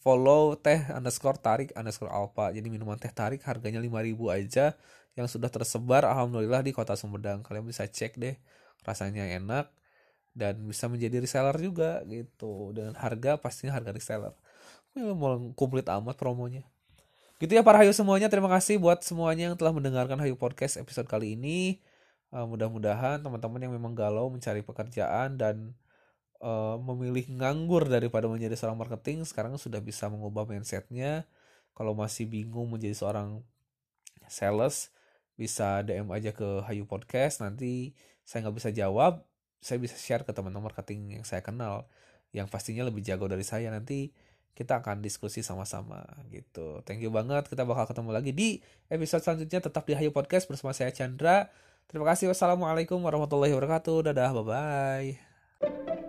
follow 0.03 0.59
teh 0.59 0.83
underscore 0.91 1.39
tarik 1.39 1.71
underscore 1.79 2.11
alpha. 2.11 2.51
Jadi 2.51 2.67
minuman 2.67 2.99
teh 2.99 3.07
tarik 3.07 3.39
harganya 3.47 3.79
5000 3.79 4.35
aja 4.35 4.65
yang 5.15 5.31
sudah 5.31 5.47
tersebar 5.47 6.03
alhamdulillah 6.03 6.59
di 6.59 6.75
kota 6.75 6.99
Sumedang. 6.99 7.39
Kalian 7.39 7.63
bisa 7.63 7.87
cek 7.87 8.19
deh 8.19 8.35
rasanya 8.83 9.23
enak 9.39 9.71
dan 10.35 10.59
bisa 10.67 10.91
menjadi 10.91 11.23
reseller 11.23 11.55
juga 11.63 12.03
gitu. 12.11 12.75
Dengan 12.75 12.99
harga 12.99 13.39
pastinya 13.39 13.79
harga 13.79 13.95
reseller. 13.95 14.35
Ya, 14.91 15.15
mau 15.15 15.39
komplit 15.55 15.87
amat 15.87 16.19
promonya. 16.19 16.67
Gitu 17.39 17.55
ya 17.55 17.63
para 17.63 17.79
Hayu 17.79 17.95
semuanya. 17.95 18.27
Terima 18.27 18.51
kasih 18.51 18.77
buat 18.83 19.01
semuanya 19.07 19.51
yang 19.51 19.57
telah 19.57 19.71
mendengarkan 19.71 20.19
Hayu 20.19 20.35
Podcast 20.35 20.75
episode 20.75 21.07
kali 21.07 21.39
ini. 21.39 21.79
Uh, 22.33 22.49
mudah-mudahan 22.49 23.21
teman-teman 23.21 23.61
yang 23.61 23.73
memang 23.77 23.93
galau 23.93 24.27
mencari 24.27 24.65
pekerjaan 24.65 25.37
dan 25.37 25.77
uh, 26.43 26.75
memilih 26.83 27.23
nganggur 27.31 27.87
daripada 27.87 28.27
menjadi 28.27 28.59
seorang 28.59 28.75
marketing 28.75 29.23
sekarang 29.23 29.55
sudah 29.55 29.79
bisa 29.79 30.11
mengubah 30.11 30.43
mindsetnya 30.43 31.23
kalau 31.73 31.95
masih 31.95 32.27
bingung 32.27 32.67
menjadi 32.67 32.93
seorang 32.93 33.41
sales 34.27 34.91
bisa 35.39 35.81
DM 35.81 36.11
aja 36.13 36.35
ke 36.35 36.61
Hayu 36.69 36.85
Podcast 36.85 37.41
nanti 37.41 37.95
saya 38.27 38.45
nggak 38.45 38.55
bisa 38.59 38.69
jawab 38.69 39.25
saya 39.63 39.79
bisa 39.79 39.95
share 39.95 40.27
ke 40.27 40.35
teman-teman 40.35 40.69
marketing 40.69 41.17
yang 41.17 41.25
saya 41.25 41.39
kenal 41.41 41.87
yang 42.35 42.51
pastinya 42.51 42.85
lebih 42.85 43.01
jago 43.01 43.25
dari 43.25 43.47
saya 43.47 43.71
nanti 43.71 44.11
kita 44.53 44.85
akan 44.85 45.01
diskusi 45.01 45.41
sama-sama 45.41 46.05
gitu. 46.29 46.85
Thank 46.85 47.01
you 47.01 47.09
banget. 47.09 47.49
Kita 47.49 47.65
bakal 47.65 47.89
ketemu 47.89 48.09
lagi 48.13 48.31
di 48.37 48.61
episode 48.85 49.25
selanjutnya 49.25 49.65
tetap 49.65 49.81
di 49.89 49.97
Hayu 49.97 50.13
Podcast 50.13 50.45
bersama 50.45 50.77
saya 50.77 50.93
Chandra. 50.93 51.49
Terima 51.89 52.05
kasih. 52.05 52.29
Wassalamualaikum 52.29 53.01
warahmatullahi 53.01 53.53
wabarakatuh. 53.53 54.13
Dadah. 54.13 54.29
Bye 54.29 54.45
bye. 54.45 56.02